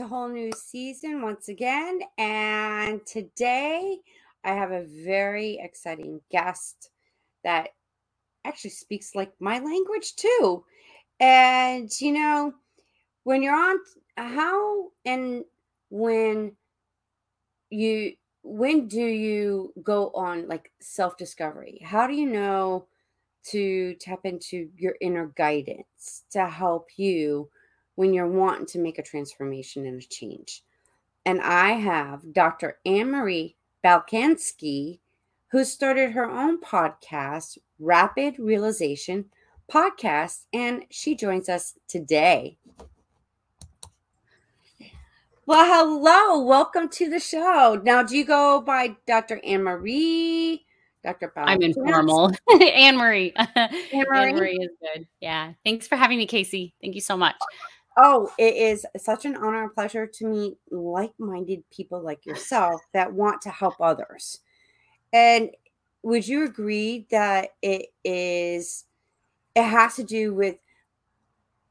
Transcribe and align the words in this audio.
A 0.00 0.06
whole 0.06 0.28
new 0.28 0.50
season 0.52 1.20
once 1.20 1.48
again. 1.48 2.00
And 2.16 3.04
today 3.04 3.98
I 4.42 4.54
have 4.54 4.70
a 4.70 4.86
very 5.04 5.58
exciting 5.60 6.22
guest 6.30 6.88
that 7.44 7.68
actually 8.46 8.70
speaks 8.70 9.14
like 9.14 9.32
my 9.40 9.58
language 9.58 10.16
too. 10.16 10.64
And, 11.18 11.90
you 12.00 12.12
know, 12.12 12.54
when 13.24 13.42
you're 13.42 13.54
on, 13.54 13.76
how 14.16 14.88
and 15.04 15.44
when 15.90 16.56
you, 17.68 18.14
when 18.42 18.88
do 18.88 19.04
you 19.04 19.74
go 19.82 20.12
on 20.14 20.48
like 20.48 20.72
self 20.80 21.18
discovery? 21.18 21.78
How 21.84 22.06
do 22.06 22.14
you 22.14 22.26
know 22.26 22.86
to 23.48 23.96
tap 24.00 24.20
into 24.24 24.70
your 24.78 24.94
inner 25.02 25.26
guidance 25.36 26.24
to 26.30 26.48
help 26.48 26.88
you? 26.96 27.50
When 28.00 28.14
you're 28.14 28.26
wanting 28.26 28.64
to 28.64 28.78
make 28.78 28.98
a 28.98 29.02
transformation 29.02 29.84
and 29.84 30.00
a 30.00 30.06
change. 30.06 30.62
And 31.26 31.38
I 31.38 31.72
have 31.72 32.32
Dr. 32.32 32.78
Anne 32.86 33.10
Marie 33.10 33.56
Balkansky, 33.84 35.00
who 35.48 35.66
started 35.66 36.12
her 36.12 36.24
own 36.24 36.62
podcast, 36.62 37.58
Rapid 37.78 38.38
Realization 38.38 39.26
Podcast, 39.70 40.46
and 40.50 40.84
she 40.88 41.14
joins 41.14 41.50
us 41.50 41.74
today. 41.88 42.56
Well, 45.44 45.66
hello, 45.66 46.42
welcome 46.42 46.88
to 46.88 47.10
the 47.10 47.20
show. 47.20 47.82
Now, 47.84 48.02
do 48.02 48.16
you 48.16 48.24
go 48.24 48.62
by 48.62 48.96
Dr. 49.06 49.42
Anne 49.44 49.64
Marie? 49.64 50.64
Dr. 51.02 51.32
Balkanski? 51.36 51.44
I'm 51.48 51.62
informal. 51.62 52.30
Anne 52.60 52.96
Marie. 52.98 53.34
Anne 53.36 54.06
Marie 54.08 54.58
is 54.58 54.70
good. 54.80 55.06
Yeah. 55.20 55.52
Thanks 55.64 55.86
for 55.86 55.96
having 55.96 56.18
me, 56.18 56.26
Casey. 56.26 56.74
Thank 56.80 56.94
you 56.94 57.00
so 57.00 57.16
much. 57.16 57.36
Oh, 57.96 58.32
it 58.38 58.54
is 58.54 58.86
such 58.96 59.24
an 59.24 59.36
honor 59.36 59.64
and 59.64 59.74
pleasure 59.74 60.06
to 60.06 60.26
meet 60.26 60.58
like 60.70 61.12
minded 61.18 61.68
people 61.70 62.00
like 62.00 62.24
yourself 62.24 62.80
that 62.92 63.12
want 63.12 63.42
to 63.42 63.50
help 63.50 63.74
others. 63.80 64.40
And 65.12 65.50
would 66.02 66.26
you 66.26 66.44
agree 66.44 67.06
that 67.10 67.50
it 67.62 67.92
is, 68.04 68.84
it 69.54 69.64
has 69.64 69.96
to 69.96 70.04
do 70.04 70.32
with 70.32 70.56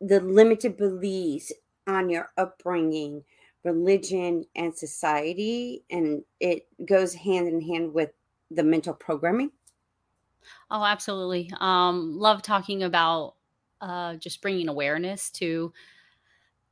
the 0.02 0.20
limited 0.20 0.78
beliefs 0.78 1.52
on 1.88 2.10
your 2.10 2.30
upbringing, 2.38 3.24
religion, 3.64 4.46
and 4.56 4.78
society? 4.78 5.84
And 5.90 6.24
it 6.40 6.68
goes 6.86 7.16
hand 7.16 7.48
in 7.48 7.62
hand 7.62 7.94
with 7.94 8.12
the 8.52 8.64
mental 8.64 8.94
programming? 8.94 9.52
Oh, 10.70 10.84
absolutely. 10.84 11.52
Um, 11.60 12.18
love 12.18 12.42
talking 12.42 12.84
about 12.84 13.36
uh, 13.82 14.16
just 14.16 14.42
bringing 14.42 14.68
awareness 14.68 15.30
to 15.32 15.74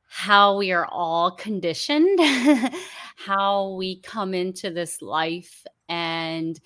how 0.08 0.56
we 0.56 0.72
are 0.72 0.86
all 0.86 1.30
conditioned, 1.32 2.18
how 3.16 3.74
we 3.74 4.00
come 4.00 4.34
into 4.34 4.70
this 4.70 5.02
life 5.02 5.64
and 5.88 6.58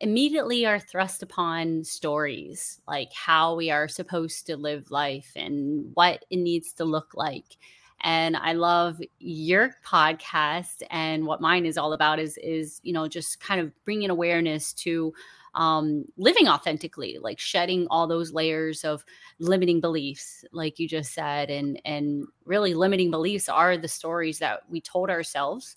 immediately 0.00 0.64
are 0.64 0.78
thrust 0.78 1.22
upon 1.22 1.82
stories 1.84 2.80
like 2.86 3.12
how 3.12 3.54
we 3.56 3.70
are 3.70 3.88
supposed 3.88 4.46
to 4.46 4.56
live 4.56 4.90
life 4.90 5.32
and 5.36 5.90
what 5.94 6.24
it 6.30 6.36
needs 6.36 6.72
to 6.72 6.84
look 6.84 7.12
like. 7.14 7.56
And 8.02 8.36
I 8.36 8.52
love 8.52 9.00
your 9.18 9.74
podcast 9.84 10.82
and 10.90 11.26
what 11.26 11.40
mine 11.40 11.66
is 11.66 11.76
all 11.76 11.92
about 11.92 12.20
is 12.20 12.38
is 12.38 12.80
you 12.84 12.92
know 12.92 13.08
just 13.08 13.40
kind 13.40 13.60
of 13.60 13.72
bringing 13.84 14.08
awareness 14.08 14.72
to 14.74 15.12
um, 15.58 16.04
living 16.16 16.46
authentically, 16.48 17.18
like 17.20 17.40
shedding 17.40 17.88
all 17.90 18.06
those 18.06 18.32
layers 18.32 18.84
of 18.84 19.04
limiting 19.40 19.80
beliefs, 19.80 20.44
like 20.52 20.78
you 20.78 20.88
just 20.88 21.12
said, 21.12 21.50
and 21.50 21.82
and 21.84 22.24
really 22.44 22.74
limiting 22.74 23.10
beliefs 23.10 23.48
are 23.48 23.76
the 23.76 23.88
stories 23.88 24.38
that 24.38 24.60
we 24.70 24.80
told 24.80 25.10
ourselves 25.10 25.76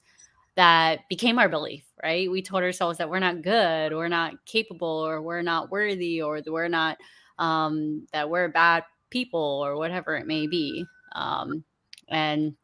that 0.55 0.99
became 1.09 1.39
our 1.39 1.49
belief, 1.49 1.83
right? 2.03 2.29
We 2.29 2.43
told 2.43 2.61
ourselves 2.61 2.99
that 2.99 3.09
we're 3.09 3.19
not 3.19 3.41
good, 3.41 3.93
we're 3.93 4.07
not 4.07 4.45
capable, 4.45 4.87
or 4.87 5.19
we're 5.19 5.41
not 5.41 5.71
worthy, 5.71 6.21
or 6.21 6.41
we're 6.45 6.67
not 6.67 6.99
um, 7.39 8.05
that 8.13 8.29
we're 8.29 8.49
bad 8.49 8.83
people, 9.09 9.63
or 9.65 9.77
whatever 9.77 10.15
it 10.15 10.27
may 10.27 10.45
be. 10.45 10.85
Um, 11.13 11.63
and 12.07 12.55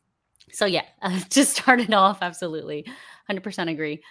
so, 0.52 0.68
yeah, 0.68 0.86
just 1.32 1.58
started 1.58 1.92
off 1.96 2.20
absolutely, 2.22 2.86
hundred 3.26 3.42
percent 3.42 3.72
agree. 3.72 4.04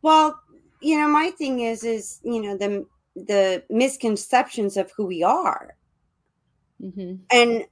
Well, 0.00 0.38
you 0.84 0.98
know, 0.98 1.08
my 1.08 1.30
thing 1.30 1.60
is, 1.60 1.82
is 1.82 2.20
you 2.22 2.42
know 2.42 2.58
the 2.58 2.86
the 3.16 3.64
misconceptions 3.70 4.76
of 4.76 4.92
who 4.94 5.06
we 5.06 5.22
are, 5.22 5.74
mm-hmm. 6.82 7.14
and 7.30 7.64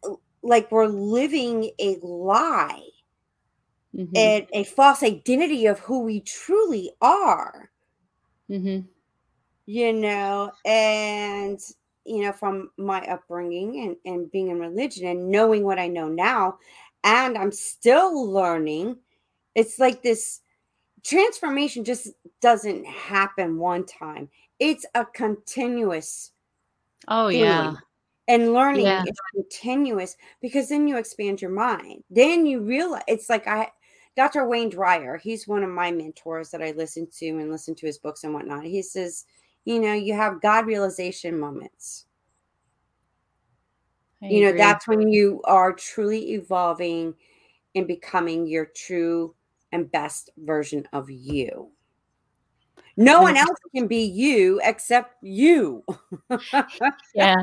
like 0.42 0.72
we're 0.72 0.86
living 0.86 1.70
a 1.78 1.98
lie, 2.02 2.88
mm-hmm. 3.94 4.16
and 4.16 4.46
a 4.54 4.64
false 4.64 5.02
identity 5.02 5.66
of 5.66 5.78
who 5.80 6.00
we 6.00 6.20
truly 6.20 6.90
are. 7.02 7.70
Mm-hmm. 8.48 8.86
You 9.66 9.92
know, 9.92 10.50
and 10.64 11.60
you 12.06 12.22
know, 12.22 12.32
from 12.32 12.70
my 12.78 13.02
upbringing 13.02 13.84
and 13.84 13.96
and 14.06 14.32
being 14.32 14.48
in 14.48 14.58
religion 14.58 15.06
and 15.06 15.30
knowing 15.30 15.64
what 15.64 15.78
I 15.78 15.88
know 15.88 16.08
now, 16.08 16.56
and 17.04 17.36
I'm 17.36 17.52
still 17.52 18.26
learning. 18.26 18.96
It's 19.54 19.78
like 19.78 20.02
this 20.02 20.41
transformation 21.04 21.84
just 21.84 22.08
doesn't 22.40 22.86
happen 22.86 23.58
one 23.58 23.84
time. 23.84 24.28
It's 24.58 24.86
a 24.94 25.04
continuous. 25.04 26.32
Oh 27.08 27.28
thing. 27.28 27.40
yeah. 27.40 27.74
And 28.28 28.52
learning 28.52 28.86
yeah. 28.86 29.02
is 29.02 29.18
continuous 29.34 30.16
because 30.40 30.68
then 30.68 30.86
you 30.86 30.96
expand 30.96 31.42
your 31.42 31.50
mind. 31.50 32.04
Then 32.08 32.46
you 32.46 32.60
realize 32.60 33.02
it's 33.08 33.28
like 33.28 33.46
I 33.46 33.70
Dr. 34.14 34.46
Wayne 34.46 34.70
Dyer, 34.70 35.16
he's 35.16 35.48
one 35.48 35.62
of 35.62 35.70
my 35.70 35.90
mentors 35.90 36.50
that 36.50 36.62
I 36.62 36.72
listen 36.72 37.08
to 37.18 37.28
and 37.28 37.50
listen 37.50 37.74
to 37.76 37.86
his 37.86 37.98
books 37.98 38.24
and 38.24 38.34
whatnot. 38.34 38.64
He 38.64 38.82
says, 38.82 39.24
you 39.64 39.80
know, 39.80 39.94
you 39.94 40.14
have 40.14 40.42
God 40.42 40.66
realization 40.66 41.38
moments. 41.38 42.04
I 44.22 44.26
you 44.26 44.48
agree. 44.48 44.52
know, 44.52 44.64
that's 44.64 44.86
when 44.86 45.08
you 45.08 45.40
are 45.44 45.72
truly 45.72 46.32
evolving 46.32 47.14
and 47.74 47.86
becoming 47.86 48.46
your 48.46 48.66
true 48.66 49.34
and 49.72 49.90
best 49.90 50.30
version 50.38 50.86
of 50.92 51.10
you. 51.10 51.70
No 52.96 53.22
one 53.22 53.36
else 53.36 53.58
can 53.74 53.86
be 53.86 54.04
you 54.04 54.60
except 54.62 55.16
you. 55.22 55.84
yeah. 57.14 57.42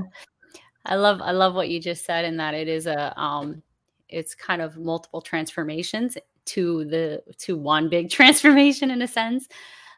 I 0.86 0.96
love 0.96 1.22
I 1.22 1.32
love 1.32 1.56
what 1.56 1.70
you 1.70 1.80
just 1.80 2.06
said 2.06 2.26
in 2.26 2.38
that 2.38 2.54
it 2.54 2.68
is 2.68 2.86
a 2.86 3.20
um 3.20 3.62
it's 4.08 4.34
kind 4.36 4.62
of 4.62 4.78
multiple 4.78 5.22
transformations 5.22 6.18
to 6.46 6.86
the 6.86 7.22
to 7.40 7.58
one 7.58 7.90
big 7.90 8.10
transformation 8.12 8.92
in 8.92 9.02
a 9.02 9.08
sense. 9.08 9.48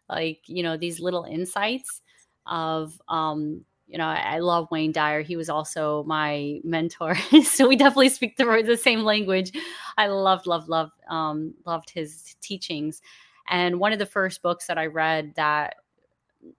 Like, 0.09 0.42
you 0.48 0.63
know, 0.63 0.78
these 0.78 1.00
little 1.00 1.24
insights 1.24 2.02
of 2.46 3.00
um 3.08 3.66
you 3.91 3.97
know, 3.97 4.06
I, 4.06 4.35
I, 4.35 4.40
love 4.40 4.69
Wayne 4.72 4.94
Dyer. 4.94 5.22
He 5.22 5.35
was 5.35 5.50
also 5.50 6.03
my 6.07 6.62
mentor, 6.63 7.16
so 7.44 7.68
we 7.68 7.75
definitely 7.75 8.07
speak 8.07 8.38
the, 8.38 8.63
the 8.66 8.78
same 8.78 9.02
language. 9.02 9.52
I 9.97 10.07
loved, 10.07 10.47
loved, 10.47 10.69
loved, 10.69 10.94
um, 11.09 11.53
loved 11.66 11.90
his 11.90 12.38
teachings. 12.40 13.01
And 13.50 13.81
one 13.81 13.91
of 13.91 14.00
the 14.00 14.06
first 14.06 14.41
books 14.41 14.68
that 14.68 14.78
I 14.78 14.85
read 14.85 15.33
that 15.36 15.75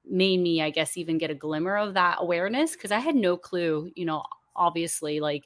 made 0.05 0.41
me, 0.41 0.61
I 0.61 0.69
guess, 0.69 0.99
even 0.99 1.17
get 1.17 1.31
a 1.31 1.35
glimmer 1.35 1.79
of 1.79 1.95
that 1.95 2.19
awareness 2.21 2.73
because 2.73 2.93
I 2.93 2.99
had 2.99 3.15
no 3.15 3.39
clue. 3.39 3.91
You 3.97 4.05
know, 4.05 4.25
obviously, 4.55 5.19
like 5.19 5.45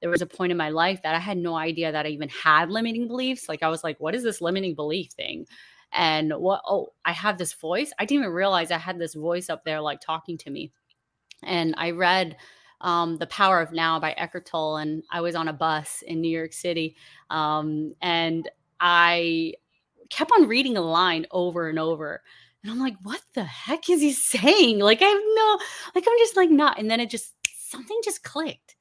there 0.00 0.10
was 0.10 0.22
a 0.22 0.26
point 0.26 0.50
in 0.50 0.58
my 0.58 0.70
life 0.70 1.02
that 1.02 1.14
I 1.14 1.20
had 1.20 1.38
no 1.38 1.54
idea 1.54 1.92
that 1.92 2.04
I 2.04 2.08
even 2.08 2.28
had 2.30 2.68
limiting 2.68 3.06
beliefs. 3.06 3.48
Like 3.48 3.62
I 3.62 3.68
was 3.68 3.84
like, 3.84 4.00
what 4.00 4.16
is 4.16 4.24
this 4.24 4.40
limiting 4.40 4.74
belief 4.74 5.12
thing? 5.12 5.46
And 5.92 6.32
what? 6.32 6.62
Oh, 6.66 6.88
I 7.04 7.12
have 7.12 7.38
this 7.38 7.52
voice. 7.52 7.92
I 8.00 8.04
didn't 8.04 8.24
even 8.24 8.34
realize 8.34 8.72
I 8.72 8.78
had 8.78 8.98
this 8.98 9.14
voice 9.14 9.48
up 9.48 9.64
there, 9.64 9.80
like 9.80 10.00
talking 10.00 10.36
to 10.38 10.50
me 10.50 10.72
and 11.42 11.74
I 11.76 11.90
read 11.90 12.36
um, 12.80 13.16
The 13.16 13.26
Power 13.26 13.60
of 13.60 13.72
Now 13.72 13.98
by 13.98 14.12
Eckhart 14.12 14.46
Tolle, 14.46 14.78
and 14.78 15.02
I 15.10 15.20
was 15.20 15.34
on 15.34 15.48
a 15.48 15.52
bus 15.52 16.02
in 16.06 16.20
New 16.20 16.30
York 16.30 16.52
City, 16.52 16.96
um, 17.30 17.94
and 18.00 18.48
I 18.80 19.54
kept 20.10 20.32
on 20.32 20.48
reading 20.48 20.76
a 20.76 20.82
line 20.82 21.26
over 21.30 21.68
and 21.68 21.78
over. 21.78 22.22
And 22.62 22.72
I'm 22.72 22.78
like, 22.78 22.96
what 23.02 23.20
the 23.34 23.44
heck 23.44 23.88
is 23.90 24.00
he 24.00 24.12
saying? 24.12 24.78
Like, 24.80 25.02
I 25.02 25.06
have 25.06 25.22
no, 25.34 25.58
like, 25.94 26.04
I'm 26.08 26.18
just 26.18 26.36
like, 26.36 26.50
not. 26.50 26.78
And 26.78 26.90
then 26.90 27.00
it 27.00 27.10
just, 27.10 27.34
something 27.56 27.98
just 28.04 28.22
clicked. 28.22 28.76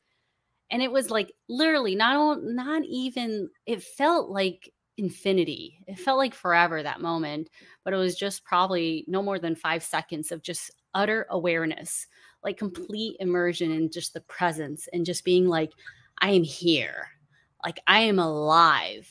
And 0.69 0.81
it 0.81 0.91
was 0.91 1.09
like 1.09 1.31
literally 1.47 1.95
not, 1.95 2.43
not 2.43 2.83
even, 2.85 3.49
it 3.65 3.81
felt 3.81 4.29
like 4.29 4.71
infinity. 4.97 5.79
It 5.87 5.97
felt 5.99 6.17
like 6.17 6.33
forever 6.33 6.83
that 6.83 6.99
moment, 6.99 7.49
but 7.85 7.93
it 7.93 7.97
was 7.97 8.17
just 8.17 8.43
probably 8.43 9.05
no 9.07 9.21
more 9.21 9.39
than 9.39 9.55
five 9.55 9.83
seconds 9.83 10.31
of 10.31 10.41
just 10.41 10.71
utter 10.93 11.25
awareness 11.29 12.07
like 12.43 12.57
complete 12.57 13.17
immersion 13.19 13.71
in 13.71 13.91
just 13.91 14.13
the 14.13 14.21
presence 14.21 14.87
and 14.93 15.05
just 15.05 15.23
being 15.23 15.47
like, 15.47 15.71
I 16.19 16.31
am 16.31 16.43
here, 16.43 17.07
like 17.63 17.79
I 17.87 18.01
am 18.01 18.19
alive, 18.19 19.07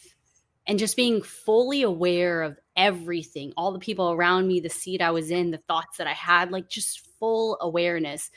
and 0.67 0.79
just 0.79 0.97
being 0.97 1.23
fully 1.23 1.83
aware 1.83 2.43
of 2.43 2.59
everything, 2.77 3.53
all 3.57 3.73
the 3.73 3.79
people 3.79 4.11
around 4.11 4.49
me, 4.49 4.61
the 4.61 4.69
seat 4.69 5.01
I 5.01 5.11
was 5.11 5.31
in, 5.31 5.51
the 5.51 5.63
thoughts 5.69 5.99
that 5.99 6.07
I 6.07 6.13
had, 6.13 6.51
like 6.51 6.69
just 6.69 7.07
full 7.19 7.59
awareness. 7.61 8.31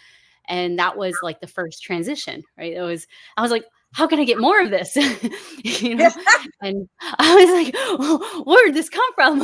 And 0.47 0.80
that 0.80 0.97
was 0.97 1.15
like 1.21 1.42
the 1.42 1.47
first 1.47 1.83
transition, 1.83 2.44
right? 2.57 2.74
It 2.74 2.81
was, 2.81 3.07
I 3.38 3.42
was 3.42 3.51
like, 3.51 3.65
how 3.92 4.07
can 4.07 4.19
I 4.19 4.25
get 4.25 4.39
more 4.39 4.62
of 4.62 4.69
this? 4.69 4.95
you 5.63 5.95
know, 5.95 6.09
and 6.62 6.88
I 7.01 7.35
was 7.35 7.51
like, 7.51 8.00
well, 8.00 8.44
where 8.44 8.65
did 8.68 8.75
this 8.75 8.89
come 8.89 9.13
from? 9.15 9.39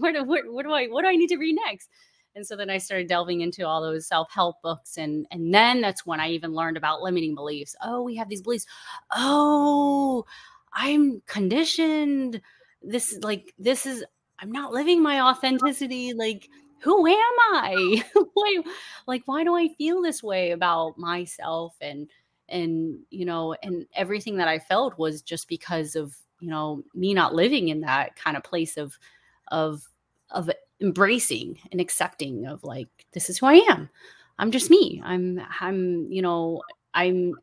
where 0.00 0.12
do 0.12 0.24
where, 0.24 0.50
what 0.50 0.64
do 0.64 0.72
I 0.72 0.86
what 0.86 1.02
do 1.02 1.08
I 1.08 1.16
need 1.16 1.28
to 1.28 1.36
read 1.36 1.56
next? 1.66 1.88
And 2.34 2.46
so 2.46 2.56
then 2.56 2.70
I 2.70 2.78
started 2.78 3.08
delving 3.08 3.40
into 3.40 3.66
all 3.66 3.82
those 3.82 4.06
self-help 4.06 4.62
books 4.62 4.96
and 4.96 5.26
and 5.30 5.52
then 5.52 5.80
that's 5.80 6.06
when 6.06 6.20
I 6.20 6.30
even 6.30 6.54
learned 6.54 6.76
about 6.76 7.02
limiting 7.02 7.34
beliefs. 7.34 7.74
Oh, 7.82 8.02
we 8.02 8.16
have 8.16 8.28
these 8.28 8.42
beliefs. 8.42 8.66
Oh, 9.10 10.24
I'm 10.72 11.22
conditioned. 11.26 12.40
This 12.82 13.12
is 13.12 13.24
like 13.24 13.54
this 13.58 13.86
is 13.86 14.04
I'm 14.38 14.52
not 14.52 14.72
living 14.72 15.02
my 15.02 15.20
authenticity 15.20 16.12
like 16.12 16.48
who 16.80 17.08
am 17.08 17.16
I? 17.16 18.04
why, 18.34 18.62
like 19.08 19.22
why 19.26 19.42
do 19.42 19.56
I 19.56 19.68
feel 19.76 20.00
this 20.00 20.22
way 20.22 20.52
about 20.52 20.96
myself 20.96 21.74
and 21.80 22.08
and 22.48 23.00
you 23.10 23.24
know 23.24 23.54
and 23.62 23.86
everything 23.94 24.38
that 24.38 24.48
i 24.48 24.58
felt 24.58 24.98
was 24.98 25.22
just 25.22 25.48
because 25.48 25.94
of 25.94 26.16
you 26.40 26.48
know 26.48 26.82
me 26.94 27.14
not 27.14 27.34
living 27.34 27.68
in 27.68 27.80
that 27.80 28.16
kind 28.16 28.36
of 28.36 28.42
place 28.42 28.76
of 28.76 28.98
of 29.48 29.82
of 30.30 30.50
embracing 30.80 31.58
and 31.72 31.80
accepting 31.80 32.46
of 32.46 32.62
like 32.64 32.88
this 33.12 33.28
is 33.28 33.38
who 33.38 33.46
i 33.46 33.54
am. 33.54 33.88
I'm 34.38 34.50
just 34.50 34.70
me. 34.70 35.02
I'm 35.04 35.40
i'm 35.60 36.06
you 36.10 36.22
know 36.22 36.62
i'm 36.94 37.34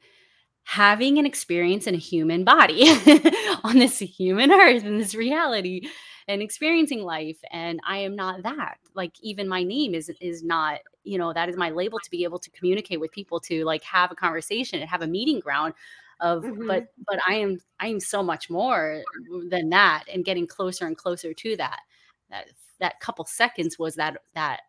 having 0.64 1.20
an 1.20 1.26
experience 1.26 1.86
in 1.86 1.94
a 1.94 2.00
human 2.00 2.44
body 2.44 2.84
on 3.64 3.78
this 3.78 4.00
human 4.00 4.52
earth 4.52 4.84
in 4.84 4.98
this 4.98 5.14
reality 5.14 5.82
and 6.28 6.42
experiencing 6.42 7.04
life 7.04 7.38
and 7.52 7.80
i 7.88 7.98
am 7.98 8.16
not 8.16 8.44
that. 8.44 8.78
Like 8.94 9.14
even 9.22 9.48
my 9.48 9.64
name 9.64 9.94
is 9.94 10.12
is 10.22 10.44
not 10.44 10.80
you 11.04 11.18
know 11.18 11.34
that 11.34 11.50
is 11.50 11.58
my 11.58 11.70
label 11.70 12.00
to 12.00 12.10
be 12.10 12.24
able 12.24 12.40
to 12.40 12.50
communicate 12.52 13.00
with 13.00 13.12
people 13.12 13.40
to 13.42 13.66
like 13.66 13.84
have 13.84 14.12
a 14.12 14.16
conversation 14.16 14.80
and 14.80 14.90
have 14.90 15.02
a 15.02 15.08
meeting 15.08 15.40
ground 15.40 15.74
of 16.22 16.44
mm-hmm. 16.44 16.66
but 16.68 16.88
but 17.06 17.20
i 17.28 17.34
am 17.34 17.60
i 17.82 17.88
am 17.88 18.00
so 18.00 18.24
much 18.24 18.50
more 18.50 19.04
than 19.50 19.70
that 19.70 20.06
and 20.12 20.24
getting 20.24 20.48
closer 20.48 20.88
and 20.88 20.98
closer 20.98 21.34
to 21.34 21.58
that. 21.58 21.82
That 22.30 22.48
that 22.80 23.00
couple 23.00 23.26
seconds 23.26 23.78
was 23.80 23.96
that 23.96 24.18
that 24.34 24.62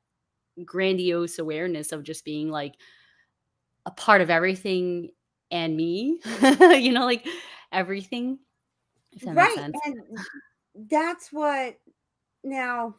grandiose 0.64 1.38
awareness 1.38 1.92
of 1.92 2.02
just 2.02 2.24
being 2.24 2.50
like 2.50 2.74
a 3.84 3.90
part 3.90 4.20
of 4.20 4.30
everything 4.30 5.10
and 5.50 5.76
me 5.76 6.18
you 6.60 6.92
know 6.92 7.04
like 7.04 7.26
everything 7.72 8.38
right 9.26 9.56
and 9.58 9.74
that's 10.88 11.32
what 11.32 11.76
now 12.42 12.94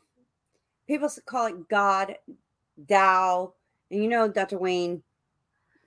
people 0.87 1.09
call 1.25 1.47
it 1.47 1.67
god 1.67 2.15
Tao, 2.87 3.53
and 3.89 4.03
you 4.03 4.09
know, 4.09 4.27
Dr. 4.27 4.57
Wayne 4.57 5.01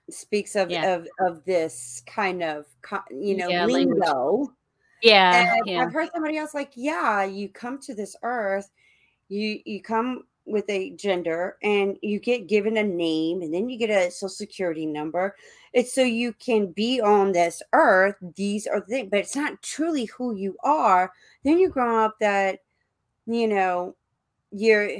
speaks 0.09 0.55
of 0.55 0.69
yeah. 0.69 0.95
of 0.95 1.07
of 1.19 1.45
this 1.45 2.03
kind 2.05 2.43
of 2.43 2.65
you 3.09 3.37
know 3.37 3.47
yeah, 3.47 3.65
lingo. 3.65 3.95
Language. 3.95 4.49
Yeah, 5.01 5.55
and 5.55 5.67
yeah. 5.67 5.81
I've 5.81 5.93
heard 5.93 6.09
somebody 6.13 6.37
else 6.37 6.53
like, 6.53 6.73
yeah, 6.75 7.23
you 7.23 7.49
come 7.49 7.79
to 7.81 7.95
this 7.95 8.15
earth, 8.21 8.69
you 9.31 9.61
you 9.65 9.81
come 9.81 10.23
with 10.45 10.69
a 10.69 10.91
gender 10.91 11.57
and 11.63 11.97
you 12.01 12.19
get 12.19 12.47
given 12.47 12.77
a 12.77 12.83
name 12.83 13.41
and 13.41 13.53
then 13.53 13.69
you 13.69 13.77
get 13.77 13.89
a 13.89 14.11
social 14.11 14.29
security 14.29 14.85
number. 14.85 15.35
It's 15.73 15.93
so 15.93 16.01
you 16.01 16.33
can 16.33 16.67
be 16.67 16.99
on 16.99 17.31
this 17.31 17.61
earth. 17.73 18.15
These 18.35 18.67
are 18.67 18.81
things, 18.81 19.09
but 19.09 19.19
it's 19.19 19.35
not 19.35 19.61
truly 19.61 20.05
who 20.05 20.35
you 20.35 20.57
are. 20.63 21.13
Then 21.43 21.57
you 21.59 21.69
grow 21.69 22.03
up 22.03 22.15
that, 22.19 22.59
you 23.25 23.47
know, 23.47 23.95
you're 24.51 24.91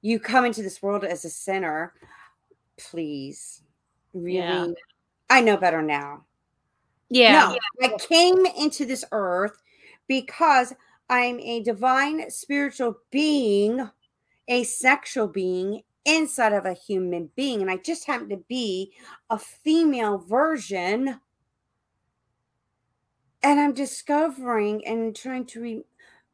you 0.00 0.18
come 0.18 0.44
into 0.44 0.62
this 0.62 0.82
world 0.82 1.04
as 1.04 1.24
a 1.24 1.30
sinner. 1.30 1.92
Please, 2.78 3.62
really, 4.14 4.36
yeah. 4.36 4.66
I 5.28 5.40
know 5.40 5.56
better 5.56 5.82
now. 5.82 6.24
Yeah. 7.10 7.54
No, 7.80 7.88
I 7.88 7.96
came 7.98 8.46
into 8.46 8.86
this 8.86 9.04
earth 9.12 9.62
because 10.08 10.72
I'm 11.08 11.38
a 11.40 11.62
divine 11.62 12.30
spiritual 12.30 12.98
being, 13.10 13.90
a 14.48 14.64
sexual 14.64 15.28
being 15.28 15.82
inside 16.04 16.52
of 16.52 16.66
a 16.66 16.74
human 16.74 17.30
being. 17.36 17.60
And 17.60 17.70
I 17.70 17.76
just 17.76 18.06
happen 18.06 18.28
to 18.30 18.36
be 18.48 18.92
a 19.30 19.38
female 19.38 20.18
version. 20.18 21.20
And 23.42 23.60
I'm 23.60 23.74
discovering 23.74 24.86
and 24.86 25.14
trying 25.14 25.46
to 25.46 25.60
re- 25.60 25.84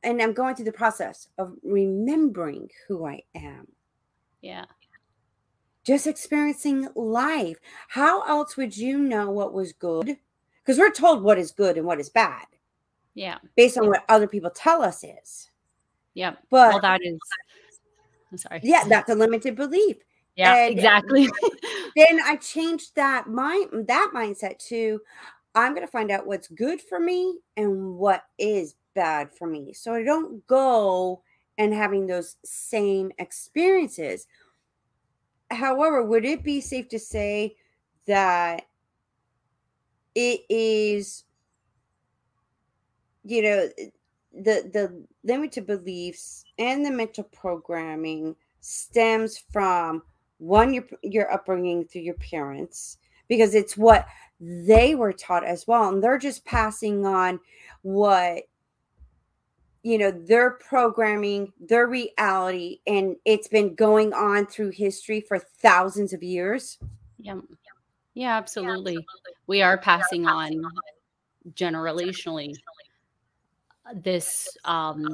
and 0.02 0.22
I'm 0.22 0.32
going 0.32 0.55
through 0.55 0.64
the 0.67 0.72
process 0.72 1.28
of 1.38 1.55
remembering 1.62 2.70
who 2.88 3.06
I 3.06 3.22
am. 3.34 3.69
Yeah. 4.40 4.64
Just 5.84 6.06
experiencing 6.06 6.88
life. 6.94 7.58
How 7.88 8.22
else 8.22 8.56
would 8.56 8.76
you 8.76 8.99
know 8.99 9.31
what 9.31 9.52
was 9.52 9.72
good? 9.72 10.17
Because 10.62 10.78
we're 10.78 10.93
told 10.93 11.22
what 11.22 11.38
is 11.38 11.50
good 11.50 11.76
and 11.76 11.87
what 11.87 12.00
is 12.00 12.08
bad. 12.08 12.46
Yeah. 13.15 13.39
Based 13.57 13.77
on 13.79 13.89
what 13.89 14.05
other 14.09 14.27
people 14.27 14.51
tell 14.51 14.83
us 14.83 15.05
is. 15.05 15.51
Yeah. 16.15 16.33
But 16.51 16.71
well, 16.71 16.81
that 16.81 17.01
is. 17.03 17.19
I'm 18.31 18.39
sorry. 18.39 18.61
Yeah, 18.62 18.85
that's 18.85 19.11
a 19.11 19.15
limited 19.15 19.57
belief. 19.57 19.97
Yeah, 20.37 20.67
and 20.67 20.73
exactly. 20.73 21.29
then 21.97 22.21
I 22.25 22.37
changed 22.37 22.95
that 22.95 23.29
mind 23.29 23.89
that 23.89 24.12
mindset 24.15 24.59
to 24.69 25.01
I'm 25.55 25.75
going 25.75 25.87
to 25.87 25.91
find 25.91 26.11
out 26.11 26.27
what's 26.27 26.49
good 26.49 26.81
for 26.81 27.01
me 27.01 27.39
and 27.57 27.97
what 27.97 28.25
is 28.39 28.77
bad 28.95 29.35
for 29.37 29.47
me. 29.47 29.73
So 29.73 29.95
I 29.95 30.03
don't 30.03 30.47
go 30.47 31.23
and 31.59 31.75
having 31.75 32.06
those 32.06 32.37
same 32.45 33.11
experiences. 33.19 34.27
However, 35.51 36.05
would 36.05 36.25
it 36.25 36.45
be 36.45 36.61
safe 36.61 36.89
to 36.91 36.99
say 36.99 37.56
that 38.06 38.63
it 40.15 40.43
is, 40.49 41.25
you 43.25 43.43
know, 43.43 43.69
the 44.32 44.70
the 44.72 45.05
limited 45.25 45.67
beliefs 45.67 46.44
and 46.58 46.84
the 46.84 46.90
mental 46.90 47.25
programming 47.25 48.36
stems 48.60 49.39
from 49.50 50.03
one 50.39 50.72
your 50.72 50.84
your 51.03 51.32
upbringing 51.32 51.84
through 51.84 52.03
your 52.03 52.15
parents 52.15 52.98
because 53.29 53.55
it's 53.55 53.77
what 53.77 54.06
they 54.41 54.94
were 54.94 55.12
taught 55.12 55.44
as 55.44 55.67
well 55.67 55.89
and 55.89 56.03
they're 56.03 56.19
just 56.19 56.44
passing 56.44 57.05
on 57.05 57.39
what 57.82 58.44
you 59.82 59.98
know 59.98 60.10
their 60.10 60.53
programming 60.53 61.53
their 61.58 61.86
reality 61.86 62.81
and 62.86 63.17
it's 63.24 63.48
been 63.48 63.74
going 63.74 64.12
on 64.12 64.46
through 64.46 64.70
history 64.70 65.20
for 65.20 65.39
thousands 65.39 66.12
of 66.12 66.22
years. 66.22 66.79
Yeah. 67.19 67.41
Yeah 68.15 68.36
absolutely, 68.36 68.93
yeah, 68.94 68.98
absolutely. 68.98 69.06
we 69.46 69.62
are 69.62 69.79
passing 69.79 70.27
on 70.27 70.62
generationally 71.55 72.55
this 73.94 74.56
um 74.65 75.06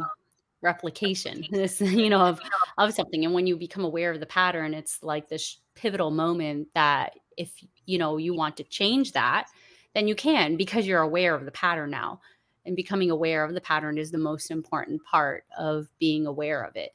replication 0.62 1.44
this 1.50 1.80
you 1.80 2.08
know 2.10 2.20
of 2.20 2.40
of 2.78 2.92
something 2.92 3.24
and 3.24 3.34
when 3.34 3.46
you 3.46 3.56
become 3.56 3.84
aware 3.84 4.10
of 4.10 4.20
the 4.20 4.26
pattern 4.26 4.74
it's 4.74 5.02
like 5.02 5.28
this 5.28 5.58
pivotal 5.74 6.10
moment 6.10 6.66
that 6.74 7.12
if 7.36 7.50
you 7.84 7.98
know 7.98 8.16
you 8.16 8.34
want 8.34 8.56
to 8.56 8.64
change 8.64 9.12
that 9.12 9.46
then 9.94 10.08
you 10.08 10.14
can 10.14 10.56
because 10.56 10.86
you're 10.86 11.02
aware 11.02 11.34
of 11.34 11.44
the 11.44 11.50
pattern 11.52 11.90
now 11.90 12.20
and 12.64 12.74
becoming 12.74 13.10
aware 13.10 13.44
of 13.44 13.54
the 13.54 13.60
pattern 13.60 13.96
is 13.96 14.10
the 14.10 14.18
most 14.18 14.50
important 14.50 15.02
part 15.04 15.44
of 15.56 15.88
being 16.00 16.26
aware 16.26 16.64
of 16.64 16.74
it. 16.74 16.92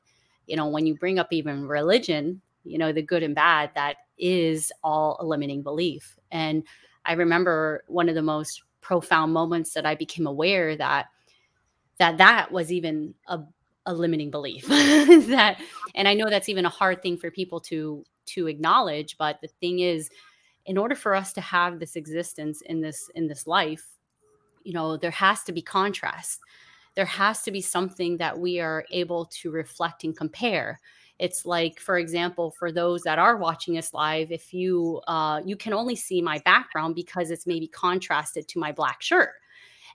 You 0.48 0.58
know 0.58 0.68
when 0.68 0.86
you 0.86 0.96
bring 0.96 1.18
up 1.18 1.32
even 1.32 1.66
religion 1.66 2.42
you 2.64 2.78
know 2.78 2.92
the 2.92 3.02
good 3.02 3.24
and 3.24 3.36
bad 3.36 3.72
that 3.76 3.98
is 4.18 4.72
all 4.84 5.18
a 5.20 5.26
limiting 5.26 5.62
belief 5.62 6.18
and 6.32 6.64
i 7.06 7.14
remember 7.14 7.84
one 7.88 8.10
of 8.10 8.16
the 8.16 8.22
most 8.22 8.64
profound 8.82 9.34
moments 9.34 9.74
that 9.74 9.86
i 9.86 9.96
became 9.96 10.28
aware 10.28 10.76
that 10.76 11.08
that 11.98 12.18
that 12.18 12.52
was 12.52 12.72
even 12.72 13.14
a, 13.28 13.40
a 13.86 13.94
limiting 13.94 14.32
belief. 14.32 14.68
That 14.70 15.62
and 15.96 16.08
i 16.08 16.14
know 16.14 16.30
that's 16.30 16.50
even 16.50 16.66
a 16.66 16.70
hard 16.70 17.02
thing 17.02 17.18
for 17.18 17.32
people 17.32 17.60
to 17.62 18.04
to 18.28 18.48
acknowledge 18.48 19.18
but 19.18 19.40
the 19.42 19.48
thing 19.48 19.80
is 19.80 20.10
in 20.66 20.78
order 20.78 20.96
for 20.96 21.16
us 21.16 21.34
to 21.34 21.42
have 21.42 21.80
this 21.80 21.96
existence 21.96 22.62
in 22.62 22.82
this 22.82 23.10
in 23.16 23.28
this 23.28 23.48
life 23.48 23.86
you 24.64 24.74
know 24.74 24.98
there 24.98 25.12
has 25.12 25.44
to 25.44 25.52
be 25.52 25.62
contrast. 25.62 26.40
There 26.96 27.06
has 27.06 27.42
to 27.44 27.52
be 27.52 27.62
something 27.62 28.18
that 28.18 28.38
we 28.38 28.60
are 28.60 28.86
able 28.92 29.26
to 29.26 29.52
reflect 29.52 30.04
and 30.04 30.16
compare. 30.16 30.80
It's 31.20 31.46
like 31.46 31.80
for 31.80 31.98
example 31.98 32.52
for 32.58 32.72
those 32.72 33.04
that 33.04 33.20
are 33.20 33.38
watching 33.38 33.78
us 33.78 33.94
live 33.94 34.32
if 34.32 34.54
you 34.54 35.02
uh, 35.08 35.42
you 35.46 35.56
can 35.56 35.74
only 35.74 35.96
see 35.96 36.22
my 36.22 36.40
background 36.46 36.96
because 36.96 37.32
it's 37.32 37.48
maybe 37.48 37.68
contrasted 37.68 38.48
to 38.50 38.60
my 38.60 38.72
black 38.72 39.02
shirt 39.02 39.34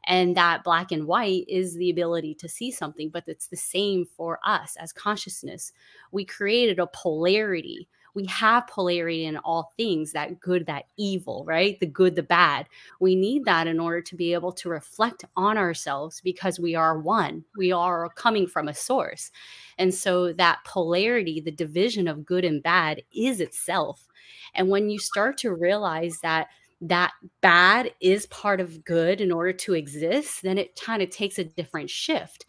and 0.04 0.36
that 0.36 0.64
black 0.64 0.92
and 0.92 1.06
white 1.06 1.44
is 1.48 1.74
the 1.76 1.90
ability 1.90 2.34
to 2.34 2.48
see 2.48 2.70
something 2.70 3.08
but 3.08 3.24
it's 3.26 3.48
the 3.48 3.56
same 3.56 4.04
for 4.04 4.38
us 4.44 4.76
as 4.78 4.92
consciousness 4.92 5.72
we 6.12 6.24
created 6.24 6.78
a 6.78 6.86
polarity 6.88 7.88
we 8.16 8.24
have 8.24 8.66
polarity 8.66 9.26
in 9.26 9.36
all 9.36 9.74
things 9.76 10.12
that 10.12 10.40
good, 10.40 10.64
that 10.66 10.86
evil, 10.96 11.44
right? 11.46 11.78
The 11.78 11.86
good, 11.86 12.16
the 12.16 12.22
bad. 12.22 12.66
We 12.98 13.14
need 13.14 13.44
that 13.44 13.66
in 13.66 13.78
order 13.78 14.00
to 14.00 14.16
be 14.16 14.32
able 14.32 14.52
to 14.52 14.70
reflect 14.70 15.26
on 15.36 15.58
ourselves 15.58 16.22
because 16.24 16.58
we 16.58 16.74
are 16.74 16.98
one. 16.98 17.44
We 17.58 17.72
are 17.72 18.08
coming 18.08 18.46
from 18.46 18.68
a 18.68 18.74
source. 18.74 19.30
And 19.76 19.92
so 19.94 20.32
that 20.32 20.64
polarity, 20.64 21.42
the 21.42 21.50
division 21.50 22.08
of 22.08 22.24
good 22.24 22.46
and 22.46 22.62
bad, 22.62 23.02
is 23.14 23.38
itself. 23.38 24.08
And 24.54 24.70
when 24.70 24.88
you 24.88 24.98
start 24.98 25.36
to 25.38 25.52
realize 25.52 26.18
that 26.22 26.48
that 26.80 27.12
bad 27.40 27.92
is 28.00 28.26
part 28.26 28.60
of 28.60 28.84
good 28.84 29.20
in 29.20 29.32
order 29.32 29.52
to 29.52 29.74
exist, 29.74 30.42
then 30.42 30.58
it 30.58 30.78
kind 30.80 31.02
of 31.02 31.10
takes 31.10 31.38
a 31.38 31.44
different 31.44 31.88
shift 31.90 32.44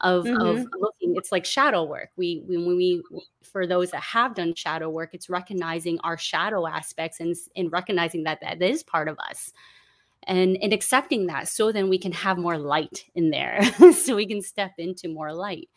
of, 0.00 0.24
mm-hmm. 0.24 0.40
of 0.40 0.66
looking. 0.78 1.14
It's 1.16 1.32
like 1.32 1.44
shadow 1.44 1.84
work. 1.84 2.10
We 2.16 2.42
when 2.46 2.76
we 2.76 3.02
for 3.42 3.66
those 3.66 3.90
that 3.90 4.02
have 4.02 4.34
done 4.34 4.54
shadow 4.54 4.88
work, 4.90 5.10
it's 5.12 5.30
recognizing 5.30 5.98
our 6.00 6.18
shadow 6.18 6.66
aspects 6.66 7.20
and, 7.20 7.34
and 7.56 7.72
recognizing 7.72 8.24
that 8.24 8.40
that 8.42 8.62
is 8.62 8.82
part 8.82 9.08
of 9.08 9.18
us. 9.18 9.52
And, 10.24 10.58
and 10.60 10.74
accepting 10.74 11.28
that 11.28 11.48
so 11.48 11.72
then 11.72 11.88
we 11.88 11.96
can 11.96 12.12
have 12.12 12.36
more 12.36 12.58
light 12.58 13.06
in 13.14 13.30
there 13.30 13.62
so 13.94 14.14
we 14.14 14.26
can 14.26 14.42
step 14.42 14.72
into 14.76 15.08
more 15.08 15.32
light 15.32 15.70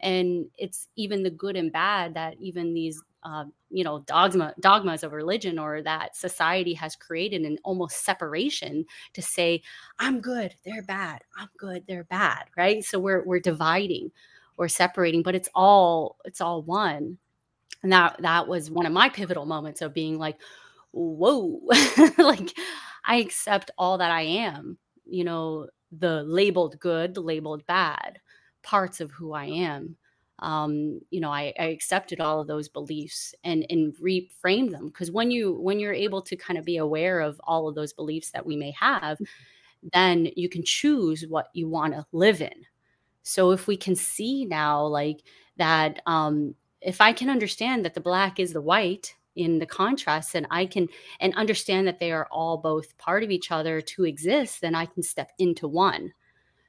and 0.00 0.46
it's 0.58 0.88
even 0.96 1.22
the 1.22 1.30
good 1.30 1.56
and 1.56 1.72
bad 1.72 2.14
that 2.14 2.34
even 2.38 2.74
these 2.74 3.02
uh, 3.24 3.44
you 3.74 3.84
know 3.84 3.98
dogma 4.00 4.54
dogmas 4.60 5.02
of 5.02 5.12
religion 5.12 5.58
or 5.58 5.82
that 5.82 6.16
society 6.16 6.72
has 6.74 6.94
created 6.94 7.42
an 7.42 7.58
almost 7.64 8.04
separation 8.04 8.84
to 9.12 9.20
say 9.20 9.60
i'm 9.98 10.20
good 10.20 10.54
they're 10.64 10.82
bad 10.82 11.22
i'm 11.36 11.48
good 11.58 11.82
they're 11.88 12.04
bad 12.04 12.44
right? 12.56 12.84
So 12.84 12.98
we're 12.98 13.24
we're 13.24 13.40
dividing 13.40 14.10
or 14.56 14.68
separating 14.68 15.22
but 15.22 15.34
it's 15.34 15.48
all 15.54 16.16
it's 16.24 16.40
all 16.40 16.62
one. 16.62 17.18
And 17.82 17.92
that 17.92 18.16
that 18.22 18.48
was 18.48 18.70
one 18.70 18.86
of 18.86 18.92
my 18.92 19.08
pivotal 19.08 19.44
moments 19.44 19.82
of 19.82 19.92
being 19.92 20.18
like 20.18 20.38
whoa 20.92 21.60
like 22.18 22.56
i 23.04 23.16
accept 23.16 23.70
all 23.76 23.98
that 23.98 24.10
i 24.10 24.22
am 24.22 24.78
you 25.04 25.24
know 25.24 25.66
the 25.92 26.22
labeled 26.22 26.78
good 26.80 27.14
the 27.14 27.20
labeled 27.20 27.66
bad 27.66 28.20
parts 28.62 29.00
of 29.00 29.10
who 29.10 29.32
i 29.32 29.44
am 29.44 29.96
um, 30.44 31.00
you 31.10 31.20
know, 31.20 31.30
I, 31.30 31.54
I, 31.58 31.64
accepted 31.64 32.20
all 32.20 32.38
of 32.38 32.46
those 32.46 32.68
beliefs 32.68 33.34
and 33.44 33.64
and 33.70 33.94
reframed 33.96 34.72
them 34.72 34.88
because 34.88 35.10
when 35.10 35.30
you 35.30 35.54
when 35.54 35.80
you're 35.80 35.94
able 35.94 36.20
to 36.20 36.36
kind 36.36 36.58
of 36.58 36.66
be 36.66 36.76
aware 36.76 37.20
of 37.20 37.40
all 37.44 37.66
of 37.66 37.74
those 37.74 37.94
beliefs 37.94 38.30
that 38.32 38.44
we 38.44 38.54
may 38.54 38.70
have, 38.78 39.16
mm-hmm. 39.18 39.88
then 39.94 40.28
you 40.36 40.50
can 40.50 40.62
choose 40.62 41.24
what 41.26 41.48
you 41.54 41.66
want 41.66 41.94
to 41.94 42.04
live 42.12 42.42
in. 42.42 42.66
So 43.22 43.52
if 43.52 43.66
we 43.66 43.78
can 43.78 43.96
see 43.96 44.44
now, 44.44 44.84
like 44.84 45.22
that, 45.56 46.02
um, 46.04 46.54
if 46.82 47.00
I 47.00 47.14
can 47.14 47.30
understand 47.30 47.86
that 47.86 47.94
the 47.94 48.00
black 48.02 48.38
is 48.38 48.52
the 48.52 48.60
white 48.60 49.14
in 49.36 49.58
the 49.58 49.66
contrast, 49.66 50.34
and 50.34 50.46
I 50.50 50.66
can 50.66 50.88
and 51.20 51.34
understand 51.36 51.86
that 51.86 52.00
they 52.00 52.12
are 52.12 52.28
all 52.30 52.58
both 52.58 52.98
part 52.98 53.24
of 53.24 53.30
each 53.30 53.50
other 53.50 53.80
to 53.80 54.04
exist, 54.04 54.60
then 54.60 54.74
I 54.74 54.84
can 54.84 55.02
step 55.02 55.32
into 55.38 55.66
one 55.66 56.12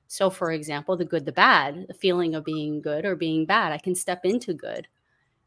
so, 0.08 0.30
for 0.30 0.52
example, 0.52 0.96
the 0.96 1.06
good, 1.06 1.26
the 1.26 1.32
bad, 1.32 1.88
the 1.88 1.94
feeling 1.94 2.36
of 2.36 2.46
being 2.46 2.82
good 2.82 3.06
or 3.06 3.16
being 3.16 3.46
bad, 3.46 3.72
I 3.72 3.78
can 3.78 3.96
step 3.96 4.22
into 4.24 4.54
good, 4.54 4.88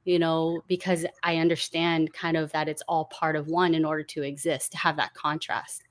you 0.04 0.18
know, 0.18 0.62
because 0.66 1.06
I 1.22 1.36
understand 1.36 2.12
kind 2.12 2.36
of 2.36 2.50
that 2.52 2.68
it's 2.68 2.82
all 2.88 3.06
part 3.06 3.36
of 3.36 3.46
one 3.46 3.74
in 3.74 3.84
order 3.84 4.02
to 4.02 4.22
exist, 4.22 4.72
to 4.72 4.78
have 4.78 4.96
that 4.96 5.14
contrast. 5.14 5.84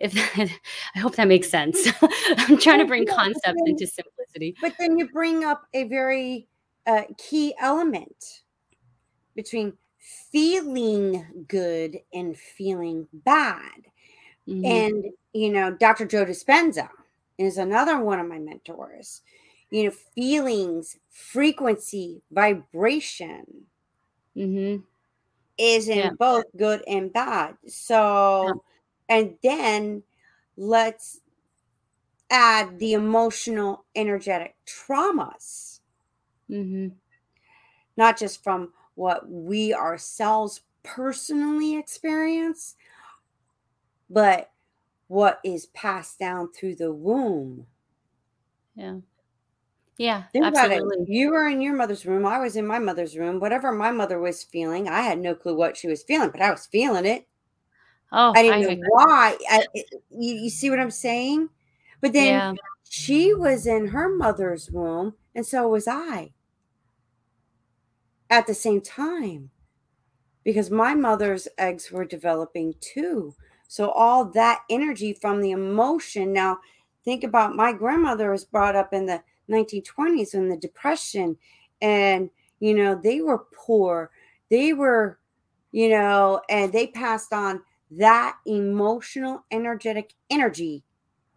If 0.00 0.12
that, 0.12 0.50
I 0.94 0.98
hope 0.98 1.16
that 1.16 1.28
makes 1.28 1.48
sense. 1.48 1.88
I'm 2.02 2.58
trying 2.58 2.80
to 2.80 2.86
bring 2.86 3.06
concepts 3.06 3.42
then, 3.44 3.56
into 3.66 3.86
simplicity. 3.86 4.56
But 4.60 4.74
then 4.78 4.98
you 4.98 5.08
bring 5.08 5.44
up 5.44 5.62
a 5.74 5.84
very 5.84 6.48
uh, 6.86 7.02
key 7.18 7.54
element 7.60 8.42
between 9.36 9.74
feeling 10.32 11.44
good 11.46 11.98
and 12.12 12.36
feeling 12.36 13.06
bad. 13.12 13.82
Mm-hmm. 14.48 14.64
And, 14.64 15.04
you 15.32 15.52
know, 15.52 15.70
Dr. 15.70 16.06
Joe 16.06 16.24
Dispenza 16.24 16.88
is 17.38 17.56
another 17.56 18.00
one 18.00 18.18
of 18.18 18.28
my 18.28 18.38
mentors. 18.38 19.22
You 19.70 19.84
know, 19.84 19.90
feelings, 19.90 20.96
frequency, 21.10 22.22
vibration 22.30 23.44
mm-hmm. 24.36 24.82
is 25.58 25.88
in 25.88 25.98
yeah. 25.98 26.10
both 26.18 26.44
good 26.56 26.82
and 26.86 27.12
bad. 27.12 27.56
So, 27.66 28.46
yeah. 29.08 29.16
and 29.16 29.34
then 29.42 30.02
let's 30.56 31.20
add 32.30 32.78
the 32.78 32.94
emotional, 32.94 33.84
energetic 33.94 34.56
traumas, 34.66 35.80
mm-hmm. 36.50 36.88
not 37.96 38.18
just 38.18 38.42
from 38.42 38.72
what 38.94 39.30
we 39.30 39.74
ourselves 39.74 40.62
personally 40.82 41.76
experience, 41.76 42.74
but 44.10 44.50
what 45.08 45.40
is 45.44 45.66
passed 45.66 46.18
down 46.18 46.52
through 46.52 46.76
the 46.76 46.92
womb. 46.92 47.66
Yeah. 48.74 48.98
Yeah, 49.96 50.24
Think 50.32 50.44
absolutely. 50.44 51.06
You 51.08 51.32
were 51.32 51.48
in 51.48 51.60
your 51.60 51.74
mother's 51.74 52.06
room. 52.06 52.24
I 52.24 52.38
was 52.38 52.54
in 52.54 52.64
my 52.64 52.78
mother's 52.78 53.18
room. 53.18 53.40
Whatever 53.40 53.72
my 53.72 53.90
mother 53.90 54.20
was 54.20 54.44
feeling, 54.44 54.88
I 54.88 55.00
had 55.00 55.18
no 55.18 55.34
clue 55.34 55.56
what 55.56 55.76
she 55.76 55.88
was 55.88 56.04
feeling, 56.04 56.30
but 56.30 56.40
I 56.40 56.52
was 56.52 56.66
feeling 56.66 57.04
it. 57.04 57.26
Oh, 58.12 58.32
I 58.36 58.42
didn't 58.42 58.70
I 58.70 58.74
know 58.74 58.86
why. 58.90 59.36
I, 59.50 59.64
you, 59.74 60.34
you, 60.34 60.50
see 60.50 60.70
what 60.70 60.78
I'm 60.78 60.92
saying? 60.92 61.48
But 62.00 62.12
then 62.12 62.26
yeah. 62.26 62.52
she 62.88 63.34
was 63.34 63.66
in 63.66 63.88
her 63.88 64.08
mother's 64.08 64.70
womb, 64.70 65.14
and 65.34 65.44
so 65.44 65.68
was 65.68 65.88
I 65.88 66.30
at 68.30 68.46
the 68.46 68.54
same 68.54 68.80
time 68.80 69.50
because 70.44 70.70
my 70.70 70.94
mother's 70.94 71.48
eggs 71.58 71.90
were 71.90 72.04
developing 72.04 72.74
too. 72.80 73.34
So 73.68 73.90
all 73.90 74.24
that 74.24 74.62
energy 74.68 75.12
from 75.12 75.40
the 75.40 75.52
emotion. 75.52 76.32
Now, 76.32 76.58
think 77.04 77.22
about 77.22 77.54
my 77.54 77.72
grandmother 77.72 78.30
was 78.30 78.44
brought 78.44 78.74
up 78.74 78.92
in 78.92 79.06
the 79.06 79.22
1920s 79.50 80.34
in 80.34 80.48
the 80.48 80.56
depression 80.56 81.36
and 81.80 82.30
you 82.60 82.74
know 82.74 82.94
they 82.94 83.20
were 83.20 83.46
poor 83.54 84.10
they 84.50 84.72
were 84.72 85.18
you 85.72 85.88
know 85.88 86.40
and 86.48 86.72
they 86.72 86.86
passed 86.88 87.32
on 87.32 87.62
that 87.90 88.36
emotional 88.46 89.44
energetic 89.50 90.12
energy 90.30 90.82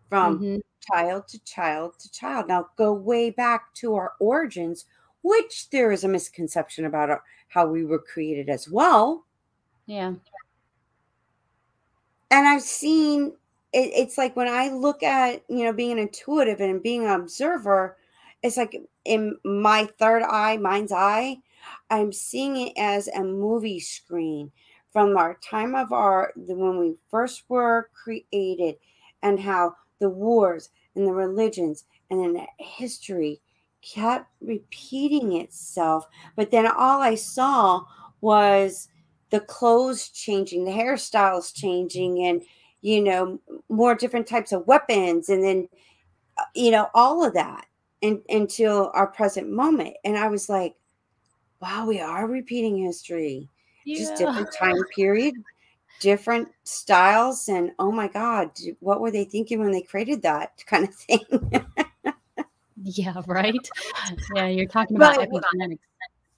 from 0.10 0.40
mm-hmm. 0.40 0.58
child 0.92 1.28
to 1.28 1.40
child 1.44 1.94
to 2.00 2.12
child 2.12 2.48
now 2.48 2.68
go 2.78 2.92
way 2.92 3.30
back 3.30 3.74
to 3.74 3.96
our 3.96 4.14
origins 4.20 4.86
which 5.22 5.70
there 5.70 5.92
is 5.92 6.04
a 6.04 6.08
misconception 6.08 6.86
about 6.86 7.22
how 7.48 7.66
we 7.66 7.86
were 7.86 8.00
created 8.00 8.50
as 8.50 8.68
well 8.68 9.26
yeah 9.86 10.12
and 12.32 12.48
I've 12.48 12.64
seen 12.64 13.34
it, 13.74 13.92
it's 13.96 14.18
like 14.18 14.36
when 14.36 14.48
I 14.50 14.70
look 14.70 15.04
at 15.04 15.44
you 15.50 15.66
know 15.66 15.74
being 15.74 15.94
an 15.94 16.00
intuitive 16.00 16.62
and 16.62 16.84
being 16.84 17.06
an 17.06 17.12
observer, 17.12 17.98
it's 18.44 18.58
like 18.58 18.78
in 19.06 19.38
my 19.46 19.90
third 20.00 20.24
eye, 20.24 20.58
mind's 20.58 20.92
eye, 20.94 21.38
I'm 21.90 22.12
seeing 22.14 22.58
it 22.58 22.74
as 22.78 23.08
a 23.10 23.24
movie 23.24 23.80
screen 23.80 24.52
from 24.92 25.18
our 25.18 25.36
time 25.44 25.76
of 25.76 25.92
our 25.94 26.34
when 26.36 26.80
we 26.80 26.96
first 27.10 27.44
were 27.50 27.90
created, 27.94 28.78
and 29.24 29.40
how 29.40 29.76
the 30.00 30.10
wars 30.10 30.70
and 30.96 31.08
the 31.08 31.14
religions 31.14 31.86
and 32.10 32.22
then 32.22 32.34
the 32.34 32.48
history 32.64 33.42
kept 33.82 34.28
repeating 34.42 35.34
itself. 35.34 36.06
But 36.36 36.52
then 36.52 36.68
all 36.68 37.02
I 37.02 37.16
saw 37.16 37.86
was 38.22 38.90
the 39.32 39.40
clothes 39.40 40.10
changing, 40.10 40.66
the 40.66 40.72
hairstyles 40.72 41.54
changing, 41.54 42.24
and 42.26 42.44
you 42.82 43.02
know 43.02 43.40
more 43.70 43.96
different 43.96 44.28
types 44.28 44.52
of 44.52 44.68
weapons, 44.68 45.30
and 45.30 45.44
then 45.44 45.68
uh, 46.38 46.44
you 46.54 46.70
know 46.72 46.90
all 46.94 47.26
of 47.26 47.34
that 47.34 47.66
in, 48.02 48.22
until 48.30 48.92
our 48.94 49.08
present 49.08 49.50
moment. 49.50 49.96
And 50.04 50.18
I 50.18 50.28
was 50.28 50.50
like, 50.50 50.76
wow, 51.62 51.86
we 51.86 52.00
are 52.00 52.28
repeating 52.28 52.78
history, 52.78 53.50
yeah. 53.86 53.98
just 53.98 54.18
different 54.18 54.50
time 54.54 54.84
period, 54.96 55.36
different 56.00 56.50
styles, 56.64 57.48
and 57.48 57.72
oh 57.80 57.92
my 57.92 58.10
god, 58.10 58.52
what 58.82 59.02
were 59.02 59.12
they 59.12 59.26
thinking 59.26 59.60
when 59.60 59.72
they 59.72 59.82
created 59.82 60.22
that 60.24 60.62
kind 60.68 60.88
of 60.88 60.94
thing? 60.94 61.66
yeah, 62.84 63.22
right. 63.28 63.70
Yeah, 64.36 64.48
you're 64.48 64.68
talking 64.68 64.98
about 64.98 65.16
but, 65.32 65.44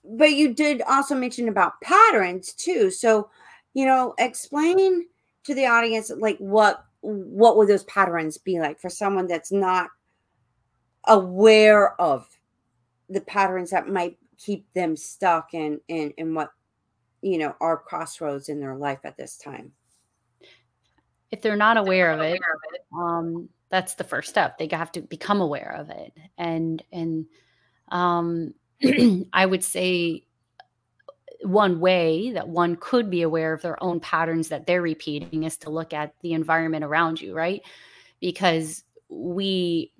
but 0.04 0.32
you 0.32 0.52
did 0.54 0.82
also 0.82 1.14
mention 1.14 1.48
about 1.48 1.80
patterns 1.80 2.52
too. 2.52 2.90
So, 2.90 3.30
you 3.72 3.86
know, 3.86 4.14
explain 4.18 5.06
to 5.44 5.54
the 5.54 5.66
audience 5.66 6.10
like 6.16 6.38
what 6.38 6.84
what 7.00 7.56
would 7.56 7.68
those 7.68 7.84
patterns 7.84 8.38
be 8.38 8.60
like 8.60 8.80
for 8.80 8.88
someone 8.88 9.26
that's 9.26 9.52
not 9.52 9.90
aware 11.06 12.00
of 12.00 12.26
the 13.10 13.20
patterns 13.20 13.70
that 13.70 13.88
might 13.88 14.16
keep 14.38 14.66
them 14.72 14.96
stuck 14.96 15.52
in 15.52 15.80
in, 15.88 16.10
in 16.16 16.34
what 16.34 16.50
you 17.20 17.38
know 17.38 17.54
are 17.60 17.76
crossroads 17.76 18.48
in 18.48 18.60
their 18.60 18.76
life 18.76 19.00
at 19.04 19.16
this 19.16 19.36
time? 19.36 19.72
If 21.30 21.42
they're 21.42 21.56
not 21.56 21.76
aware 21.76 22.12
of 22.12 22.20
it. 22.20 22.40
um 22.96 23.48
that's 23.70 23.94
the 23.94 24.04
first 24.04 24.28
step. 24.28 24.56
They 24.56 24.68
have 24.70 24.92
to 24.92 25.00
become 25.00 25.40
aware 25.40 25.74
of 25.78 25.90
it. 25.90 26.12
And 26.38 26.82
and 26.92 27.26
um 27.88 28.54
I 29.32 29.46
would 29.46 29.64
say 29.64 30.24
one 31.42 31.80
way 31.80 32.32
that 32.32 32.48
one 32.48 32.76
could 32.76 33.10
be 33.10 33.22
aware 33.22 33.52
of 33.52 33.62
their 33.62 33.82
own 33.82 34.00
patterns 34.00 34.48
that 34.48 34.66
they're 34.66 34.82
repeating 34.82 35.42
is 35.44 35.56
to 35.58 35.70
look 35.70 35.92
at 35.92 36.14
the 36.22 36.32
environment 36.32 36.84
around 36.84 37.20
you, 37.20 37.34
right? 37.34 37.62
Because 38.20 38.84
we 39.08 39.92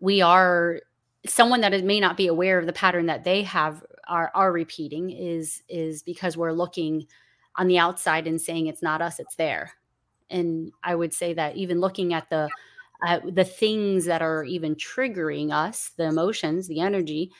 we 0.00 0.20
are 0.20 0.80
someone 1.26 1.60
that 1.62 1.84
may 1.84 2.00
not 2.00 2.16
be 2.16 2.26
aware 2.26 2.58
of 2.58 2.66
the 2.66 2.72
pattern 2.72 3.06
that 3.06 3.24
they 3.24 3.42
have 3.42 3.82
are 4.08 4.30
are 4.34 4.52
repeating 4.52 5.10
is 5.10 5.62
is 5.68 6.02
because 6.02 6.36
we're 6.36 6.52
looking 6.52 7.06
on 7.56 7.66
the 7.66 7.78
outside 7.78 8.26
and 8.26 8.40
saying 8.40 8.66
it's 8.66 8.82
not 8.82 9.00
us, 9.00 9.18
it's 9.18 9.36
there. 9.36 9.72
and 10.30 10.72
i 10.82 10.94
would 10.94 11.14
say 11.14 11.34
that 11.34 11.56
even 11.56 11.80
looking 11.80 12.12
at 12.12 12.28
the 12.30 12.48
uh, 13.06 13.20
the 13.32 13.44
things 13.44 14.06
that 14.06 14.22
are 14.22 14.44
even 14.44 14.74
triggering 14.74 15.52
us 15.52 15.90
the 15.96 16.04
emotions 16.04 16.66
the 16.66 16.80
energy 16.80 17.30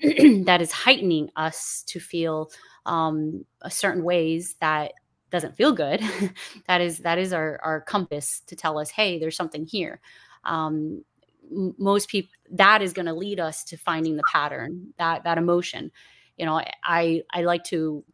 that 0.44 0.60
is 0.60 0.72
heightening 0.72 1.30
us 1.36 1.82
to 1.86 2.00
feel 2.00 2.50
um, 2.86 3.44
certain 3.68 4.04
ways 4.04 4.56
that 4.60 4.92
doesn't 5.30 5.56
feel 5.56 5.72
good. 5.72 6.02
That 6.66 6.80
is 6.80 6.98
that 6.98 7.18
is 7.18 7.32
our, 7.32 7.58
our 7.62 7.80
compass 7.80 8.40
to 8.46 8.54
tell 8.54 8.78
us 8.78 8.90
hey 8.90 9.18
there's 9.18 9.36
something 9.36 9.64
here. 9.64 10.00
Um, 10.44 11.04
most 11.50 12.08
people 12.08 12.30
that 12.50 12.82
is 12.82 12.92
going 12.92 13.06
to 13.06 13.14
lead 13.14 13.40
us 13.40 13.64
to 13.64 13.76
finding 13.78 14.16
the 14.16 14.22
pattern 14.30 14.92
that 14.98 15.24
that 15.24 15.38
emotion. 15.38 15.90
You 16.36 16.46
know 16.46 16.62
i 16.84 17.22
i 17.32 17.42
like 17.42 17.64
to 17.64 18.04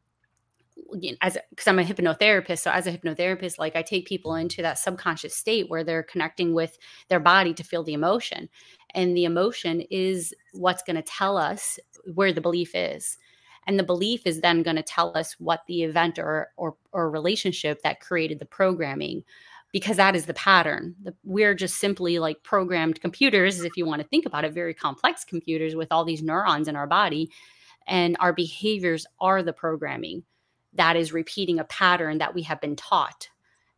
as 1.20 1.38
because 1.50 1.66
I'm 1.66 1.78
a 1.78 1.84
hypnotherapist, 1.84 2.60
so 2.60 2.70
as 2.70 2.86
a 2.86 2.96
hypnotherapist, 2.96 3.58
like 3.58 3.76
I 3.76 3.82
take 3.82 4.06
people 4.06 4.34
into 4.34 4.62
that 4.62 4.78
subconscious 4.78 5.34
state 5.34 5.68
where 5.68 5.84
they're 5.84 6.02
connecting 6.02 6.54
with 6.54 6.78
their 7.08 7.20
body 7.20 7.54
to 7.54 7.64
feel 7.64 7.82
the 7.82 7.94
emotion, 7.94 8.48
and 8.94 9.16
the 9.16 9.24
emotion 9.24 9.82
is 9.90 10.34
what's 10.52 10.82
going 10.82 10.96
to 10.96 11.02
tell 11.02 11.36
us 11.36 11.78
where 12.14 12.32
the 12.32 12.40
belief 12.40 12.74
is, 12.74 13.18
and 13.66 13.78
the 13.78 13.82
belief 13.84 14.26
is 14.26 14.40
then 14.40 14.62
going 14.62 14.76
to 14.76 14.82
tell 14.82 15.16
us 15.16 15.34
what 15.38 15.62
the 15.66 15.82
event 15.82 16.18
or 16.18 16.48
or 16.56 16.76
or 16.92 17.10
relationship 17.10 17.82
that 17.82 18.00
created 18.00 18.38
the 18.38 18.46
programming, 18.46 19.24
because 19.72 19.96
that 19.96 20.14
is 20.14 20.26
the 20.26 20.34
pattern. 20.34 20.94
The, 21.02 21.14
we're 21.24 21.54
just 21.54 21.76
simply 21.76 22.18
like 22.18 22.42
programmed 22.42 23.00
computers, 23.00 23.62
if 23.62 23.76
you 23.76 23.86
want 23.86 24.02
to 24.02 24.08
think 24.08 24.26
about 24.26 24.44
it, 24.44 24.52
very 24.52 24.74
complex 24.74 25.24
computers 25.24 25.74
with 25.74 25.90
all 25.90 26.04
these 26.04 26.22
neurons 26.22 26.68
in 26.68 26.76
our 26.76 26.86
body, 26.86 27.30
and 27.86 28.16
our 28.20 28.32
behaviors 28.32 29.06
are 29.20 29.42
the 29.42 29.52
programming 29.52 30.24
that 30.74 30.96
is 30.96 31.12
repeating 31.12 31.58
a 31.58 31.64
pattern 31.64 32.18
that 32.18 32.34
we 32.34 32.42
have 32.42 32.60
been 32.60 32.76
taught. 32.76 33.28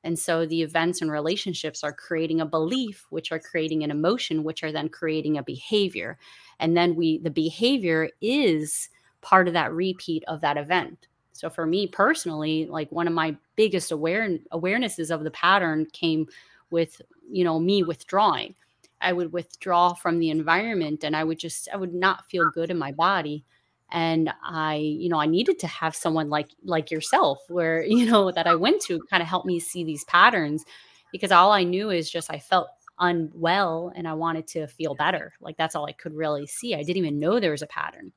And 0.06 0.16
so 0.16 0.46
the 0.46 0.62
events 0.62 1.02
and 1.02 1.10
relationships 1.10 1.82
are 1.82 1.92
creating 1.92 2.40
a 2.40 2.46
belief, 2.46 3.04
which 3.10 3.32
are 3.32 3.40
creating 3.40 3.82
an 3.82 3.90
emotion, 3.90 4.44
which 4.44 4.62
are 4.62 4.70
then 4.70 4.88
creating 4.88 5.36
a 5.36 5.42
behavior. 5.42 6.16
And 6.60 6.76
then 6.76 6.94
we, 6.94 7.18
the 7.18 7.30
behavior 7.30 8.08
is 8.20 8.88
part 9.20 9.48
of 9.48 9.54
that 9.54 9.72
repeat 9.72 10.22
of 10.28 10.40
that 10.42 10.56
event. 10.56 11.08
So 11.32 11.50
for 11.50 11.66
me 11.66 11.88
personally, 11.88 12.66
like 12.66 12.90
one 12.92 13.08
of 13.08 13.14
my 13.14 13.36
biggest 13.56 13.90
aware 13.90 14.38
awarenesses 14.52 15.10
of 15.10 15.24
the 15.24 15.32
pattern 15.32 15.88
came 15.92 16.28
with, 16.70 17.02
you 17.28 17.42
know, 17.42 17.58
me 17.58 17.82
withdrawing. 17.82 18.54
I 19.00 19.12
would 19.12 19.32
withdraw 19.32 19.92
from 19.92 20.20
the 20.20 20.30
environment 20.30 21.02
and 21.02 21.16
I 21.16 21.24
would 21.24 21.40
just, 21.40 21.68
I 21.72 21.76
would 21.76 21.94
not 21.94 22.30
feel 22.30 22.48
good 22.54 22.70
in 22.70 22.78
my 22.78 22.92
body 22.92 23.44
and 23.92 24.32
i 24.42 24.74
you 24.74 25.08
know 25.08 25.20
i 25.20 25.26
needed 25.26 25.58
to 25.58 25.66
have 25.66 25.94
someone 25.94 26.28
like 26.28 26.48
like 26.64 26.90
yourself 26.90 27.38
where 27.48 27.82
you 27.86 28.04
know 28.06 28.30
that 28.30 28.46
i 28.46 28.54
went 28.54 28.80
to 28.82 29.00
kind 29.10 29.22
of 29.22 29.28
help 29.28 29.44
me 29.44 29.60
see 29.60 29.84
these 29.84 30.04
patterns 30.04 30.64
because 31.12 31.30
all 31.32 31.52
i 31.52 31.62
knew 31.62 31.90
is 31.90 32.10
just 32.10 32.30
i 32.30 32.38
felt 32.38 32.68
unwell 33.00 33.92
and 33.94 34.08
i 34.08 34.12
wanted 34.12 34.46
to 34.46 34.66
feel 34.66 34.94
better. 34.94 35.32
Like 35.40 35.56
that's 35.56 35.74
all 35.74 35.86
i 35.86 35.92
could 35.92 36.14
really 36.14 36.46
see. 36.46 36.74
I 36.74 36.82
didn't 36.82 36.96
even 36.98 37.18
know 37.18 37.38
there 37.38 37.50
was 37.50 37.62
a 37.62 37.66
pattern. 37.66 38.12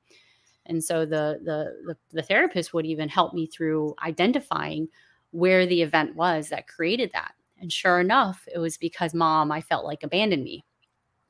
And 0.66 0.84
so 0.84 1.06
the 1.06 1.40
the 1.44 1.76
the, 1.86 1.98
the 2.12 2.24
therapist 2.24 2.74
would 2.74 2.86
even 2.86 3.10
help 3.10 3.34
me 3.34 3.48
through 3.48 3.96
identifying 4.04 4.88
where 5.32 5.66
the 5.66 5.82
event 5.82 6.16
was 6.16 6.50
that 6.50 6.68
created 6.68 7.12
that. 7.14 7.34
And 7.60 7.72
sure 7.72 8.00
enough 8.00 8.48
it 8.54 8.60
was 8.60 8.78
because 8.78 9.14
mom 9.14 9.52
i 9.52 9.62
felt 9.62 9.86
like 9.86 10.04
abandoned 10.04 10.44
me. 10.44 10.64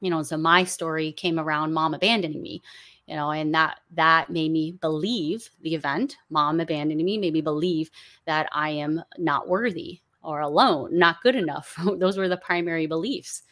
You 0.02 0.10
know 0.10 0.24
so 0.24 0.38
my 0.38 0.63
story 0.63 1.12
came 1.12 1.40
around 1.40 1.74
mom 1.74 1.94
abandoning 1.94 2.42
me 2.42 2.62
you 3.10 3.15
know 3.15 3.32
and 3.32 3.54
that 3.54 3.80
that 3.91 4.30
made 4.30 4.52
me 4.52 4.72
believe 4.80 5.50
the 5.62 5.74
event 5.74 6.15
mom 6.30 6.60
abandoning 6.60 7.06
me 7.06 7.17
made 7.17 7.34
me 7.34 7.41
believe 7.41 7.89
that 8.26 8.48
i 8.54 8.69
am 8.69 9.02
not 9.17 9.48
worthy 9.48 10.00
or 10.22 10.41
alone 10.41 10.98
not 10.98 11.22
good 11.22 11.36
enough. 11.36 11.76
Those 11.98 12.17
were 12.17 12.28
the 12.28 12.38
primary 12.38 12.86
beliefs. 12.86 13.43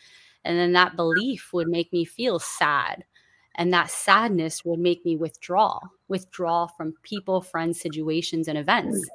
And 0.43 0.57
then 0.57 0.73
that 0.73 0.95
belief 0.95 1.49
would 1.53 1.67
make 1.67 1.91
me 1.91 2.05
feel 2.05 2.39
sad 2.39 3.03
and 3.55 3.73
that 3.73 3.89
sadness 3.89 4.63
would 4.63 4.79
make 4.79 5.03
me 5.03 5.15
withdraw 5.15 5.79
withdraw 6.07 6.67
from 6.67 6.93
people 7.03 7.41
friends 7.41 7.81
situations 7.81 8.47
and 8.47 8.57
events. 8.57 9.09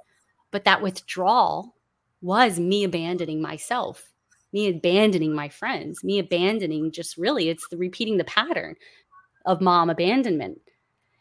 But 0.51 0.65
that 0.65 0.83
withdrawal 0.83 1.75
was 2.21 2.59
me 2.59 2.85
abandoning 2.85 3.41
myself 3.41 4.09
me 4.53 4.69
abandoning 4.69 5.35
my 5.35 5.49
friends 5.49 6.05
me 6.05 6.19
abandoning 6.19 6.93
just 6.93 7.17
really 7.17 7.49
it's 7.49 7.67
the 7.69 7.77
repeating 7.77 8.19
the 8.19 8.25
pattern 8.25 8.77
of 9.45 9.61
mom 9.61 9.91
abandonment. 9.91 10.61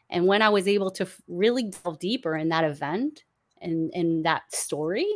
And 0.09 0.27
when 0.27 0.41
I 0.41 0.49
was 0.49 0.67
able 0.67 0.91
to 0.91 1.07
really 1.27 1.71
delve 1.71 1.99
deeper 1.99 2.35
in 2.35 2.49
that 2.49 2.65
event 2.65 3.23
and 3.61 3.91
in 3.93 4.23
that 4.23 4.43
story, 4.53 5.07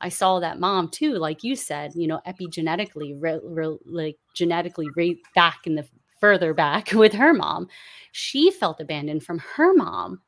I 0.00 0.08
saw 0.08 0.40
that 0.40 0.58
mom 0.58 0.88
too, 0.88 1.14
like 1.14 1.44
you 1.44 1.54
said, 1.54 1.92
you 1.94 2.08
know, 2.08 2.20
epigenetically, 2.26 3.16
re, 3.18 3.38
re, 3.42 3.76
like 3.86 4.16
genetically, 4.34 4.88
right 4.96 5.16
back 5.34 5.60
in 5.66 5.76
the 5.76 5.86
further 6.20 6.52
back 6.54 6.92
with 6.94 7.12
her 7.12 7.32
mom, 7.32 7.68
she 8.10 8.50
felt 8.50 8.80
abandoned 8.80 9.22
from 9.22 9.38
her 9.38 9.72
mom. 9.74 10.20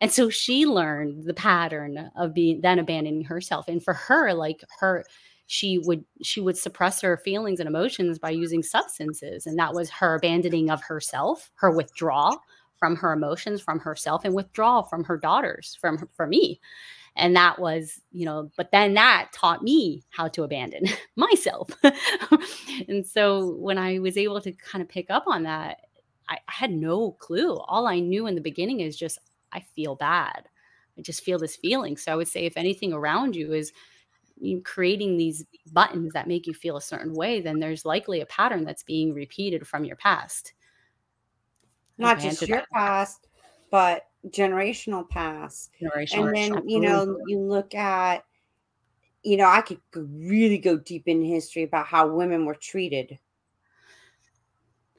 And 0.00 0.10
so 0.10 0.28
she 0.28 0.66
learned 0.66 1.24
the 1.24 1.34
pattern 1.34 2.10
of 2.16 2.34
being 2.34 2.60
then 2.60 2.80
abandoning 2.80 3.22
herself. 3.22 3.68
And 3.68 3.82
for 3.82 3.94
her, 3.94 4.32
like 4.34 4.64
her, 4.80 5.04
she 5.52 5.76
would 5.76 6.02
she 6.22 6.40
would 6.40 6.56
suppress 6.56 7.02
her 7.02 7.18
feelings 7.18 7.60
and 7.60 7.68
emotions 7.68 8.18
by 8.18 8.30
using 8.30 8.62
substances 8.62 9.46
and 9.46 9.58
that 9.58 9.74
was 9.74 9.90
her 9.90 10.14
abandoning 10.14 10.70
of 10.70 10.82
herself 10.82 11.50
her 11.56 11.70
withdrawal 11.70 12.40
from 12.78 12.96
her 12.96 13.12
emotions 13.12 13.60
from 13.60 13.78
herself 13.78 14.24
and 14.24 14.34
withdrawal 14.34 14.82
from 14.82 15.04
her 15.04 15.18
daughters 15.18 15.76
from 15.78 16.08
for 16.16 16.26
me. 16.26 16.58
And 17.16 17.36
that 17.36 17.58
was 17.58 18.00
you 18.12 18.24
know 18.24 18.50
but 18.56 18.70
then 18.72 18.94
that 18.94 19.28
taught 19.34 19.62
me 19.62 20.02
how 20.08 20.26
to 20.28 20.42
abandon 20.42 20.86
myself. 21.16 21.68
And 22.88 23.06
so 23.06 23.50
when 23.56 23.76
i 23.76 23.98
was 23.98 24.16
able 24.16 24.40
to 24.40 24.52
kind 24.52 24.80
of 24.80 24.88
pick 24.88 25.10
up 25.10 25.24
on 25.26 25.42
that 25.42 25.80
I, 26.30 26.38
I 26.48 26.52
had 26.52 26.72
no 26.72 27.12
clue. 27.12 27.56
All 27.56 27.86
i 27.86 28.00
knew 28.00 28.26
in 28.26 28.36
the 28.36 28.40
beginning 28.40 28.80
is 28.80 28.96
just 28.96 29.18
i 29.52 29.60
feel 29.60 29.96
bad. 29.96 30.48
I 30.98 31.02
just 31.02 31.22
feel 31.22 31.38
this 31.38 31.56
feeling. 31.56 31.98
So 31.98 32.10
i 32.10 32.16
would 32.16 32.28
say 32.28 32.46
if 32.46 32.56
anything 32.56 32.94
around 32.94 33.36
you 33.36 33.52
is 33.52 33.70
you 34.42 34.60
creating 34.60 35.16
these 35.16 35.44
buttons 35.72 36.12
that 36.12 36.26
make 36.26 36.46
you 36.46 36.54
feel 36.54 36.76
a 36.76 36.82
certain 36.82 37.14
way, 37.14 37.40
then 37.40 37.60
there's 37.60 37.84
likely 37.84 38.20
a 38.20 38.26
pattern 38.26 38.64
that's 38.64 38.82
being 38.82 39.14
repeated 39.14 39.66
from 39.66 39.84
your 39.84 39.96
past. 39.96 40.52
Not 41.96 42.18
just 42.18 42.42
your 42.42 42.58
that. 42.58 42.70
past, 42.70 43.28
but 43.70 44.06
generational 44.28 45.08
past. 45.08 45.70
Generational. 45.80 46.26
And 46.26 46.36
then, 46.36 46.68
you 46.68 46.80
know, 46.80 47.18
you 47.26 47.38
look 47.38 47.74
at, 47.74 48.24
you 49.22 49.36
know, 49.36 49.46
I 49.46 49.60
could 49.60 49.80
really 49.94 50.58
go 50.58 50.76
deep 50.76 51.06
in 51.06 51.22
history 51.22 51.62
about 51.62 51.86
how 51.86 52.08
women 52.08 52.44
were 52.44 52.56
treated. 52.56 53.18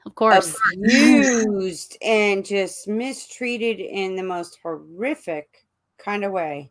Of 0.06 0.14
course. 0.14 0.56
Abused 0.72 1.98
and 2.00 2.44
just 2.44 2.88
mistreated 2.88 3.80
in 3.80 4.16
the 4.16 4.22
most 4.22 4.58
horrific 4.62 5.66
kind 5.98 6.24
of 6.24 6.32
way. 6.32 6.70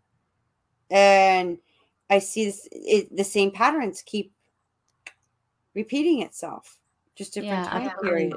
And 0.89 1.57
I 2.13 2.19
see 2.19 2.45
this, 2.45 2.67
it, 2.71 3.15
the 3.15 3.23
same 3.23 3.49
patterns 3.49 4.04
keep 4.06 4.32
repeating 5.73 6.21
itself, 6.21 6.78
just 7.15 7.34
different 7.34 7.65
yeah, 7.65 7.80
time 7.80 7.99
period. 8.02 8.36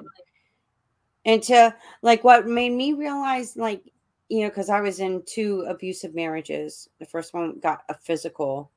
And 1.27 1.43
to 1.43 1.75
like 2.01 2.25
what 2.25 2.47
made 2.47 2.73
me 2.73 2.95
realize, 2.95 3.55
like, 3.55 3.83
you 4.31 4.41
know, 4.41 4.49
because 4.49 4.71
I 4.71 4.81
was 4.81 4.99
in 5.01 5.23
two 5.27 5.67
abusive 5.69 6.15
marriages. 6.15 6.89
The 6.99 7.05
first 7.05 7.35
one 7.35 7.59
got 7.61 7.83
a 7.91 7.95
physical, 7.95 8.71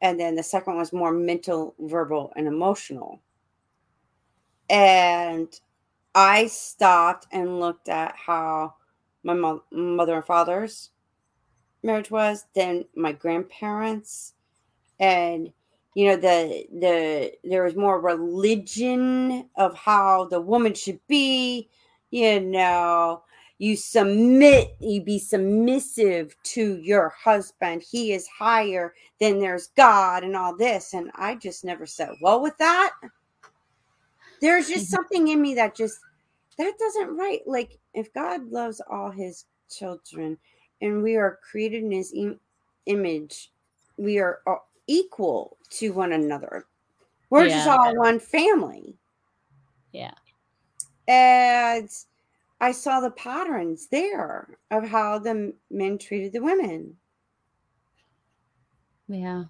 and 0.00 0.18
then 0.18 0.34
the 0.34 0.42
second 0.42 0.72
one 0.72 0.80
was 0.80 0.92
more 0.92 1.12
mental, 1.12 1.74
verbal, 1.78 2.32
and 2.34 2.48
emotional. 2.48 3.22
And 4.68 5.48
I 6.16 6.48
stopped 6.48 7.28
and 7.30 7.60
looked 7.60 7.88
at 7.88 8.16
how 8.16 8.74
my 9.22 9.34
mo- 9.34 9.62
mother 9.70 10.16
and 10.16 10.24
father's 10.24 10.90
marriage 11.86 12.10
was 12.10 12.46
then 12.54 12.84
my 12.94 13.12
grandparents. 13.12 14.34
And 14.98 15.52
you 15.94 16.08
know 16.08 16.16
the 16.16 16.66
the 16.78 17.32
there 17.44 17.64
was 17.64 17.74
more 17.74 18.00
religion 18.00 19.48
of 19.56 19.74
how 19.74 20.26
the 20.26 20.40
woman 20.40 20.74
should 20.74 21.00
be 21.06 21.68
you 22.10 22.40
know. 22.40 23.22
You 23.58 23.74
submit 23.74 24.76
you 24.80 25.02
be 25.02 25.18
submissive 25.18 26.36
to 26.42 26.76
your 26.76 27.14
husband. 27.18 27.82
He 27.82 28.12
is 28.12 28.28
higher 28.28 28.92
than 29.18 29.38
there's 29.38 29.68
god 29.68 30.24
and 30.24 30.36
all 30.36 30.54
this. 30.54 30.92
And 30.92 31.10
i 31.14 31.34
just 31.34 31.64
never 31.64 31.86
said 31.86 32.10
well 32.20 32.42
with 32.42 32.58
that 32.58 32.92
there's 34.40 34.68
just 34.68 34.86
mm-hmm. 34.86 34.94
something 34.94 35.28
in 35.28 35.40
me 35.40 35.54
that 35.54 35.74
just 35.74 36.00
that 36.58 36.78
doesn't 36.78 37.16
right. 37.16 37.40
Like 37.46 37.78
if 37.94 38.12
god 38.12 38.46
loves 38.48 38.80
all 38.90 39.10
his 39.10 39.44
children 39.70 40.38
and 40.80 41.02
we 41.02 41.16
are 41.16 41.38
created 41.48 41.82
in 41.82 41.90
his 41.90 42.12
Im- 42.14 42.40
image. 42.86 43.52
We 43.96 44.18
are 44.18 44.40
equal 44.86 45.56
to 45.70 45.92
one 45.92 46.12
another. 46.12 46.66
We're 47.30 47.46
yeah. 47.46 47.56
just 47.56 47.68
all 47.68 47.96
one 47.96 48.20
family. 48.20 48.94
Yeah. 49.92 50.14
And 51.08 51.88
I 52.60 52.72
saw 52.72 53.00
the 53.00 53.10
patterns 53.10 53.88
there 53.88 54.58
of 54.70 54.86
how 54.86 55.18
the 55.18 55.54
men 55.70 55.98
treated 55.98 56.32
the 56.32 56.42
women. 56.42 56.96
Yeah. 59.08 59.44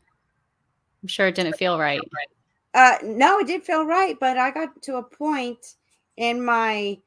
I'm 1.02 1.08
sure 1.08 1.28
it 1.28 1.34
didn't 1.34 1.56
feel 1.56 1.78
right. 1.78 2.00
Uh, 2.74 2.98
no, 3.02 3.38
it 3.38 3.46
did 3.46 3.62
feel 3.62 3.86
right, 3.86 4.18
but 4.18 4.36
I 4.36 4.50
got 4.50 4.82
to 4.82 4.96
a 4.96 5.02
point 5.02 5.76
in 6.16 6.44
my 6.44 6.98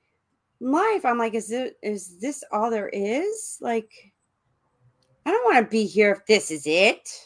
life. 0.60 1.06
I'm 1.06 1.18
like, 1.18 1.34
is 1.34 1.52
it 1.52 1.78
is 1.84 2.18
this 2.20 2.44
all 2.52 2.72
there 2.72 2.90
is? 2.90 3.58
Like, 3.62 4.09
I 5.26 5.32
don't 5.32 5.46
want 5.46 5.66
to 5.66 5.70
be 5.70 5.86
here 5.86 6.12
if 6.12 6.26
this 6.26 6.52
is 6.52 6.66
it. 6.66 7.10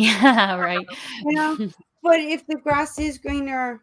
Yeah, 0.00 0.54
right. 0.54 0.86
You 1.24 1.32
know, 1.32 1.56
but 2.04 2.20
if 2.20 2.46
the 2.46 2.54
grass 2.54 3.00
is 3.00 3.18
greener 3.18 3.82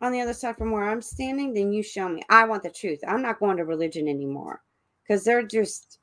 on 0.00 0.12
the 0.12 0.20
other 0.20 0.32
side 0.32 0.56
from 0.56 0.70
where 0.70 0.88
I'm 0.88 1.02
standing, 1.02 1.52
then 1.52 1.72
you 1.72 1.82
show 1.82 2.08
me. 2.08 2.22
I 2.28 2.44
want 2.44 2.62
the 2.62 2.70
truth. 2.70 3.00
I'm 3.08 3.22
not 3.22 3.40
going 3.40 3.56
to 3.56 3.64
religion 3.64 4.06
anymore 4.06 4.62
because 5.02 5.24
they're 5.24 5.42
just, 5.42 5.98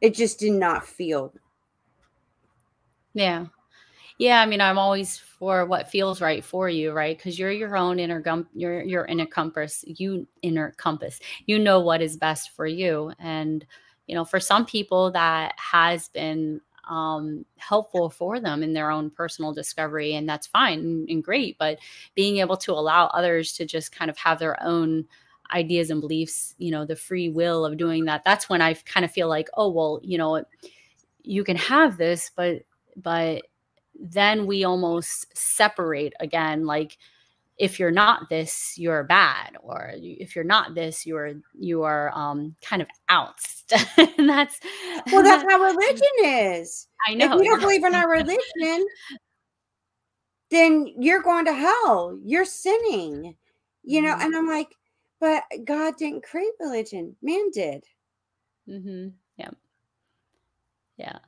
it 0.00 0.14
just 0.14 0.38
did 0.38 0.52
not 0.52 0.86
feel. 0.86 1.34
Yeah. 3.14 3.46
Yeah, 4.20 4.42
I 4.42 4.46
mean, 4.46 4.60
I'm 4.60 4.76
always 4.76 5.16
for 5.16 5.64
what 5.64 5.90
feels 5.90 6.20
right 6.20 6.44
for 6.44 6.68
you, 6.68 6.92
right? 6.92 7.16
Because 7.16 7.38
you're 7.38 7.50
your 7.50 7.74
own 7.74 7.98
inner 7.98 8.20
gum, 8.20 8.46
your 8.52 8.82
your 8.82 9.06
inner 9.06 9.24
compass. 9.24 9.82
You 9.86 10.26
inner 10.42 10.74
compass. 10.76 11.20
You 11.46 11.58
know 11.58 11.80
what 11.80 12.02
is 12.02 12.18
best 12.18 12.50
for 12.50 12.66
you, 12.66 13.14
and 13.18 13.64
you 14.10 14.16
know, 14.16 14.24
for 14.24 14.40
some 14.40 14.66
people 14.66 15.12
that 15.12 15.54
has 15.56 16.08
been 16.08 16.60
um, 16.88 17.46
helpful 17.58 18.10
for 18.10 18.40
them 18.40 18.64
in 18.64 18.72
their 18.72 18.90
own 18.90 19.08
personal 19.08 19.52
discovery, 19.52 20.16
and 20.16 20.28
that's 20.28 20.48
fine 20.48 20.80
and, 20.80 21.08
and 21.08 21.22
great. 21.22 21.56
But 21.58 21.78
being 22.16 22.38
able 22.38 22.56
to 22.56 22.72
allow 22.72 23.06
others 23.06 23.52
to 23.52 23.64
just 23.64 23.92
kind 23.92 24.10
of 24.10 24.18
have 24.18 24.40
their 24.40 24.60
own 24.64 25.04
ideas 25.54 25.90
and 25.90 26.00
beliefs, 26.00 26.56
you 26.58 26.72
know, 26.72 26.84
the 26.84 26.96
free 26.96 27.28
will 27.28 27.64
of 27.64 27.76
doing 27.76 28.06
that. 28.06 28.24
That's 28.24 28.48
when 28.48 28.60
I 28.60 28.74
kind 28.74 29.04
of 29.04 29.12
feel 29.12 29.28
like, 29.28 29.48
oh 29.56 29.70
well, 29.70 30.00
you 30.02 30.18
know, 30.18 30.42
you 31.22 31.44
can 31.44 31.56
have 31.56 31.96
this, 31.96 32.32
but 32.34 32.62
but 32.96 33.42
then 33.94 34.44
we 34.44 34.64
almost 34.64 35.38
separate 35.38 36.14
again 36.18 36.66
like 36.66 36.98
if 37.60 37.78
you're 37.78 37.90
not 37.90 38.28
this 38.30 38.74
you're 38.76 39.04
bad 39.04 39.56
or 39.62 39.92
if 39.94 40.34
you're 40.34 40.44
not 40.44 40.74
this 40.74 41.04
you're 41.06 41.34
you 41.58 41.82
are 41.82 42.10
um 42.16 42.56
kind 42.62 42.82
of 42.82 42.88
out 43.08 43.38
and 43.96 44.28
that's 44.28 44.58
well 45.12 45.22
that's 45.22 45.44
how 45.50 45.62
religion 45.62 46.08
is. 46.24 46.88
I 47.06 47.14
know 47.14 47.36
if 47.36 47.44
you 47.44 47.50
don't 47.50 47.60
believe 47.60 47.84
in 47.84 47.94
our 47.94 48.10
religion 48.18 48.86
then 50.50 50.92
you're 50.98 51.22
going 51.22 51.44
to 51.44 51.54
hell. 51.54 52.18
You're 52.24 52.44
sinning. 52.44 53.36
You 53.84 54.02
know 54.02 54.14
mm-hmm. 54.14 54.26
and 54.26 54.36
i'm 54.36 54.48
like 54.48 54.74
but 55.20 55.44
god 55.64 55.96
didn't 55.96 56.24
create 56.24 56.52
religion. 56.58 57.14
Man 57.22 57.50
did. 57.52 57.84
Mm-hmm. 58.68 59.08
Yeah 59.36 59.50
yeah. 61.00 61.18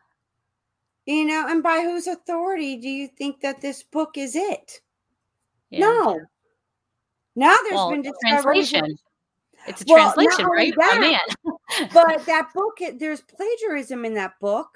You 1.07 1.25
know, 1.25 1.47
and 1.49 1.63
by 1.63 1.81
whose 1.81 2.07
authority 2.07 2.77
do 2.77 2.89
you 2.89 3.09
think 3.09 3.41
that 3.41 3.61
this 3.61 3.83
book 3.83 4.17
is 4.17 4.37
it? 4.37 4.81
Yeah. 5.73 5.81
No. 5.81 6.21
Now 7.35 7.55
there's 7.63 7.75
well, 7.75 7.91
been 7.91 8.13
translation. 8.27 8.95
It's 9.67 9.83
a 9.83 9.85
well, 9.89 10.13
translation, 10.13 10.47
right? 10.47 10.73
That, 10.77 11.01
man. 11.01 11.89
but 11.93 12.25
that 12.27 12.49
book, 12.55 12.79
there's 12.99 13.23
plagiarism 13.23 14.05
in 14.05 14.15
that 14.15 14.33
book. 14.41 14.69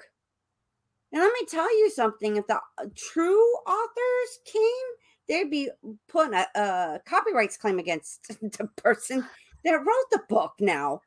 And 1.11 1.21
let 1.21 1.31
me 1.33 1.45
tell 1.47 1.69
you 1.77 1.89
something: 1.91 2.37
if 2.37 2.47
the 2.47 2.55
uh, 2.55 2.85
true 2.95 3.45
authors 3.67 4.39
came, 4.45 4.87
they'd 5.27 5.51
be 5.51 5.69
putting 6.07 6.33
a, 6.33 6.47
a 6.55 6.99
copyrights 7.05 7.57
claim 7.57 7.79
against 7.79 8.27
the 8.41 8.69
person 8.77 9.25
that 9.63 9.75
wrote 9.75 10.09
the 10.11 10.21
book. 10.27 10.53
Now, 10.59 11.01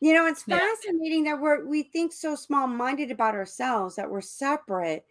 you 0.00 0.14
know, 0.14 0.26
it's 0.26 0.44
Yeah. 0.46 0.58
fascinating 0.58 1.24
that 1.24 1.40
we're 1.40 1.66
we 1.66 1.82
think 1.82 2.12
so 2.12 2.34
small-minded 2.34 3.10
about 3.10 3.34
ourselves 3.34 3.96
that 3.96 4.10
we're 4.10 4.22
separate 4.22 5.04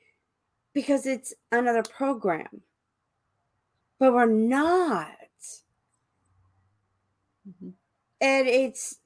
because 0.73 1.05
it's 1.05 1.33
another 1.51 1.83
program. 1.83 2.63
But 3.99 4.13
we're 4.13 4.25
not. 4.25 5.17
Mhm. 7.47 7.73
And 8.21 8.47
it's 8.47 8.99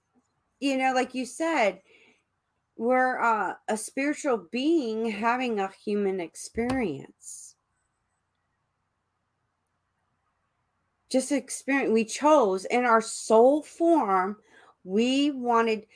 you 0.59 0.77
know, 0.77 0.93
like 0.93 1.13
you 1.15 1.25
said, 1.25 1.81
we're 2.77 3.19
uh, 3.19 3.55
a 3.67 3.77
spiritual 3.77 4.37
being 4.37 5.07
having 5.11 5.59
a 5.59 5.69
human 5.71 6.19
experience. 6.19 7.55
Just 11.09 11.31
experience 11.31 11.93
we 11.93 12.03
chose 12.05 12.65
in 12.65 12.83
our 12.85 13.01
soul 13.01 13.61
form 13.61 14.37
we 14.83 15.31
wanted 15.31 15.87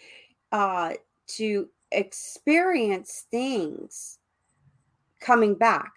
uh, 0.51 0.93
to 1.27 1.69
experience 1.91 3.25
things 3.31 4.19
coming 5.19 5.55
back. 5.55 5.91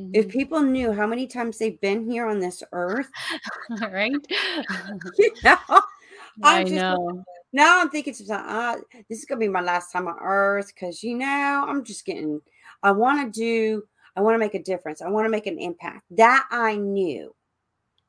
Mm-hmm. 0.00 0.14
If 0.14 0.28
people 0.28 0.60
knew 0.62 0.92
how 0.92 1.06
many 1.06 1.26
times 1.26 1.58
they've 1.58 1.80
been 1.80 2.10
here 2.10 2.26
on 2.26 2.40
this 2.40 2.62
earth, 2.72 3.08
right? 3.80 4.12
you 5.18 5.32
know, 5.44 5.56
i 6.42 6.62
just, 6.62 6.74
know. 6.74 7.24
Now 7.52 7.80
I'm 7.80 7.90
thinking, 7.90 8.14
uh, 8.30 8.76
this 9.08 9.18
is 9.18 9.24
gonna 9.24 9.40
be 9.40 9.48
my 9.48 9.60
last 9.60 9.92
time 9.92 10.08
on 10.08 10.16
earth 10.20 10.72
because 10.74 11.02
you 11.02 11.16
know 11.16 11.64
I'm 11.68 11.84
just 11.84 12.04
getting. 12.06 12.40
I 12.82 12.92
want 12.92 13.32
to 13.32 13.38
do. 13.38 13.84
I 14.16 14.22
want 14.22 14.34
to 14.34 14.38
make 14.38 14.54
a 14.54 14.62
difference. 14.62 15.02
I 15.02 15.08
want 15.08 15.26
to 15.26 15.30
make 15.30 15.46
an 15.46 15.58
impact. 15.58 16.04
That 16.10 16.46
I 16.50 16.76
knew. 16.76 17.34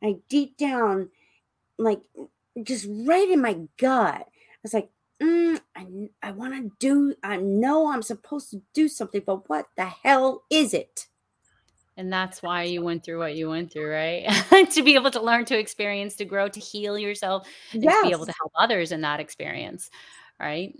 I 0.04 0.16
deep 0.30 0.58
down, 0.58 1.10
like 1.78 2.02
just 2.64 2.88
right 2.90 3.30
in 3.30 3.42
my 3.42 3.60
gut. 3.78 4.28
I 4.28 4.64
was 4.64 4.74
like, 4.74 4.90
mm, 5.22 5.60
I, 5.76 6.10
I 6.22 6.32
want 6.32 6.54
to 6.56 6.72
do, 6.80 7.16
I 7.24 7.38
know 7.38 7.92
I'm 7.92 8.02
supposed 8.02 8.52
to 8.52 8.62
do 8.74 8.88
something, 8.88 9.22
but 9.26 9.48
what 9.50 9.68
the 9.78 9.86
hell 9.86 10.44
is 10.50 10.74
it? 10.74 11.08
And 12.02 12.12
that's 12.12 12.42
why 12.42 12.64
you 12.64 12.82
went 12.82 13.04
through 13.04 13.20
what 13.20 13.36
you 13.36 13.48
went 13.48 13.72
through, 13.72 13.92
right? 13.92 14.26
to 14.72 14.82
be 14.82 14.96
able 14.96 15.12
to 15.12 15.22
learn, 15.22 15.46
to 15.46 15.58
experience, 15.58 16.16
to 16.16 16.26
grow, 16.26 16.48
to 16.48 16.60
heal 16.60 16.98
yourself, 16.98 17.48
and 17.74 17.84
yes. 17.84 18.02
to 18.02 18.08
be 18.08 18.12
able 18.12 18.26
to 18.26 18.34
help 18.40 18.52
others 18.58 18.92
in 18.92 19.02
that 19.02 19.20
experience, 19.20 19.92
right? 20.40 20.76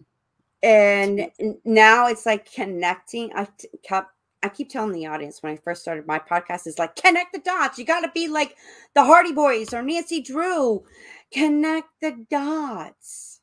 And 0.64 1.30
now 1.64 2.08
it's 2.08 2.26
like 2.26 2.52
connecting. 2.52 3.32
I 3.36 3.48
kept 3.84 4.10
I 4.42 4.50
keep 4.50 4.70
telling 4.70 4.94
the 4.94 5.06
audience 5.06 5.44
when 5.44 5.54
I 5.54 5.58
first 5.58 5.84
started 5.84 6.08
my 6.08 6.18
podcast 6.18 6.66
is 6.66 6.80
like 6.80 6.96
connect 6.96 7.34
the 7.34 7.40
dots. 7.40 7.78
You 7.78 7.86
got 7.86 8.02
to 8.02 8.12
be 8.16 8.28
like 8.28 8.56
the 8.96 9.04
Hardy 9.04 9.32
Boys 9.32 9.76
or 9.76 9.84
Nancy 9.84 10.22
Drew. 10.22 10.84
Connect 11.32 11.88
the 12.02 12.26
dots. 12.32 13.42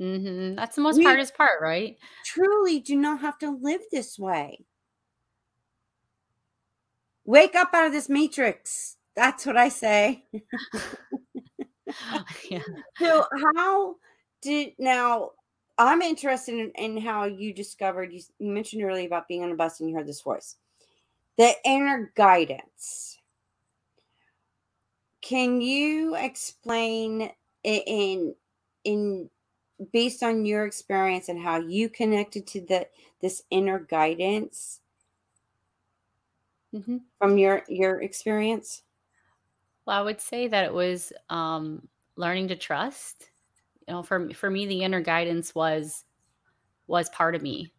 Mm-hmm. 0.00 0.54
That's 0.54 0.76
the 0.76 0.82
most 0.82 0.98
we 0.98 1.04
hardest 1.04 1.36
part, 1.36 1.60
right? 1.60 1.98
Truly 2.24 2.78
do 2.78 2.94
not 2.94 3.22
have 3.22 3.38
to 3.38 3.50
live 3.50 3.80
this 3.90 4.20
way. 4.20 4.60
Wake 7.28 7.54
up 7.54 7.74
out 7.74 7.84
of 7.84 7.92
this 7.92 8.08
matrix. 8.08 8.96
That's 9.14 9.44
what 9.44 9.56
I 9.56 9.68
say. 9.68 10.24
Oh, 12.12 12.22
yeah. 12.50 12.60
So 12.98 13.24
how 13.54 13.94
did 14.42 14.72
now 14.78 15.30
I'm 15.78 16.02
interested 16.02 16.54
in, 16.54 16.70
in, 16.76 17.00
how 17.00 17.24
you 17.24 17.54
discovered 17.54 18.12
you, 18.12 18.20
you 18.38 18.50
mentioned 18.50 18.82
earlier 18.82 19.06
about 19.06 19.26
being 19.26 19.42
on 19.42 19.50
a 19.50 19.54
bus 19.54 19.80
and 19.80 19.88
you 19.88 19.96
heard 19.96 20.06
this 20.06 20.20
voice. 20.20 20.56
The 21.38 21.54
inner 21.64 22.12
guidance. 22.14 23.16
Can 25.22 25.62
you 25.62 26.14
explain 26.14 27.30
in 27.64 28.34
in 28.84 29.30
based 29.90 30.22
on 30.22 30.44
your 30.44 30.66
experience 30.66 31.30
and 31.30 31.40
how 31.40 31.58
you 31.58 31.88
connected 31.88 32.46
to 32.48 32.60
the 32.60 32.86
this 33.22 33.44
inner 33.50 33.78
guidance 33.78 34.80
mm-hmm. 36.74 36.98
from 37.18 37.38
your 37.38 37.62
your 37.68 38.02
experience? 38.02 38.82
Well, 39.86 39.98
I 39.98 40.02
would 40.02 40.20
say 40.20 40.48
that 40.48 40.64
it 40.64 40.72
was 40.72 41.12
um, 41.30 41.88
learning 42.16 42.48
to 42.48 42.56
trust 42.56 43.30
you 43.88 43.94
know 43.94 44.02
for 44.02 44.30
for 44.34 44.50
me 44.50 44.66
the 44.66 44.82
inner 44.82 45.00
guidance 45.00 45.54
was 45.54 46.04
was 46.86 47.08
part 47.10 47.34
of 47.34 47.42
me 47.42 47.72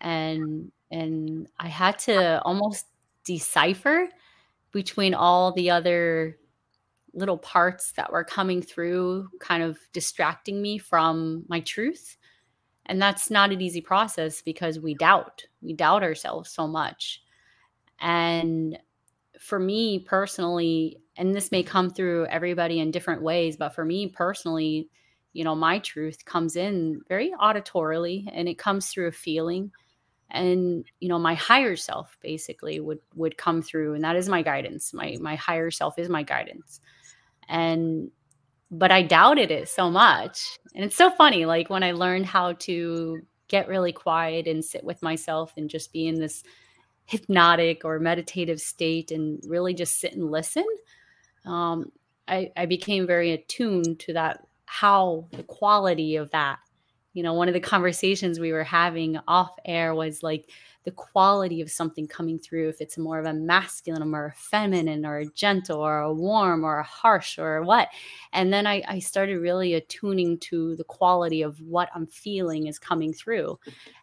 and 0.00 0.70
and 0.90 1.46
i 1.58 1.68
had 1.68 1.98
to 1.98 2.42
almost 2.42 2.86
decipher 3.24 4.08
between 4.72 5.14
all 5.14 5.52
the 5.52 5.70
other 5.70 6.36
little 7.14 7.38
parts 7.38 7.92
that 7.92 8.10
were 8.10 8.24
coming 8.24 8.60
through 8.60 9.28
kind 9.38 9.62
of 9.62 9.78
distracting 9.92 10.60
me 10.60 10.76
from 10.76 11.44
my 11.48 11.60
truth 11.60 12.16
and 12.86 13.00
that's 13.00 13.30
not 13.30 13.52
an 13.52 13.60
easy 13.60 13.80
process 13.80 14.42
because 14.42 14.80
we 14.80 14.94
doubt 14.94 15.44
we 15.62 15.72
doubt 15.72 16.02
ourselves 16.02 16.50
so 16.50 16.66
much 16.66 17.22
and 18.00 18.78
for 19.40 19.58
me 19.58 19.98
personally 19.98 20.98
and 21.16 21.34
this 21.34 21.52
may 21.52 21.62
come 21.62 21.90
through 21.90 22.26
everybody 22.26 22.80
in 22.80 22.90
different 22.90 23.22
ways 23.22 23.56
but 23.56 23.74
for 23.74 23.84
me 23.84 24.08
personally 24.08 24.88
you 25.34 25.44
know 25.44 25.54
my 25.54 25.80
truth 25.80 26.24
comes 26.24 26.56
in 26.56 27.02
very 27.08 27.32
auditorily 27.32 28.26
and 28.32 28.48
it 28.48 28.56
comes 28.56 28.88
through 28.88 29.08
a 29.08 29.12
feeling. 29.12 29.70
And 30.30 30.84
you 31.00 31.08
know 31.08 31.18
my 31.18 31.34
higher 31.34 31.76
self 31.76 32.16
basically 32.22 32.80
would 32.80 33.00
would 33.14 33.36
come 33.36 33.60
through 33.60 33.94
and 33.94 34.02
that 34.04 34.16
is 34.16 34.28
my 34.28 34.40
guidance. 34.40 34.94
My 34.94 35.18
my 35.20 35.34
higher 35.34 35.70
self 35.70 35.98
is 35.98 36.08
my 36.08 36.22
guidance. 36.22 36.80
And 37.48 38.10
but 38.70 38.90
i 38.90 39.02
doubted 39.02 39.50
it 39.50 39.68
so 39.68 39.90
much. 39.90 40.58
And 40.74 40.84
it's 40.84 40.96
so 40.96 41.10
funny 41.10 41.44
like 41.44 41.68
when 41.68 41.82
i 41.82 41.92
learned 41.92 42.26
how 42.26 42.54
to 42.54 43.20
get 43.48 43.68
really 43.68 43.92
quiet 43.92 44.46
and 44.46 44.64
sit 44.64 44.82
with 44.82 45.02
myself 45.02 45.52
and 45.56 45.68
just 45.68 45.92
be 45.92 46.06
in 46.06 46.18
this 46.18 46.42
hypnotic 47.06 47.84
or 47.84 47.98
meditative 47.98 48.60
state 48.60 49.10
and 49.10 49.42
really 49.46 49.74
just 49.74 50.00
sit 50.00 50.14
and 50.14 50.30
listen, 50.30 50.64
um, 51.44 51.92
I, 52.26 52.50
I 52.56 52.66
became 52.66 53.06
very 53.06 53.32
attuned 53.32 54.00
to 54.00 54.14
that, 54.14 54.46
how 54.66 55.26
the 55.32 55.42
quality 55.42 56.16
of 56.16 56.30
that. 56.30 56.58
You 57.12 57.22
know, 57.22 57.34
one 57.34 57.48
of 57.48 57.54
the 57.54 57.60
conversations 57.60 58.40
we 58.40 58.52
were 58.52 58.64
having 58.64 59.18
off 59.28 59.54
air 59.64 59.94
was 59.94 60.22
like, 60.22 60.50
the 60.84 60.90
quality 60.90 61.62
of 61.62 61.70
something 61.70 62.06
coming 62.06 62.38
through 62.38 62.68
if 62.68 62.80
it's 62.80 62.98
more 62.98 63.18
of 63.18 63.24
a 63.24 63.32
masculine 63.32 64.14
or 64.14 64.26
a 64.26 64.32
feminine 64.32 65.06
or 65.06 65.18
a 65.18 65.26
gentle 65.30 65.80
or 65.80 66.00
a 66.00 66.12
warm 66.12 66.62
or 66.62 66.78
a 66.78 66.84
harsh 66.84 67.38
or 67.38 67.62
what. 67.62 67.88
And 68.34 68.52
then 68.52 68.66
I, 68.66 68.82
I 68.86 68.98
started 68.98 69.38
really 69.38 69.74
attuning 69.74 70.38
to 70.40 70.76
the 70.76 70.84
quality 70.84 71.42
of 71.42 71.60
what 71.62 71.88
i'm 71.94 72.06
feeling 72.06 72.66
is 72.66 72.78
coming 72.78 73.14
through. 73.14 73.58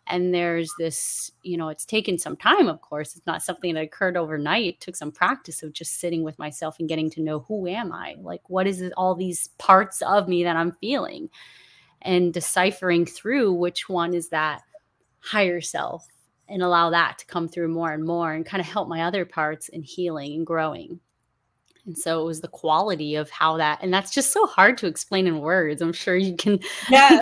And 0.08 0.34
there's 0.34 0.74
this 0.80 1.32
you 1.44 1.56
know 1.56 1.70
it's 1.70 1.86
taken 1.86 2.18
some 2.18 2.36
time 2.36 2.68
of 2.68 2.82
course. 2.82 3.16
It's 3.16 3.28
not 3.28 3.44
something 3.44 3.76
that 3.76 3.84
occurred 3.84 4.18
overnight. 4.18 4.66
It 4.66 4.80
took 4.80 4.96
some 4.96 5.12
practice 5.12 5.62
of 5.62 5.74
just 5.74 6.00
sitting 6.00 6.24
with 6.24 6.40
myself 6.40 6.78
and 6.80 6.90
getting 6.90 7.12
to 7.12 7.22
know 7.22 7.42
who 7.42 7.68
am 7.68 7.94
i? 7.94 8.16
Like 8.20 8.42
what 8.50 8.66
is 8.66 8.82
it 8.82 8.94
all 8.98 9.14
these 9.14 9.50
parts 9.60 10.02
of 10.02 10.28
me 10.28 10.44
that 10.44 10.56
i'm 10.56 10.72
feeling? 10.82 11.30
And 12.02 12.34
deciphering 12.34 13.06
through 13.06 13.54
which 13.54 13.88
one 13.88 14.16
is 14.16 14.30
that 14.30 14.64
higher 15.20 15.62
self 15.62 16.08
and 16.52 16.62
allow 16.62 16.90
that 16.90 17.18
to 17.20 17.26
come 17.26 17.48
through 17.48 17.70
more 17.70 17.92
and 17.92 18.04
more 18.04 18.34
and 18.34 18.46
kind 18.46 18.62
of 18.62 18.68
help 18.68 18.88
my 18.88 19.04
other 19.04 19.26
parts 19.26 19.70
in 19.70 19.82
healing 19.82 20.34
and 20.34 20.46
growing. 20.46 21.00
And 21.86 21.98
so 21.98 22.22
it 22.22 22.26
was 22.26 22.42
the 22.42 22.48
quality 22.48 23.16
of 23.16 23.30
how 23.32 23.58
that, 23.58 23.80
and 23.82 23.92
that's 23.92 24.14
just 24.14 24.32
so 24.32 24.46
hard 24.46 24.78
to 24.80 24.88
explain 24.88 25.26
in 25.26 25.40
words. 25.40 25.82
I'm 25.82 25.94
sure 25.94 26.16
you 26.16 26.36
can. 26.36 26.60
Yeah, 26.90 27.20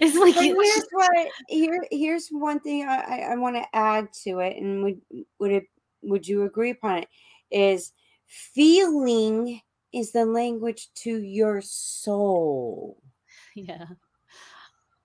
it's 0.00 0.16
like 0.16 0.34
here's 0.34 0.86
what 0.92 1.28
here. 1.48 1.84
Here's 1.90 2.28
one 2.28 2.60
thing 2.60 2.86
I, 2.88 3.28
I 3.32 3.36
want 3.36 3.56
to 3.56 3.76
add 3.76 4.12
to 4.24 4.38
it, 4.38 4.56
and 4.56 4.82
would 4.84 5.00
would 5.38 5.52
it 5.52 5.64
would 6.02 6.26
you 6.26 6.44
agree 6.44 6.70
upon 6.70 6.98
it? 6.98 7.08
Is 7.50 7.92
feeling 8.26 9.60
is 9.92 10.12
the 10.12 10.24
language 10.24 10.88
to 10.94 11.22
your 11.22 11.60
soul. 11.60 13.02
Yeah, 13.54 13.84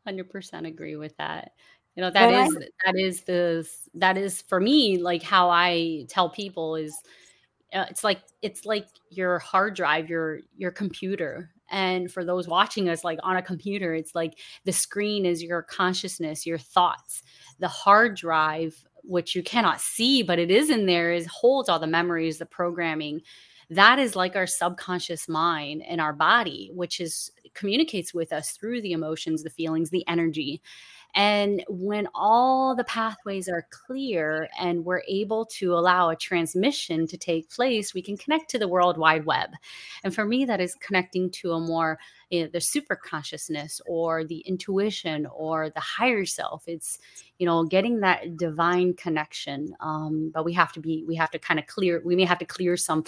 hundred 0.06 0.30
percent 0.30 0.66
agree 0.66 0.96
with 0.96 1.18
that 1.18 1.52
you 2.00 2.06
know 2.06 2.12
that 2.12 2.32
is 2.32 2.58
that 2.86 2.96
is 2.96 3.22
the 3.24 3.70
that 3.94 4.18
is 4.18 4.42
for 4.44 4.62
me 4.62 4.98
like 4.98 5.22
how 5.22 5.50
i 5.50 6.06
tell 6.08 6.30
people 6.30 6.78
is 6.78 6.96
uh, 7.74 7.86
it's 7.90 8.04
like 8.04 8.22
it's 8.42 8.66
like 8.66 8.88
your 9.10 9.40
hard 9.40 9.76
drive 9.76 10.10
your 10.10 10.40
your 10.58 10.72
computer. 10.72 11.52
And 11.72 12.12
for 12.12 12.26
those 12.26 12.48
watching 12.48 12.90
us 12.90 13.04
like 13.04 13.20
on 13.22 13.38
a 13.38 13.44
computer 13.44 13.94
it's 13.94 14.16
like 14.16 14.40
the 14.66 14.72
screen 14.72 15.26
is 15.26 15.44
your 15.44 15.62
consciousness 15.62 16.46
your 16.46 16.58
thoughts. 16.58 17.22
The 17.60 17.68
hard 17.68 18.16
drive 18.16 18.84
which 19.04 19.36
you 19.36 19.44
cannot 19.44 19.82
see 19.82 20.24
but 20.24 20.40
it 20.40 20.50
is 20.50 20.70
in 20.70 20.86
there 20.86 21.12
is 21.12 21.28
holds 21.28 21.70
all 21.70 21.80
the 21.80 21.88
memories 21.88 22.40
the 22.40 22.46
programming. 22.46 23.22
That 23.70 24.00
is 24.00 24.16
like 24.16 24.36
our 24.36 24.48
subconscious 24.48 25.30
mind 25.30 25.84
and 25.88 26.02
our 26.02 26.14
body 26.14 26.72
which 26.74 27.00
is 27.00 27.32
communicates 27.54 28.16
with 28.16 28.34
us 28.34 28.52
through 28.52 28.82
the 28.82 28.94
emotions 28.94 29.44
the 29.44 29.50
feelings 29.52 29.92
the 29.92 30.08
energy 30.08 30.62
and 31.16 31.64
when 31.68 32.08
all 32.14 32.76
the 32.76 32.84
pathways 32.84 33.50
are 33.50 33.68
clear 33.72 34.48
and 34.60 34.86
we're 34.86 35.02
able 35.08 35.46
to 35.58 35.74
allow 35.74 36.10
a 36.10 36.16
transmission 36.16 37.08
to 37.08 37.18
take 37.18 37.50
place, 37.50 37.94
we 37.94 38.02
can 38.02 38.16
connect 38.16 38.50
to 38.52 38.60
the 38.60 38.68
World 38.68 38.98
Wide 38.98 39.26
Web. 39.26 39.50
And 40.04 40.14
for 40.14 40.26
me, 40.26 40.46
that 40.46 40.62
is 40.62 40.76
connecting 40.76 41.32
to 41.32 41.54
a 41.54 41.60
more 41.60 41.98
you 42.30 42.44
know, 42.44 42.50
the 42.54 42.62
super 42.62 42.96
consciousness 42.96 43.82
or 43.88 44.24
the 44.24 44.40
intuition 44.40 45.26
or 45.34 45.72
the 45.72 45.80
higher 45.80 46.26
self. 46.26 46.64
It's 46.68 47.00
you 47.40 47.46
know 47.48 47.64
getting 47.64 48.02
that 48.02 48.38
divine 48.38 48.94
connection. 48.94 49.76
Um, 49.80 50.32
but 50.34 50.46
we 50.46 50.54
have 50.54 50.72
to 50.74 50.80
be 50.80 51.04
we 51.08 51.16
have 51.16 51.32
to 51.32 51.40
kind 51.40 51.60
of 51.60 51.66
clear. 51.66 52.02
We 52.06 52.16
may 52.16 52.26
have 52.26 52.40
to 52.40 52.46
clear 52.46 52.78
some 52.78 53.04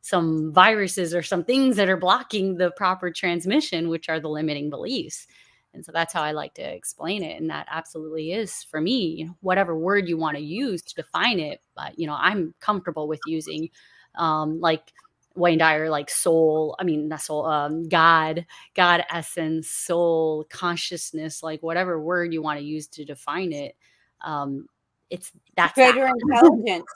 some 0.00 0.52
viruses 0.52 1.14
or 1.14 1.22
some 1.22 1.44
things 1.44 1.76
that 1.76 1.88
are 1.88 1.96
blocking 1.96 2.56
the 2.56 2.72
proper 2.72 3.10
transmission, 3.10 3.88
which 3.88 4.08
are 4.10 4.20
the 4.20 4.28
limiting 4.28 4.68
beliefs. 4.68 5.26
And 5.74 5.84
so 5.84 5.92
that's 5.92 6.12
how 6.12 6.22
I 6.22 6.32
like 6.32 6.54
to 6.54 6.62
explain 6.62 7.22
it. 7.22 7.40
And 7.40 7.50
that 7.50 7.66
absolutely 7.70 8.32
is 8.32 8.62
for 8.62 8.80
me, 8.80 9.06
you 9.06 9.26
know, 9.26 9.36
whatever 9.40 9.76
word 9.76 10.08
you 10.08 10.16
want 10.16 10.36
to 10.36 10.42
use 10.42 10.82
to 10.82 10.94
define 10.94 11.40
it. 11.40 11.60
But, 11.74 11.98
you 11.98 12.06
know, 12.06 12.16
I'm 12.18 12.54
comfortable 12.60 13.08
with 13.08 13.20
using 13.26 13.68
um, 14.14 14.60
like 14.60 14.92
Wayne 15.34 15.58
Dyer, 15.58 15.90
like 15.90 16.10
soul, 16.10 16.76
I 16.78 16.84
mean, 16.84 17.08
not 17.08 17.20
soul, 17.20 17.46
um, 17.46 17.88
God, 17.88 18.46
God 18.74 19.04
essence, 19.10 19.68
soul, 19.68 20.44
consciousness, 20.48 21.42
like 21.42 21.62
whatever 21.62 22.00
word 22.00 22.32
you 22.32 22.40
want 22.40 22.58
to 22.58 22.64
use 22.64 22.86
to 22.88 23.04
define 23.04 23.52
it. 23.52 23.76
Um, 24.20 24.66
it's 25.10 25.32
that's 25.56 25.74
greater 25.74 26.06
that. 26.06 26.14
intelligence. 26.22 26.86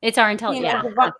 it's 0.00 0.18
our 0.18 0.30
intelligence. 0.30 0.64
You 0.64 0.72
know, 0.72 0.82
yeah. 0.82 0.88
divine, 0.88 1.12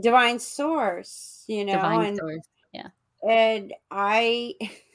divine 0.00 0.38
source, 0.38 1.44
you 1.46 1.64
know, 1.64 1.74
divine 1.74 2.06
and, 2.06 2.18
source. 2.18 2.48
Yeah. 2.72 2.88
And 3.28 3.72
I, 3.90 4.54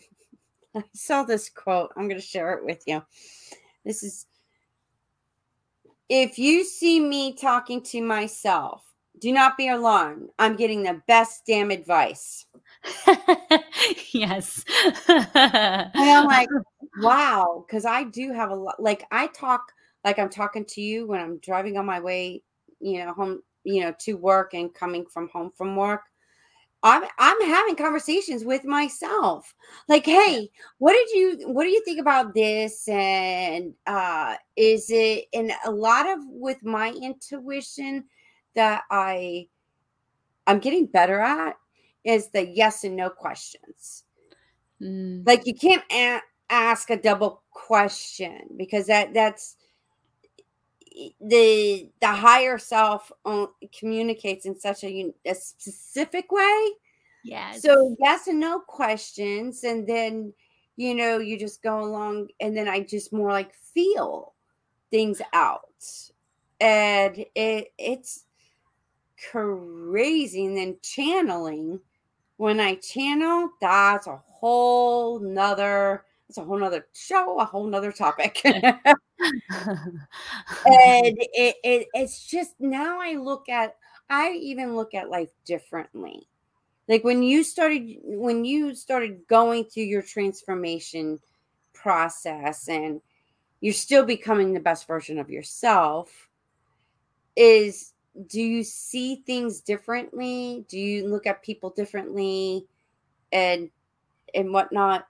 I 0.75 0.83
saw 0.93 1.23
this 1.23 1.49
quote. 1.49 1.91
I'm 1.95 2.07
going 2.07 2.21
to 2.21 2.25
share 2.25 2.53
it 2.53 2.65
with 2.65 2.83
you. 2.85 3.03
This 3.85 4.03
is 4.03 4.27
if 6.09 6.39
you 6.39 6.63
see 6.63 6.99
me 6.99 7.33
talking 7.33 7.81
to 7.83 8.01
myself, 8.01 8.83
do 9.19 9.31
not 9.31 9.57
be 9.57 9.69
alarmed. 9.69 10.29
I'm 10.39 10.55
getting 10.55 10.83
the 10.83 11.01
best 11.07 11.43
damn 11.45 11.71
advice. 11.71 12.45
yes. 14.11 14.65
and 15.07 15.91
I'm 15.95 16.25
like, 16.25 16.49
wow, 17.01 17.63
because 17.65 17.85
I 17.85 18.03
do 18.05 18.33
have 18.33 18.49
a 18.49 18.55
lot. 18.55 18.81
Like 18.81 19.05
I 19.11 19.27
talk 19.27 19.71
like 20.03 20.17
I'm 20.17 20.29
talking 20.29 20.65
to 20.65 20.81
you 20.81 21.05
when 21.07 21.19
I'm 21.19 21.37
driving 21.39 21.77
on 21.77 21.85
my 21.85 21.99
way, 21.99 22.41
you 22.79 23.03
know, 23.03 23.13
home, 23.13 23.41
you 23.63 23.81
know, 23.81 23.93
to 23.99 24.13
work 24.13 24.53
and 24.53 24.73
coming 24.73 25.05
from 25.05 25.29
home 25.29 25.51
from 25.55 25.75
work. 25.75 26.03
I'm 26.81 27.03
I'm 27.17 27.41
having 27.41 27.75
conversations 27.75 28.45
with 28.45 28.63
myself. 28.63 29.53
Like, 29.87 30.05
hey, 30.05 30.49
what 30.77 30.93
did 30.93 31.09
you 31.11 31.49
what 31.49 31.63
do 31.63 31.69
you 31.69 31.83
think 31.83 31.99
about 31.99 32.33
this? 32.33 32.87
And 32.87 33.73
uh 33.85 34.35
is 34.55 34.89
it 34.89 35.25
and 35.33 35.51
a 35.65 35.71
lot 35.71 36.07
of 36.09 36.19
with 36.25 36.63
my 36.63 36.91
intuition 36.91 38.05
that 38.55 38.83
I 38.89 39.47
I'm 40.47 40.59
getting 40.59 40.85
better 40.85 41.19
at 41.19 41.57
is 42.03 42.29
the 42.29 42.47
yes 42.47 42.83
and 42.83 42.95
no 42.95 43.09
questions. 43.09 44.05
Mm. 44.81 45.27
Like 45.27 45.45
you 45.45 45.53
can't 45.53 45.83
a- 45.91 46.21
ask 46.49 46.89
a 46.89 46.97
double 46.97 47.43
question 47.51 48.47
because 48.57 48.87
that 48.87 49.13
that's 49.13 49.57
the 51.21 51.89
the 52.01 52.07
higher 52.07 52.57
self 52.57 53.11
communicates 53.77 54.45
in 54.45 54.59
such 54.59 54.83
a, 54.83 55.13
a 55.25 55.35
specific 55.35 56.31
way. 56.31 56.71
Yeah 57.23 57.53
so 57.53 57.95
yes 57.99 58.27
and 58.27 58.39
no 58.39 58.59
questions 58.59 59.65
and 59.65 59.85
then 59.85 60.33
you 60.77 60.95
know 60.95 61.17
you 61.17 61.37
just 61.37 61.61
go 61.61 61.81
along 61.83 62.29
and 62.39 62.55
then 62.55 62.69
i 62.69 62.79
just 62.79 63.11
more 63.11 63.29
like 63.29 63.53
feel 63.53 64.33
things 64.91 65.21
out. 65.33 65.61
And 66.59 67.25
it 67.35 67.71
it's 67.77 68.25
crazy 69.31 70.45
and 70.45 70.57
then 70.57 70.77
channeling. 70.81 71.79
When 72.37 72.59
i 72.59 72.75
channel 72.75 73.49
that's 73.59 74.07
a 74.07 74.21
whole 74.25 75.19
nother 75.19 76.05
it's 76.29 76.37
a 76.37 76.43
whole 76.43 76.59
nother 76.59 76.85
show, 76.93 77.39
a 77.39 77.45
whole 77.45 77.65
nother 77.65 77.91
topic. 77.91 78.41
and 78.45 78.63
it, 80.65 81.55
it, 81.63 81.87
it's 81.93 82.25
just 82.25 82.53
now 82.59 83.01
I 83.01 83.15
look 83.15 83.49
at, 83.49 83.75
I 84.09 84.31
even 84.33 84.75
look 84.75 84.93
at 84.93 85.09
life 85.09 85.31
differently. 85.43 86.27
Like 86.87 87.03
when 87.03 87.23
you 87.23 87.43
started, 87.43 87.97
when 88.03 88.45
you 88.45 88.75
started 88.75 89.27
going 89.27 89.65
through 89.65 89.83
your 89.83 90.01
transformation 90.01 91.19
process 91.73 92.67
and 92.69 93.01
you're 93.61 93.73
still 93.73 94.05
becoming 94.05 94.53
the 94.53 94.59
best 94.59 94.87
version 94.87 95.19
of 95.19 95.29
yourself, 95.29 96.29
is 97.35 97.93
do 98.27 98.41
you 98.41 98.63
see 98.63 99.23
things 99.25 99.61
differently? 99.61 100.65
Do 100.67 100.77
you 100.79 101.07
look 101.07 101.25
at 101.25 101.43
people 101.43 101.69
differently 101.71 102.65
and 103.31 103.69
and 104.33 104.51
whatnot? 104.51 105.05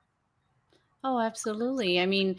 Oh, 1.03 1.19
absolutely. 1.19 1.99
I 1.99 2.05
mean, 2.05 2.38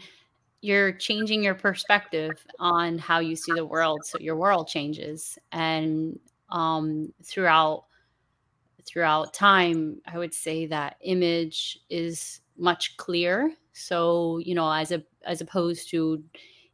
you're 0.61 0.91
changing 0.93 1.43
your 1.43 1.55
perspective 1.55 2.45
on 2.59 2.97
how 2.99 3.19
you 3.19 3.35
see 3.35 3.53
the 3.55 3.65
world, 3.65 4.05
so 4.05 4.17
your 4.19 4.35
world 4.35 4.67
changes. 4.67 5.37
And 5.51 6.19
um, 6.49 7.13
throughout 7.23 7.85
throughout 8.85 9.33
time, 9.33 10.01
I 10.05 10.17
would 10.17 10.33
say 10.33 10.65
that 10.67 10.97
image 11.01 11.79
is 11.89 12.41
much 12.57 12.97
clearer. 12.97 13.49
So 13.73 14.39
you 14.39 14.55
know, 14.55 14.71
as 14.71 14.91
a 14.91 15.03
as 15.25 15.41
opposed 15.41 15.89
to 15.91 16.23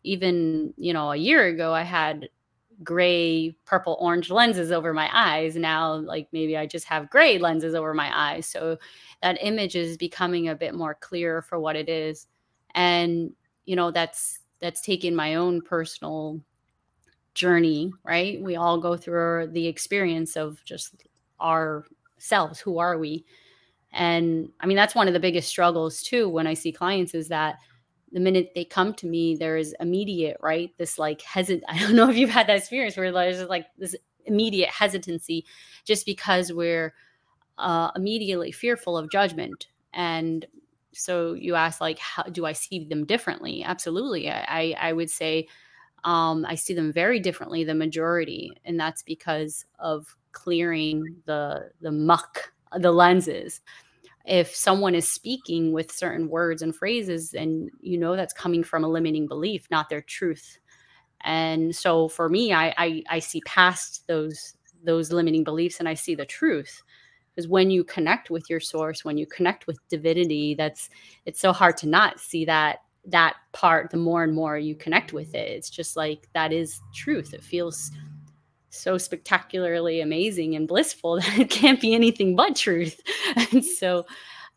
even 0.04 0.74
you 0.78 0.94
know 0.94 1.12
a 1.12 1.18
year 1.18 1.46
ago, 1.48 1.74
I 1.74 1.84
had 1.84 2.30
gray, 2.84 3.56
purple, 3.66 3.98
orange 4.00 4.30
lenses 4.30 4.72
over 4.72 4.94
my 4.94 5.10
eyes. 5.14 5.56
Now, 5.56 5.96
like 5.96 6.28
maybe 6.32 6.58
I 6.58 6.66
just 6.66 6.86
have 6.86 7.10
gray 7.10 7.38
lenses 7.38 7.74
over 7.74 7.94
my 7.94 8.12
eyes. 8.16 8.46
So 8.46 8.78
that 9.22 9.38
image 9.42 9.76
is 9.76 9.98
becoming 9.98 10.50
a 10.50 10.56
bit 10.56 10.76
more 10.76 10.96
clear 10.96 11.42
for 11.42 11.60
what 11.60 11.76
it 11.76 11.90
is. 11.90 12.28
And, 12.76 13.34
you 13.66 13.76
know, 13.76 13.92
that's 13.92 14.40
that's 14.60 14.82
taken 14.82 15.16
my 15.16 15.36
own 15.36 15.62
personal 15.62 16.42
journey, 17.34 17.94
right? 18.04 18.42
We 18.42 18.56
all 18.56 18.80
go 18.80 18.98
through 18.98 19.50
the 19.52 19.68
experience 19.68 20.36
of 20.36 20.64
just 20.66 21.04
ourselves. 21.40 22.60
Who 22.60 22.80
are 22.80 22.98
we? 22.98 23.26
And 23.92 24.50
I 24.60 24.66
mean, 24.66 24.78
that's 24.78 24.96
one 24.96 25.08
of 25.08 25.14
the 25.14 25.20
biggest 25.20 25.48
struggles 25.48 26.02
too 26.02 26.30
when 26.30 26.48
I 26.48 26.54
see 26.54 26.72
clients 26.72 27.14
is 27.14 27.28
that 27.30 27.58
the 28.12 28.20
minute 28.20 28.52
they 28.56 28.66
come 28.66 28.94
to 28.96 29.08
me, 29.08 29.36
there 29.36 29.58
is 29.58 29.76
immediate, 29.80 30.38
right? 30.42 30.72
This 30.78 30.98
like 30.98 31.22
hesitant. 31.22 31.64
I 31.70 31.80
don't 31.80 31.96
know 31.96 32.10
if 32.10 32.18
you've 32.18 32.30
had 32.30 32.48
that 32.48 32.58
experience 32.58 32.98
where 32.98 33.12
there's 33.12 33.44
like 33.44 33.68
this 33.78 33.96
immediate 34.26 34.70
hesitancy 34.70 35.46
just 35.86 36.06
because 36.06 36.52
we're 36.52 36.94
uh, 37.58 37.92
immediately 37.96 38.52
fearful 38.52 38.98
of 38.98 39.10
judgment. 39.12 39.68
And 39.94 40.46
so 40.94 41.34
you 41.34 41.56
ask, 41.56 41.82
like, 41.82 42.00
how 42.00 42.24
do 42.24 42.46
I 42.46 42.54
see 42.54 42.86
them 42.86 43.06
differently? 43.06 43.64
Absolutely. 43.64 44.30
I, 44.30 44.76
I 44.80 44.94
would 44.94 45.10
say 45.10 45.48
um, 46.04 46.46
I 46.48 46.56
see 46.56 46.74
them 46.74 46.92
very 46.92 47.20
differently, 47.20 47.64
the 47.64 47.76
majority. 47.76 48.52
And 48.66 48.80
that's 48.80 49.04
because 49.04 49.66
of 49.80 50.16
clearing 50.32 51.16
the 51.26 51.72
the 51.82 51.92
muck, 51.92 52.54
the 52.78 52.92
lenses 52.92 53.62
if 54.28 54.54
someone 54.54 54.94
is 54.94 55.10
speaking 55.12 55.72
with 55.72 55.92
certain 55.92 56.28
words 56.30 56.62
and 56.62 56.76
phrases 56.76 57.34
and 57.34 57.72
you 57.80 57.98
know 57.98 58.16
that's 58.16 58.34
coming 58.34 58.64
from 58.64 58.84
a 58.84 58.88
limiting 58.88 59.28
belief 59.28 59.68
not 59.72 59.90
their 59.90 60.02
truth. 60.02 60.58
And 61.22 61.76
so 61.76 62.08
for 62.10 62.30
me 62.30 62.54
i 62.54 62.74
i, 62.78 63.04
I 63.10 63.20
see 63.20 63.42
past 63.42 64.06
those 64.08 64.54
those 64.84 65.12
limiting 65.12 65.44
beliefs 65.44 65.80
and 65.80 65.90
i 65.90 65.94
see 65.94 66.16
the 66.16 66.26
truth. 66.26 66.82
Because 67.34 67.48
when 67.48 67.70
you 67.70 67.84
connect 67.84 68.30
with 68.30 68.50
your 68.50 68.60
source 68.60 69.06
when 69.06 69.18
you 69.18 69.26
connect 69.26 69.68
with 69.68 69.80
divinity 69.90 70.56
that's 70.56 70.90
it's 71.26 71.40
so 71.40 71.54
hard 71.54 71.78
to 71.78 71.88
not 71.88 72.20
see 72.20 72.46
that 72.46 72.80
that 73.06 73.36
part 73.54 73.90
the 73.90 73.98
more 73.98 74.24
and 74.24 74.36
more 74.36 74.58
you 74.58 74.76
connect 74.76 75.14
with 75.14 75.34
it. 75.34 75.50
It's 75.50 75.70
just 75.70 75.96
like 75.96 76.28
that 76.34 76.52
is 76.52 76.82
truth. 76.94 77.34
It 77.34 77.44
feels 77.44 77.92
so 78.78 78.98
spectacularly 78.98 80.02
amazing 80.02 80.56
and 80.56 80.68
blissful 80.68 81.16
that 81.20 81.40
it 81.40 81.50
can't 81.50 81.82
be 81.82 81.94
anything 81.94 82.36
but 82.36 82.56
truth. 82.56 83.02
And 83.52 83.64
so 83.64 84.06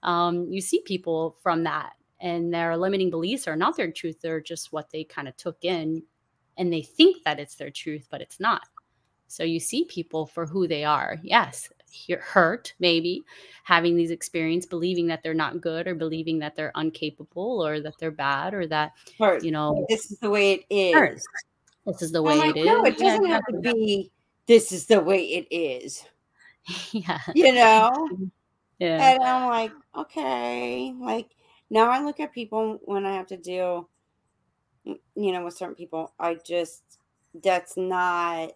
um, 0.03 0.49
you 0.51 0.61
see 0.61 0.81
people 0.85 1.37
from 1.43 1.65
that, 1.65 1.93
and 2.21 2.53
their 2.53 2.77
limiting 2.77 3.11
beliefs 3.11 3.49
are 3.49 3.57
not 3.57 3.77
their 3.77 3.91
truth, 3.91 4.21
they're 4.21 4.41
just 4.41 4.73
what 4.73 4.91
they 4.91 5.05
kind 5.05 5.29
of 5.29 5.37
took 5.37 5.65
in, 5.65 6.03
and 6.57 6.73
they 6.73 6.83
think 6.83 7.23
that 7.25 7.39
it's 7.39 7.55
their 7.55 7.71
truth, 7.71 8.09
but 8.11 8.21
it's 8.21 8.41
not. 8.41 8.63
So 9.27 9.45
you 9.45 9.61
see 9.61 9.85
people 9.85 10.27
for 10.27 10.45
who 10.45 10.67
they 10.67 10.85
are. 10.85 11.19
Yes, 11.23 11.71
hurt, 12.21 12.75
maybe 12.81 13.23
having 13.65 13.97
these 13.97 14.11
experiences, 14.11 14.69
believing 14.69 15.07
that 15.07 15.23
they're 15.23 15.35
not 15.35 15.61
good 15.61 15.87
or 15.87 15.95
believing 15.95 16.39
that 16.41 16.57
they're 16.57 16.73
incapable 16.77 17.65
or 17.65 17.81
that 17.81 17.95
they're 17.99 18.11
bad 18.11 18.55
or 18.55 18.67
that, 18.67 18.93
hurt. 19.19 19.45
you 19.45 19.51
know, 19.51 19.87
this 19.89 20.11
is 20.11 20.19
the 20.19 20.31
way 20.31 20.55
it 20.55 20.65
is. 20.71 20.95
Hurt 20.95 21.21
this 21.87 22.03
is 22.03 22.13
the 22.13 22.23
way 22.23 22.37
like, 22.39 22.57
it 22.57 22.61
is. 22.61 22.67
No, 22.67 22.85
it 22.85 22.99
doesn't 22.99 23.25
yeah, 23.25 23.33
have 23.33 23.47
to 23.47 23.59
be 23.59 24.11
this 24.47 24.73
is 24.73 24.87
the 24.87 25.01
way 25.01 25.23
it 25.25 25.47
is. 25.51 26.05
Yeah. 26.93 27.21
You 27.35 27.53
know? 27.55 28.09
Yeah. 28.79 29.11
And 29.11 29.23
I'm 29.23 29.51
like, 29.51 29.73
okay. 29.95 30.95
Like 30.99 31.29
now 31.69 31.91
I 31.91 32.03
look 32.03 32.19
at 32.19 32.33
people 32.33 32.81
when 32.85 33.05
I 33.05 33.13
have 33.13 33.27
to 33.27 33.37
deal, 33.37 33.91
you 34.85 35.33
know, 35.33 35.45
with 35.45 35.53
certain 35.55 35.75
people. 35.75 36.15
I 36.19 36.39
just, 36.47 36.83
that's 37.45 37.77
not, 37.77 38.53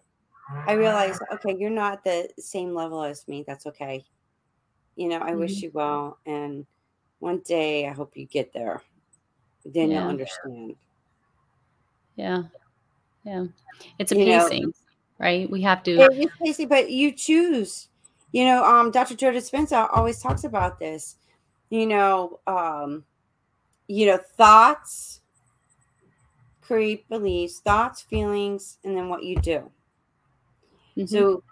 I 0.67 0.73
realize, 0.73 1.19
okay, 1.33 1.55
you're 1.55 1.69
not 1.69 2.03
the 2.03 2.27
same 2.39 2.73
level 2.73 3.03
as 3.03 3.27
me. 3.27 3.43
That's 3.45 3.67
okay. 3.67 4.03
You 4.95 5.09
know, 5.09 5.19
I 5.19 5.29
mm-hmm. 5.29 5.39
wish 5.41 5.61
you 5.61 5.69
well. 5.75 6.17
And 6.25 6.65
one 7.19 7.43
day 7.45 7.87
I 7.87 7.93
hope 7.93 8.17
you 8.17 8.25
get 8.25 8.51
there. 8.51 8.81
Then 9.63 9.91
yeah. 9.91 9.99
you'll 9.99 10.09
understand. 10.09 10.75
Yeah. 12.15 12.43
Yeah. 13.25 13.45
It's 13.99 14.11
amazing, 14.11 14.59
you 14.59 14.67
know, 14.67 14.73
right? 15.19 15.49
We 15.49 15.61
have 15.63 15.83
to. 15.83 16.07
It's 16.11 16.35
crazy, 16.37 16.65
but 16.65 16.89
you 16.89 17.11
choose. 17.11 17.89
You 18.31 18.45
know, 18.45 18.63
um, 18.63 18.91
Dr. 18.91 19.15
Joe 19.15 19.31
Dispenza 19.31 19.89
always 19.93 20.19
talks 20.19 20.43
about 20.43 20.79
this. 20.79 21.17
You 21.69 21.87
know, 21.87 22.39
um, 22.47 23.03
you 23.87 24.05
know, 24.05 24.17
thoughts 24.17 25.21
create 26.61 27.07
beliefs, 27.09 27.59
thoughts, 27.59 28.01
feelings, 28.01 28.77
and 28.83 28.97
then 28.97 29.07
what 29.07 29.23
you 29.23 29.35
do. 29.37 29.71
Mm-hmm. 30.97 31.05
So 31.05 31.43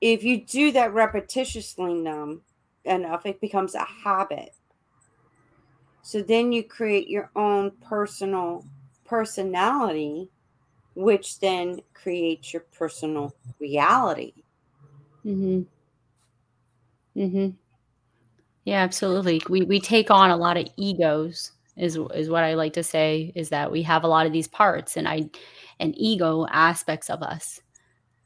if 0.00 0.22
you 0.22 0.44
do 0.44 0.72
that 0.72 0.92
repetitiously 0.92 2.40
enough, 2.84 3.26
it 3.26 3.40
becomes 3.40 3.74
a 3.74 3.84
habit. 4.04 4.54
So 6.02 6.20
then 6.20 6.52
you 6.52 6.64
create 6.64 7.08
your 7.08 7.30
own 7.36 7.70
personal 7.80 8.66
personality 9.04 10.30
which 10.94 11.40
then 11.40 11.80
creates 11.94 12.52
your 12.52 12.62
personal 12.72 13.34
reality. 13.60 14.34
Mhm. 15.24 15.66
Mhm. 17.14 17.56
Yeah, 18.64 18.82
absolutely. 18.82 19.42
We 19.48 19.62
we 19.62 19.80
take 19.80 20.10
on 20.10 20.30
a 20.30 20.36
lot 20.36 20.56
of 20.56 20.66
egos 20.76 21.52
is 21.76 21.98
is 22.14 22.28
what 22.28 22.44
I 22.44 22.54
like 22.54 22.74
to 22.74 22.82
say 22.82 23.32
is 23.34 23.48
that 23.48 23.72
we 23.72 23.82
have 23.82 24.04
a 24.04 24.08
lot 24.08 24.26
of 24.26 24.32
these 24.32 24.48
parts 24.48 24.96
and 24.96 25.08
I 25.08 25.30
and 25.80 25.94
ego 25.96 26.46
aspects 26.50 27.10
of 27.10 27.22
us. 27.22 27.60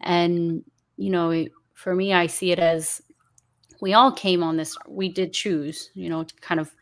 And 0.00 0.64
you 0.98 1.10
know, 1.10 1.46
for 1.74 1.94
me 1.94 2.14
I 2.14 2.26
see 2.28 2.52
it 2.52 2.60
as 2.60 3.02
we 3.80 3.94
all 3.94 4.12
came 4.12 4.42
on 4.44 4.56
this 4.58 4.76
we 4.88 5.08
did 5.10 5.32
choose, 5.32 5.90
you 5.94 6.08
know, 6.10 6.24
to 6.24 6.34
kind 6.42 6.60
of 6.60 6.72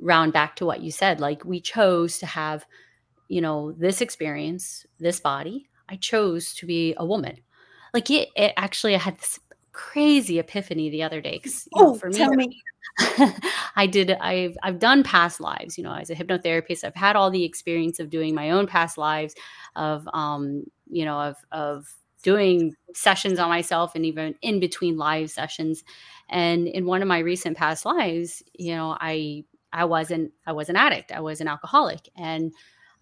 round 0.00 0.32
back 0.32 0.56
to 0.56 0.66
what 0.66 0.80
you 0.82 0.90
said 0.92 1.20
like 1.20 1.44
we 1.44 1.60
chose 1.60 2.18
to 2.18 2.26
have 2.26 2.66
you 3.30 3.40
know, 3.40 3.70
this 3.72 4.00
experience, 4.00 4.84
this 4.98 5.20
body, 5.20 5.68
I 5.88 5.94
chose 5.94 6.52
to 6.54 6.66
be 6.66 6.94
a 6.96 7.06
woman. 7.06 7.38
Like 7.94 8.10
it, 8.10 8.28
it 8.34 8.52
actually, 8.56 8.96
I 8.96 8.98
had 8.98 9.18
this 9.18 9.38
crazy 9.70 10.40
epiphany 10.40 10.90
the 10.90 11.04
other 11.04 11.20
day. 11.20 11.40
Oh, 11.74 11.92
know, 11.92 11.94
for 11.94 12.08
me, 12.08 12.16
tell 12.16 12.34
me. 12.34 12.60
I 13.76 13.86
did. 13.86 14.10
I've 14.10 14.56
I've 14.64 14.80
done 14.80 15.04
past 15.04 15.40
lives. 15.40 15.78
You 15.78 15.84
know, 15.84 15.94
as 15.94 16.10
a 16.10 16.16
hypnotherapist, 16.16 16.82
I've 16.82 16.96
had 16.96 17.14
all 17.14 17.30
the 17.30 17.44
experience 17.44 18.00
of 18.00 18.10
doing 18.10 18.34
my 18.34 18.50
own 18.50 18.66
past 18.66 18.98
lives, 18.98 19.36
of 19.76 20.08
um, 20.12 20.64
you 20.88 21.04
know, 21.04 21.20
of 21.20 21.36
of 21.52 21.86
doing 22.24 22.74
sessions 22.94 23.38
on 23.38 23.48
myself, 23.48 23.94
and 23.94 24.04
even 24.04 24.34
in 24.42 24.58
between 24.58 24.96
live 24.96 25.30
sessions. 25.30 25.84
And 26.28 26.66
in 26.66 26.84
one 26.84 27.00
of 27.00 27.08
my 27.08 27.20
recent 27.20 27.56
past 27.56 27.84
lives, 27.84 28.42
you 28.54 28.74
know, 28.74 28.96
I 29.00 29.44
I 29.72 29.84
wasn't 29.84 30.32
I 30.46 30.52
was 30.52 30.68
an 30.68 30.76
addict. 30.76 31.12
I 31.12 31.20
was 31.20 31.40
an 31.40 31.46
alcoholic, 31.46 32.08
and 32.16 32.52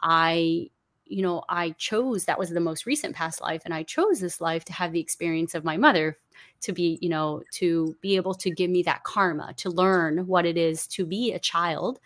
I, 0.00 0.68
you 1.06 1.22
know, 1.22 1.42
I 1.48 1.70
chose 1.70 2.24
that 2.24 2.38
was 2.38 2.50
the 2.50 2.60
most 2.60 2.86
recent 2.86 3.14
past 3.14 3.40
life, 3.40 3.62
and 3.64 3.74
I 3.74 3.82
chose 3.82 4.20
this 4.20 4.40
life 4.40 4.64
to 4.66 4.72
have 4.72 4.92
the 4.92 5.00
experience 5.00 5.54
of 5.54 5.64
my 5.64 5.76
mother 5.76 6.18
to 6.62 6.72
be, 6.72 6.98
you 7.00 7.08
know, 7.08 7.42
to 7.52 7.96
be 8.00 8.16
able 8.16 8.34
to 8.34 8.50
give 8.50 8.70
me 8.70 8.82
that 8.84 9.04
karma, 9.04 9.54
to 9.58 9.70
learn 9.70 10.26
what 10.26 10.46
it 10.46 10.56
is 10.56 10.86
to 10.88 11.06
be 11.06 11.32
a 11.32 11.38
child 11.38 12.00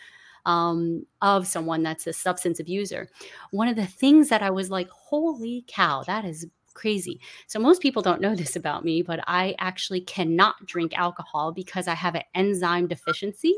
um, 0.46 1.06
of 1.20 1.46
someone 1.46 1.82
that's 1.82 2.06
a 2.06 2.12
substance 2.12 2.60
abuser. 2.60 3.08
One 3.50 3.68
of 3.68 3.76
the 3.76 3.86
things 3.86 4.28
that 4.28 4.42
I 4.42 4.50
was 4.50 4.70
like, 4.70 4.88
holy 4.88 5.64
cow, 5.68 6.02
that 6.04 6.24
is 6.24 6.46
crazy. 6.74 7.20
So 7.46 7.58
most 7.58 7.82
people 7.82 8.02
don't 8.02 8.20
know 8.20 8.34
this 8.36 8.56
about 8.56 8.84
me, 8.84 9.02
but 9.02 9.20
I 9.26 9.54
actually 9.58 10.00
cannot 10.00 10.66
drink 10.66 10.96
alcohol 10.98 11.52
because 11.52 11.88
I 11.88 11.94
have 11.94 12.14
an 12.14 12.22
enzyme 12.34 12.86
deficiency 12.88 13.54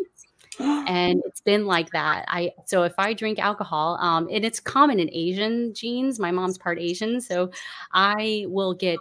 and 0.60 1.22
it's 1.26 1.40
been 1.40 1.66
like 1.66 1.90
that. 1.90 2.24
I 2.28 2.52
so 2.66 2.82
if 2.84 2.94
I 2.98 3.14
drink 3.14 3.38
alcohol, 3.38 3.98
um, 4.00 4.28
and 4.30 4.44
it's 4.44 4.60
common 4.60 5.00
in 5.00 5.10
Asian 5.12 5.74
genes. 5.74 6.18
My 6.18 6.30
mom's 6.30 6.58
part 6.58 6.78
Asian, 6.78 7.20
so 7.20 7.50
I 7.92 8.46
will 8.48 8.74
get 8.74 8.98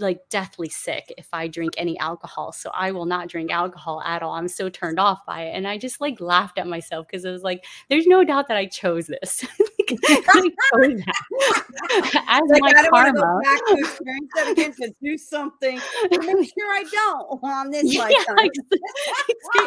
like 0.00 0.28
deathly 0.28 0.68
sick 0.68 1.12
if 1.18 1.28
I 1.32 1.48
drink 1.48 1.74
any 1.76 1.98
alcohol. 1.98 2.52
So 2.52 2.70
I 2.72 2.92
will 2.92 3.06
not 3.06 3.28
drink 3.28 3.50
alcohol 3.50 4.02
at 4.02 4.22
all. 4.22 4.32
I'm 4.32 4.48
so 4.48 4.68
turned 4.68 4.98
off 4.98 5.24
by 5.26 5.42
it. 5.44 5.52
And 5.54 5.66
I 5.66 5.78
just 5.78 6.00
like 6.00 6.20
laughed 6.20 6.58
at 6.58 6.66
myself 6.66 7.06
because 7.06 7.24
it 7.24 7.30
was 7.30 7.42
like, 7.42 7.64
there's 7.88 8.06
no 8.06 8.24
doubt 8.24 8.48
that 8.48 8.56
I 8.56 8.66
chose 8.66 9.06
this. 9.06 9.44
I 9.90 10.50
chose 10.72 11.02
that 11.06 12.22
as 12.28 12.42
like, 12.48 12.62
my 12.62 12.72
I 12.76 12.88
karma. 12.88 13.20
Go 13.20 13.40
back 13.42 13.66
to 13.66 13.78
experience 13.78 14.30
that 14.34 14.48
again 14.48 14.72
to 14.74 14.94
do 15.02 15.18
something. 15.18 15.80
Make 16.10 16.20
sure 16.58 16.72
I 16.72 16.84
don't 16.90 17.42
on 17.44 17.70
this 17.72 17.94
yeah, 17.94 18.02
lifetime. 18.02 18.50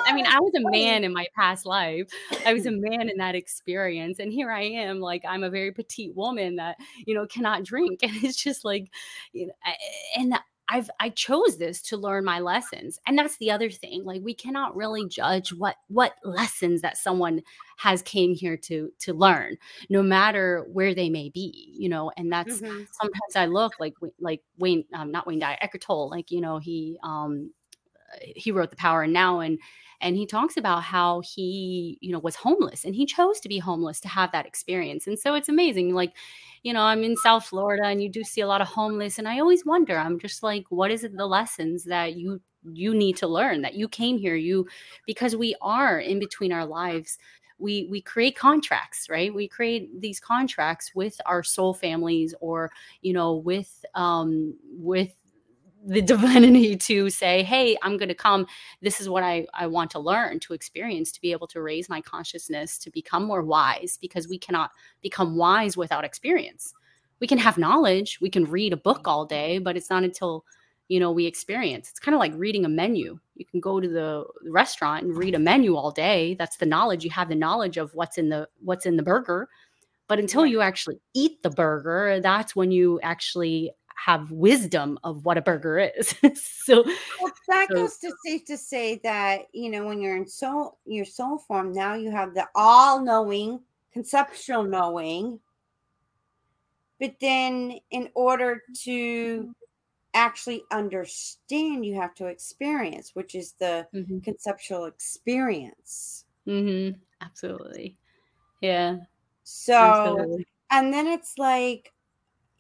I 0.06 0.14
mean, 0.14 0.26
I 0.28 0.40
was 0.40 0.52
a 0.56 0.62
man 0.72 1.04
in 1.04 1.14
my 1.14 1.28
past 1.36 1.66
life. 1.66 2.10
I 2.46 2.54
was 2.54 2.66
a 2.66 2.70
mm. 2.70 2.82
man 2.82 3.10
in 3.10 3.18
that 3.18 3.36
experience. 3.36 4.20
And 4.20 4.32
here 4.32 4.52
I 4.52 4.64
am, 4.64 5.00
like 5.00 5.24
I'm 5.28 5.44
a 5.44 5.50
very 5.50 5.72
petite 5.72 6.16
woman 6.16 6.58
that, 6.58 6.78
you 7.06 7.14
know, 7.14 7.26
cannot 7.26 7.64
drink. 7.64 8.00
And 8.04 8.12
it's 8.24 8.42
just 8.42 8.66
like, 8.66 8.90
you 9.34 9.48
know, 9.48 9.54
and 10.18 10.34
I've 10.72 10.90
I 11.02 11.10
chose 11.10 11.58
this 11.58 11.82
to 11.84 11.98
learn 11.98 12.24
my 12.24 12.40
lessons. 12.40 12.98
And 13.06 13.18
that's 13.18 13.38
the 13.38 13.52
other 13.52 13.70
thing. 13.70 14.06
Like 14.06 14.22
we 14.24 14.34
cannot 14.34 14.76
really 14.76 15.06
judge 15.06 15.52
what 15.52 15.76
what 15.90 16.16
lessons 16.24 16.82
that 16.82 16.98
someone 16.98 17.42
has 17.78 18.02
came 18.02 18.34
here 18.34 18.56
to 18.58 18.90
to 19.00 19.14
learn, 19.14 19.58
no 19.90 20.02
matter 20.02 20.66
where 20.72 20.96
they 20.96 21.10
may 21.10 21.30
be, 21.30 21.76
you 21.78 21.90
know. 21.90 22.12
And 22.16 22.32
that's 22.32 22.62
mm-hmm. 22.62 22.84
sometimes 22.92 23.36
I 23.36 23.48
look 23.48 23.74
like 23.80 23.96
like 24.20 24.42
Wayne, 24.58 24.86
um, 24.94 25.12
not 25.12 25.28
Wayne 25.28 25.40
Dyer, 25.40 25.58
Eckhart 25.60 25.82
Tolle, 25.82 26.10
like 26.10 26.32
you 26.32 26.40
know 26.40 26.58
he 26.58 26.98
um 27.04 27.52
he 28.22 28.52
wrote 28.52 28.70
The 28.70 28.78
Power 28.78 29.04
of 29.04 29.10
Now 29.10 29.42
and 29.42 29.60
and 30.02 30.16
he 30.16 30.26
talks 30.26 30.58
about 30.58 30.84
how 30.84 31.22
he 31.22 31.98
you 32.02 32.12
know 32.12 32.20
was 32.20 32.36
homeless 32.36 32.84
and 32.86 32.96
he 32.96 33.06
chose 33.06 33.40
to 33.40 33.50
be 33.50 33.60
homeless 33.60 34.00
to 34.00 34.08
have 34.08 34.32
that 34.32 34.46
experience 34.46 35.08
and 35.08 35.18
so 35.18 35.36
it's 35.36 35.50
amazing 35.50 35.94
like 35.94 36.14
you 36.64 36.74
know 36.74 36.82
i'm 36.82 37.04
in 37.04 37.16
south 37.18 37.46
florida 37.46 37.86
and 37.86 38.02
you 38.02 38.10
do 38.10 38.24
see 38.24 38.42
a 38.42 38.48
lot 38.48 38.62
of 38.62 38.68
homeless 38.68 39.18
and 39.18 39.28
i 39.28 39.40
always 39.40 39.66
wonder 39.66 39.98
i'm 39.98 40.20
just 40.20 40.44
like 40.44 40.66
what 40.70 40.92
is 40.92 41.04
it 41.04 41.16
the 41.16 41.26
lessons 41.26 41.84
that 41.84 42.16
you 42.16 42.42
you 42.74 42.94
need 42.94 43.18
to 43.18 43.28
learn 43.28 43.62
that 43.62 43.74
you 43.74 43.88
came 43.88 44.18
here 44.18 44.36
you 44.36 44.68
because 45.08 45.36
we 45.36 45.56
are 45.62 46.00
in 46.00 46.20
between 46.20 46.52
our 46.52 46.66
lives 46.66 47.18
we 47.62 47.88
we 47.90 48.02
create 48.02 48.36
contracts 48.36 49.08
right? 49.10 49.34
We 49.34 49.48
create 49.48 50.02
these 50.02 50.20
contracts 50.20 50.94
with 50.96 51.22
our 51.26 51.44
soul 51.44 51.74
families 51.74 52.34
or 52.42 52.72
you 53.02 53.14
know 53.14 53.36
with 53.36 53.86
um 53.94 54.56
with 54.64 55.16
the 55.86 56.02
divinity 56.02 56.76
to 56.88 57.10
say 57.10 57.44
hey 57.44 57.78
i'm 57.82 57.98
going 57.98 58.10
to 58.10 58.16
come. 58.16 58.46
This 58.82 59.02
is 59.02 59.10
what 59.10 59.24
i 59.24 59.46
i 59.54 59.68
want 59.68 59.92
to 59.92 60.00
learn 60.00 60.40
to 60.42 60.54
experience 60.54 61.12
to 61.12 61.22
be 61.22 61.32
able 61.32 61.48
to 61.48 61.62
raise 61.62 61.90
my 61.90 62.02
consciousness 62.02 62.78
to 62.80 62.92
become 62.92 63.24
more 63.24 63.42
wise 63.42 63.98
because 64.00 64.28
we 64.28 64.38
cannot 64.38 64.72
become 65.02 65.36
wise 65.36 65.78
without 65.78 66.06
experience. 66.06 66.74
We 67.20 67.28
can 67.28 67.38
have 67.38 67.58
knowledge 67.58 68.20
we 68.22 68.30
can 68.30 68.46
read 68.46 68.74
a 68.74 68.78
book 68.78 69.08
all 69.08 69.26
day 69.26 69.58
but 69.60 69.78
it's 69.78 69.90
not 69.90 70.04
until 70.04 70.46
you 70.88 71.00
know 71.00 71.12
we 71.12 71.26
experience. 71.26 71.90
It's 71.90 72.00
kind 72.00 72.14
of 72.14 72.20
like 72.20 72.34
reading 72.36 72.66
a 72.66 72.70
menu. 72.70 73.18
You 73.36 73.46
can 73.46 73.62
go 73.62 73.80
to 73.80 73.88
the 73.88 74.26
restaurant 74.50 75.06
and 75.06 75.18
read 75.18 75.36
a 75.36 75.40
menu 75.40 75.78
all 75.78 75.90
day. 75.90 76.36
That's 76.36 76.58
the 76.58 76.66
knowledge. 76.66 77.06
You 77.06 77.12
have 77.12 77.30
the 77.30 77.36
knowledge 77.36 77.78
of 77.78 77.96
what's 77.96 78.18
in 78.18 78.28
the 78.28 78.50
what's 78.60 78.86
in 78.86 78.98
the 78.98 79.04
burger. 79.04 79.48
But 80.10 80.20
until 80.20 80.46
you 80.46 80.60
actually 80.60 81.00
eat 81.14 81.42
the 81.42 81.50
burger 81.50 82.20
that's 82.20 82.58
when 82.58 82.72
you 82.72 83.00
actually 83.02 83.72
have 84.06 84.32
wisdom 84.32 84.98
of 85.04 85.26
what 85.26 85.38
a 85.38 85.42
burger 85.42 85.78
is 85.78 86.16
so 86.36 86.84
well, 87.22 87.32
that 87.48 87.68
so, 87.70 87.76
goes 87.76 87.98
to 87.98 88.12
safe 88.26 88.44
to 88.46 88.58
say 88.58 89.00
that 89.04 89.42
you 89.54 89.70
know 89.70 89.86
when 89.86 90.02
you're 90.02 90.18
in 90.18 90.28
soul 90.28 90.78
your 90.86 91.06
soul 91.06 91.38
form 91.38 91.72
now 91.72 91.94
you 91.94 92.10
have 92.10 92.34
the 92.34 92.48
all-knowing 92.56 93.60
conceptual 93.94 94.64
knowing 94.64 95.40
but 97.00 97.16
then 97.20 97.80
in 97.90 98.10
order 98.14 98.62
to 98.84 99.54
actually 100.14 100.64
understand, 100.72 101.86
you 101.86 101.96
have 101.96 102.14
to 102.16 102.28
experience, 102.28 103.12
which 103.16 103.36
is 103.36 103.54
the 103.54 103.88
mm-hmm. 103.94 104.20
conceptual 104.20 104.86
experience. 104.86 106.26
Mm-hmm. 106.48 107.00
Absolutely. 107.22 107.98
Yeah. 108.62 108.98
So, 109.44 109.74
Absolutely. 109.74 110.48
and 110.70 110.94
then 110.94 111.08
it's 111.08 111.38
like, 111.38 111.92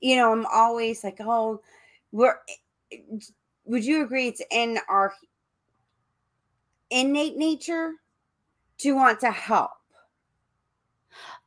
you 0.01 0.15
know, 0.15 0.31
I'm 0.31 0.45
always 0.47 1.03
like, 1.03 1.17
oh, 1.21 1.61
we're, 2.11 2.35
would 3.65 3.85
you 3.85 4.03
agree 4.03 4.27
it's 4.27 4.41
in 4.51 4.77
our 4.89 5.13
innate 6.89 7.37
nature 7.37 7.93
to 8.79 8.93
want 8.93 9.19
to 9.21 9.31
help? 9.31 9.71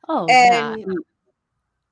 Oh, 0.08 0.26
and, 0.28 0.78
yeah 0.78 0.94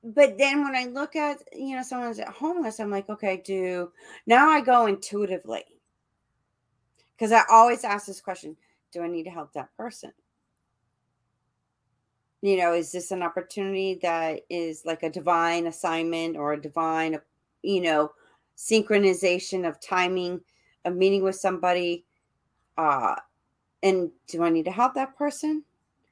but 0.03 0.37
then 0.37 0.63
when 0.63 0.75
I 0.75 0.85
look 0.85 1.15
at, 1.15 1.41
you 1.53 1.75
know, 1.75 1.83
someone's 1.83 2.19
at 2.19 2.27
homeless, 2.27 2.79
I'm 2.79 2.91
like, 2.91 3.09
okay, 3.09 3.41
do 3.45 3.91
now 4.25 4.49
I 4.49 4.59
go 4.59 4.85
intuitively. 4.85 5.63
Because 7.15 7.31
I 7.31 7.43
always 7.49 7.83
ask 7.85 8.05
this 8.05 8.19
question 8.19 8.57
Do 8.91 9.01
I 9.01 9.07
need 9.07 9.23
to 9.23 9.29
help 9.29 9.53
that 9.53 9.75
person? 9.77 10.11
You 12.43 12.57
know, 12.57 12.73
is 12.73 12.91
this 12.91 13.11
an 13.11 13.23
opportunity 13.23 13.99
that 14.01 14.41
is 14.49 14.85
like 14.85 15.01
a 15.01 15.09
divine 15.09 15.65
assignment 15.65 16.35
or 16.35 16.51
a 16.51 16.61
divine, 16.61 17.17
you 17.61 17.79
know, 17.79 18.11
synchronization 18.57 19.65
of 19.65 19.79
timing 19.79 20.41
of 20.83 20.93
meeting 20.93 21.23
with 21.23 21.37
somebody? 21.37 22.03
Uh, 22.77 23.15
and 23.81 24.11
do 24.27 24.43
I 24.43 24.49
need 24.49 24.65
to 24.65 24.71
help 24.71 24.93
that 24.95 25.17
person? 25.17 25.63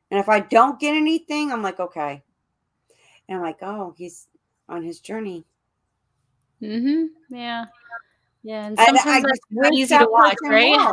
And 0.09 0.21
if 0.21 0.29
I 0.29 0.39
don't 0.39 0.79
get 0.79 0.95
anything, 0.95 1.51
I'm 1.51 1.61
like, 1.61 1.81
okay, 1.81 2.23
and 3.27 3.37
I'm 3.37 3.43
like, 3.43 3.59
oh, 3.61 3.93
he's 3.97 4.29
on 4.69 4.83
his 4.83 5.01
journey. 5.01 5.43
Mm-hmm. 6.61 7.35
Yeah. 7.35 7.65
Yeah. 8.43 8.67
And 8.67 8.79
sometimes 8.79 9.25
and 9.25 9.33
it's 9.33 9.45
not 9.51 9.73
easy 9.73 9.97
to 9.97 10.07
watch, 10.09 10.37
right? 10.45 10.91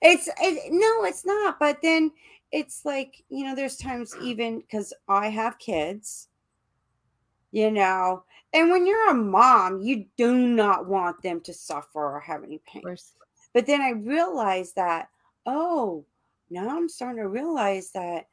It's 0.00 0.28
it, 0.40 0.72
no, 0.72 1.04
it's 1.04 1.26
not. 1.26 1.58
But 1.58 1.82
then 1.82 2.12
it's 2.54 2.84
like, 2.84 3.24
you 3.30 3.44
know, 3.44 3.56
there's 3.56 3.76
times 3.76 4.14
even 4.22 4.60
because 4.60 4.94
I 5.08 5.28
have 5.28 5.58
kids, 5.58 6.28
you 7.50 7.72
know, 7.72 8.22
and 8.52 8.70
when 8.70 8.86
you're 8.86 9.10
a 9.10 9.14
mom, 9.14 9.80
you 9.82 10.06
do 10.16 10.36
not 10.36 10.86
want 10.86 11.20
them 11.20 11.40
to 11.40 11.52
suffer 11.52 12.14
or 12.14 12.20
have 12.20 12.44
any 12.44 12.60
pain. 12.64 12.84
But 13.52 13.66
then 13.66 13.80
I 13.80 13.90
realized 13.90 14.76
that, 14.76 15.08
oh, 15.46 16.04
now 16.48 16.76
I'm 16.76 16.88
starting 16.88 17.24
to 17.24 17.28
realize 17.28 17.90
that 17.90 18.28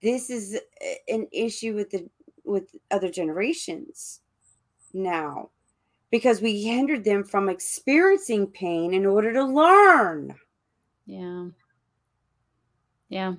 this 0.00 0.30
is 0.30 0.60
an 1.08 1.26
issue 1.32 1.74
with 1.74 1.90
the 1.90 2.08
with 2.44 2.76
other 2.92 3.10
generations 3.10 4.20
now 4.94 5.50
because 6.12 6.40
we 6.40 6.62
hindered 6.62 7.02
them 7.02 7.24
from 7.24 7.48
experiencing 7.48 8.46
pain 8.46 8.94
in 8.94 9.04
order 9.04 9.32
to 9.32 9.42
learn. 9.44 10.32
Yeah. 11.06 11.46
Yeah. 13.08 13.34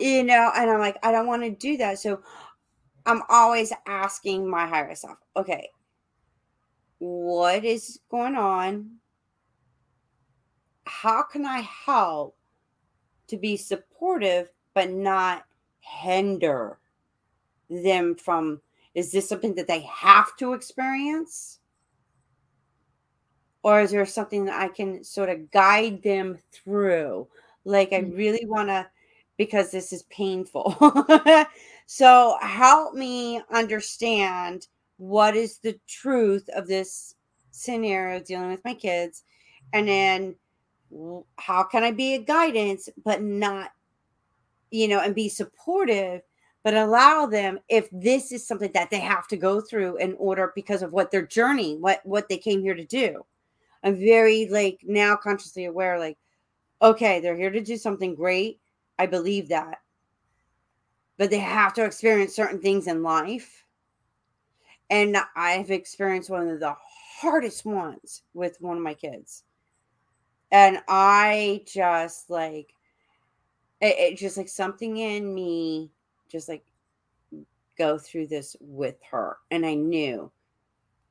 You 0.00 0.24
know, 0.24 0.52
and 0.54 0.70
I'm 0.70 0.78
like, 0.78 0.98
I 1.02 1.10
don't 1.12 1.26
want 1.26 1.42
to 1.42 1.50
do 1.50 1.76
that. 1.78 1.98
So 1.98 2.20
I'm 3.06 3.22
always 3.28 3.72
asking 3.86 4.48
my 4.48 4.66
higher 4.66 4.94
self, 4.94 5.18
okay, 5.36 5.70
what 6.98 7.64
is 7.64 8.00
going 8.10 8.36
on? 8.36 8.96
How 10.84 11.22
can 11.22 11.44
I 11.44 11.60
help 11.60 12.36
to 13.28 13.36
be 13.36 13.56
supportive 13.56 14.50
but 14.74 14.90
not 14.90 15.44
hinder? 15.80 16.78
them 17.68 18.14
from 18.14 18.60
is 18.94 19.12
this 19.12 19.28
something 19.28 19.54
that 19.54 19.66
they 19.66 19.80
have 19.80 20.36
to 20.36 20.52
experience 20.52 21.58
or 23.62 23.80
is 23.80 23.90
there 23.90 24.06
something 24.06 24.44
that 24.44 24.60
i 24.60 24.68
can 24.68 25.02
sort 25.02 25.28
of 25.28 25.50
guide 25.50 26.02
them 26.02 26.38
through 26.52 27.26
like 27.66 27.92
i 27.92 28.00
mm. 28.00 28.16
really 28.16 28.46
want 28.46 28.68
to 28.68 28.86
because 29.36 29.70
this 29.70 29.92
is 29.92 30.04
painful 30.04 30.74
so 31.86 32.36
help 32.40 32.94
me 32.94 33.42
understand 33.52 34.66
what 34.96 35.36
is 35.36 35.58
the 35.58 35.78
truth 35.86 36.48
of 36.54 36.66
this 36.66 37.16
scenario 37.50 38.20
dealing 38.20 38.50
with 38.50 38.64
my 38.64 38.72
kids 38.72 39.24
and 39.72 39.88
then 39.88 40.34
how 41.36 41.62
can 41.62 41.82
i 41.82 41.90
be 41.90 42.14
a 42.14 42.22
guidance 42.22 42.88
but 43.04 43.20
not 43.22 43.72
you 44.70 44.88
know 44.88 45.00
and 45.00 45.14
be 45.14 45.28
supportive 45.28 46.22
but 46.62 46.74
allow 46.74 47.26
them 47.26 47.58
if 47.68 47.88
this 47.92 48.32
is 48.32 48.46
something 48.46 48.72
that 48.72 48.90
they 48.90 48.98
have 48.98 49.28
to 49.28 49.36
go 49.36 49.60
through 49.60 49.96
in 49.98 50.14
order 50.18 50.52
because 50.54 50.82
of 50.82 50.92
what 50.92 51.10
their 51.10 51.26
journey 51.26 51.76
what 51.76 52.00
what 52.04 52.28
they 52.28 52.38
came 52.38 52.60
here 52.60 52.74
to 52.74 52.84
do 52.84 53.24
i'm 53.82 53.96
very 53.96 54.46
like 54.48 54.80
now 54.84 55.16
consciously 55.16 55.64
aware 55.64 55.98
like 55.98 56.16
okay 56.82 57.20
they're 57.20 57.36
here 57.36 57.50
to 57.50 57.60
do 57.60 57.76
something 57.76 58.14
great. 58.14 58.60
I 58.98 59.06
believe 59.06 59.48
that. 59.48 59.80
But 61.18 61.30
they 61.30 61.38
have 61.38 61.74
to 61.74 61.84
experience 61.84 62.34
certain 62.34 62.60
things 62.60 62.86
in 62.86 63.02
life. 63.02 63.64
And 64.88 65.16
i've 65.34 65.70
experienced 65.70 66.30
one 66.30 66.48
of 66.48 66.60
the 66.60 66.76
hardest 67.20 67.64
ones 67.64 68.22
with 68.34 68.56
one 68.60 68.76
of 68.76 68.82
my 68.82 68.94
kids. 68.94 69.44
And 70.52 70.78
i 70.88 71.62
just 71.66 72.30
like 72.30 72.72
it, 73.80 73.98
it 73.98 74.18
just 74.18 74.36
like 74.36 74.48
something 74.48 74.96
in 74.98 75.34
me 75.34 75.90
just 76.28 76.48
like 76.48 76.64
go 77.76 77.98
through 77.98 78.26
this 78.26 78.56
with 78.60 78.96
her. 79.10 79.38
And 79.50 79.64
I 79.66 79.74
knew 79.74 80.30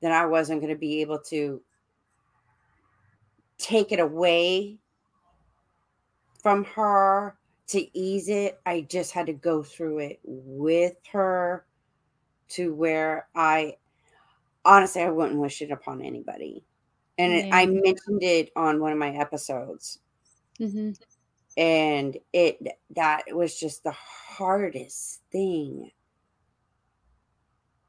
that 0.02 0.12
I 0.12 0.26
wasn't 0.26 0.62
going 0.62 0.74
to 0.74 0.80
be 0.80 1.02
able 1.02 1.20
to 1.20 1.62
take 3.58 3.92
it 3.92 4.00
away 4.00 4.78
from 6.46 6.64
her 6.76 7.36
to 7.66 7.98
ease 7.98 8.30
it. 8.30 8.60
I 8.68 8.82
just 8.82 9.14
had 9.14 9.26
to 9.26 9.34
go 9.34 9.64
through 9.64 9.98
it 9.98 10.20
with 10.24 10.94
her 11.12 11.66
to 12.50 12.72
where 12.72 13.28
I 13.34 13.78
honestly 14.64 15.02
I 15.02 15.10
wouldn't 15.10 15.40
wish 15.40 15.64
it 15.64 15.72
upon 15.72 16.04
anybody. 16.04 16.64
And 17.18 17.34
yeah. 17.34 17.40
it, 17.40 17.50
I 17.52 17.66
mentioned 17.66 18.22
it 18.22 18.52
on 18.56 18.80
one 18.80 18.92
of 18.92 19.00
my 19.00 19.10
episodes. 19.10 20.02
Mm-hmm 20.60 20.92
and 21.58 22.18
it 22.34 22.60
that 22.96 23.24
was 23.32 23.58
just 23.58 23.84
the 23.84 23.92
hardest 23.92 25.22
thing 25.32 25.90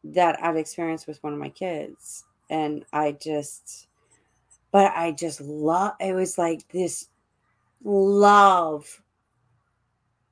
that 0.04 0.38
I've 0.42 0.56
experienced 0.56 1.08
with 1.08 1.22
one 1.22 1.32
of 1.32 1.38
my 1.38 1.48
kids 1.48 2.24
and 2.48 2.84
I 2.92 3.12
just 3.20 3.88
but 4.70 4.92
I 4.94 5.10
just 5.10 5.40
love 5.40 5.94
it 5.98 6.14
was 6.14 6.38
like 6.38 6.68
this 6.68 7.08
love 7.84 9.02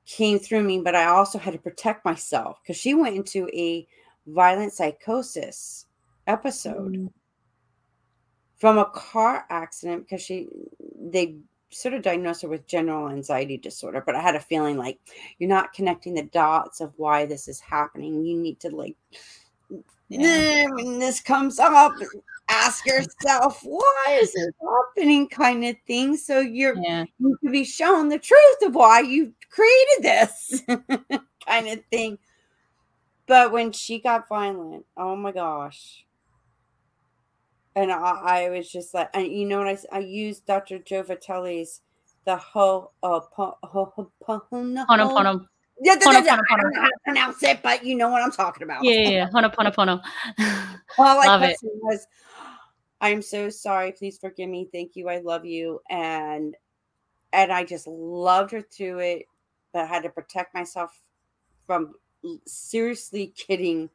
came 0.05 0.37
through 0.37 0.63
me 0.63 0.79
but 0.79 0.95
I 0.95 1.05
also 1.05 1.39
had 1.39 1.53
to 1.53 1.59
protect 1.59 2.05
myself 2.05 2.59
cuz 2.65 2.77
she 2.77 2.93
went 2.93 3.15
into 3.15 3.49
a 3.53 3.87
violent 4.27 4.73
psychosis 4.73 5.85
episode 6.27 6.93
mm. 6.93 7.11
from 8.57 8.77
a 8.77 8.85
car 8.85 9.45
accident 9.49 10.03
because 10.03 10.21
she 10.21 10.47
they 10.99 11.37
sort 11.75 11.93
of 11.93 12.01
diagnosed 12.01 12.41
her 12.41 12.47
with 12.47 12.67
general 12.67 13.09
anxiety 13.09 13.57
disorder, 13.57 14.01
but 14.05 14.15
I 14.15 14.21
had 14.21 14.35
a 14.35 14.39
feeling 14.39 14.77
like 14.77 14.99
you're 15.37 15.49
not 15.49 15.73
connecting 15.73 16.13
the 16.13 16.23
dots 16.23 16.79
of 16.79 16.93
why 16.95 17.25
this 17.25 17.47
is 17.47 17.59
happening. 17.59 18.23
You 18.23 18.37
need 18.39 18.59
to 18.61 18.69
like 18.69 18.95
yeah. 20.09 20.67
when 20.69 20.99
this 20.99 21.19
comes 21.19 21.59
up, 21.59 21.93
ask 22.47 22.85
yourself, 22.85 23.61
why 23.63 24.19
is 24.21 24.31
it 24.35 24.55
happening 24.95 25.27
kind 25.27 25.63
of 25.65 25.75
thing. 25.87 26.17
So 26.17 26.39
you're 26.39 26.75
yeah. 26.77 27.05
you 27.19 27.37
can 27.41 27.51
be 27.51 27.63
shown 27.63 28.09
the 28.09 28.19
truth 28.19 28.61
of 28.63 28.75
why 28.75 29.01
you 29.01 29.33
created 29.49 30.01
this 30.01 30.61
kind 31.47 31.67
of 31.67 31.79
thing. 31.91 32.17
But 33.27 33.51
when 33.51 33.71
she 33.71 33.99
got 33.99 34.29
violent, 34.29 34.85
oh 34.95 35.15
my 35.15 35.31
gosh. 35.31 36.05
And 37.75 37.91
I, 37.91 38.45
I 38.45 38.49
was 38.49 38.71
just 38.71 38.93
like, 38.93 39.09
and 39.13 39.27
you 39.27 39.45
know 39.45 39.63
what 39.63 39.67
I, 39.91 39.97
I 39.97 39.99
used 39.99 40.45
Dr. 40.45 40.79
Joe 40.79 41.03
Vitale's 41.03 41.81
the 42.25 42.37
ho, 42.37 42.91
uh, 43.03 43.19
po, 43.19 43.57
ho, 43.63 43.93
ho, 43.95 44.11
po, 44.23 44.41
no, 44.51 44.85
Honopono. 44.85 45.45
Yeah, 45.81 45.93
I 45.93 45.97
don't 45.97 46.25
know 46.25 46.43
how 46.47 46.55
to 46.55 46.91
pronounce 47.03 47.43
it, 47.43 47.61
but 47.61 47.83
you 47.83 47.95
know 47.95 48.09
what 48.09 48.21
I'm 48.21 48.31
talking 48.31 48.63
about. 48.63 48.83
Yeah, 48.83 48.93
yeah, 48.93 49.09
yeah. 49.09 49.29
Honoponopono. 49.29 50.01
All 50.97 51.19
I 51.19 51.27
Love 51.27 51.43
it. 51.43 51.57
was, 51.61 52.07
I'm 53.01 53.21
so 53.21 53.49
sorry. 53.49 53.91
Please 53.91 54.17
forgive 54.17 54.49
me. 54.49 54.69
Thank 54.71 54.95
you. 54.95 55.09
I 55.09 55.19
love 55.19 55.45
you. 55.45 55.81
And 55.89 56.55
and 57.33 57.51
I 57.51 57.65
just 57.65 57.87
loved 57.87 58.51
her 58.51 58.61
through 58.61 58.99
it, 58.99 59.25
but 59.73 59.83
I 59.83 59.85
had 59.85 60.03
to 60.03 60.09
protect 60.09 60.53
myself 60.53 60.97
from 61.67 61.93
seriously 62.47 63.33
getting 63.47 63.89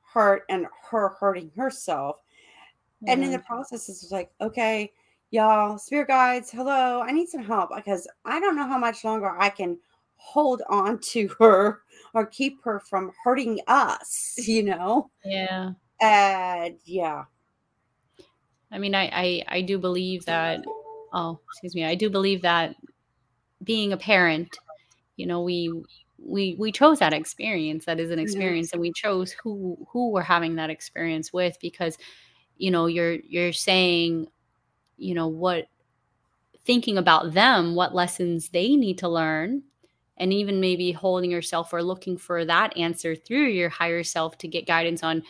hurt 0.00 0.44
and 0.48 0.66
her 0.90 1.08
hurting 1.20 1.50
herself. 1.56 2.16
Mm-hmm. 3.02 3.10
And 3.10 3.24
in 3.24 3.32
the 3.32 3.40
process, 3.40 3.88
it 3.88 3.98
was 4.00 4.12
like, 4.12 4.30
okay, 4.40 4.92
y'all, 5.30 5.78
spirit 5.78 6.08
guides, 6.08 6.50
hello, 6.50 7.02
I 7.02 7.10
need 7.10 7.28
some 7.28 7.42
help 7.42 7.70
because 7.74 8.06
I 8.24 8.38
don't 8.38 8.56
know 8.56 8.66
how 8.66 8.78
much 8.78 9.04
longer 9.04 9.36
I 9.38 9.50
can 9.50 9.78
hold 10.16 10.62
on 10.68 10.98
to 10.98 11.28
her 11.38 11.82
or 12.14 12.26
keep 12.26 12.62
her 12.64 12.80
from 12.80 13.12
hurting 13.22 13.60
us, 13.66 14.34
you 14.38 14.62
know? 14.62 15.10
Yeah. 15.24 15.72
And 16.00 16.76
yeah. 16.84 17.24
I 18.70 18.78
mean, 18.78 18.94
I, 18.94 19.10
I, 19.12 19.44
I 19.48 19.60
do 19.62 19.78
believe 19.78 20.24
that, 20.26 20.64
oh, 21.12 21.38
excuse 21.52 21.74
me, 21.74 21.84
I 21.84 21.94
do 21.94 22.10
believe 22.10 22.42
that 22.42 22.74
being 23.62 23.92
a 23.92 23.96
parent, 23.96 24.58
you 25.16 25.26
know, 25.26 25.42
we, 25.42 25.72
we 26.18 26.56
we 26.58 26.72
chose 26.72 26.98
that 26.98 27.12
experience 27.12 27.84
that 27.84 28.00
is 28.00 28.10
an 28.10 28.18
experience 28.18 28.72
and 28.72 28.80
we 28.80 28.92
chose 28.92 29.32
who 29.32 29.76
who 29.90 30.10
we're 30.10 30.22
having 30.22 30.56
that 30.56 30.70
experience 30.70 31.32
with 31.32 31.56
because 31.60 31.98
you 32.56 32.70
know 32.70 32.86
you're 32.86 33.16
you're 33.28 33.52
saying 33.52 34.26
you 34.96 35.14
know 35.14 35.28
what 35.28 35.66
thinking 36.64 36.98
about 36.98 37.34
them 37.34 37.74
what 37.74 37.94
lessons 37.94 38.48
they 38.48 38.76
need 38.76 38.98
to 38.98 39.08
learn 39.08 39.62
and 40.18 40.32
even 40.32 40.60
maybe 40.60 40.92
holding 40.92 41.30
yourself 41.30 41.72
or 41.72 41.82
looking 41.82 42.16
for 42.16 42.44
that 42.44 42.76
answer 42.76 43.14
through 43.14 43.46
your 43.46 43.68
higher 43.68 44.02
self 44.02 44.38
to 44.38 44.48
get 44.48 44.66
guidance 44.66 45.02
on 45.02 45.22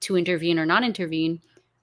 to 0.00 0.16
intervene 0.16 0.58
or 0.58 0.66
not 0.66 0.84
intervene 0.84 1.40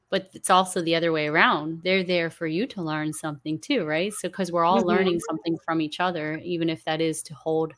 but 0.09 0.29
it's 0.33 0.49
also 0.49 0.81
the 0.81 0.93
other 0.93 1.13
way 1.13 1.27
around. 1.27 1.81
They're 1.83 2.03
there 2.03 2.29
for 2.29 2.45
you 2.45 2.67
to 2.67 2.81
learn 2.81 3.13
something 3.13 3.57
too 3.59 3.85
right? 3.85 4.13
So 4.13 4.27
because 4.27 4.51
we're 4.51 4.65
all 4.65 4.79
mm-hmm. 4.79 4.89
learning 4.89 5.19
something 5.21 5.57
from 5.65 5.81
each 5.81 5.99
other 5.99 6.37
even 6.43 6.69
if 6.69 6.83
that 6.83 7.01
is 7.01 7.23
to 7.23 7.33
hold 7.33 7.73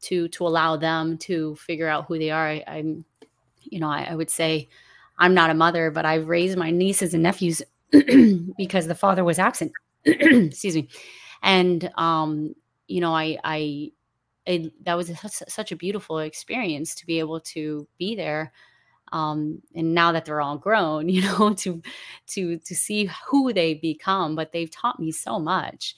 to 0.00 0.28
to 0.28 0.46
allow 0.46 0.76
them 0.76 1.18
to 1.18 1.54
figure 1.56 1.88
out 1.88 2.06
who 2.06 2.18
they 2.18 2.30
are. 2.30 2.46
I, 2.46 2.62
am 2.66 3.04
you 3.62 3.80
know 3.80 3.88
I, 3.88 4.08
I 4.10 4.14
would 4.14 4.30
say 4.30 4.68
i'm 5.18 5.34
not 5.34 5.50
a 5.50 5.54
mother 5.54 5.90
but 5.90 6.06
i've 6.06 6.28
raised 6.28 6.56
my 6.56 6.70
nieces 6.70 7.12
and 7.12 7.22
nephews 7.22 7.62
because 8.56 8.86
the 8.86 8.94
father 8.94 9.24
was 9.24 9.38
absent 9.38 9.72
excuse 10.04 10.74
me. 10.74 10.88
And 11.42 11.90
um 11.96 12.54
you 12.86 13.00
know 13.00 13.14
i 13.14 13.36
i 13.44 13.90
it, 14.48 14.84
that 14.84 14.96
was 14.96 15.10
a, 15.10 15.28
such 15.28 15.72
a 15.72 15.76
beautiful 15.76 16.18
experience 16.18 16.94
to 16.94 17.06
be 17.06 17.18
able 17.18 17.38
to 17.40 17.86
be 17.98 18.16
there 18.16 18.52
um 19.12 19.62
and 19.74 19.94
now 19.94 20.10
that 20.10 20.24
they're 20.24 20.40
all 20.40 20.58
grown 20.58 21.08
you 21.08 21.22
know 21.22 21.54
to 21.54 21.82
to 22.26 22.58
to 22.58 22.74
see 22.74 23.10
who 23.26 23.52
they 23.52 23.74
become 23.74 24.34
but 24.34 24.52
they've 24.52 24.70
taught 24.70 24.98
me 24.98 25.12
so 25.12 25.38
much 25.38 25.94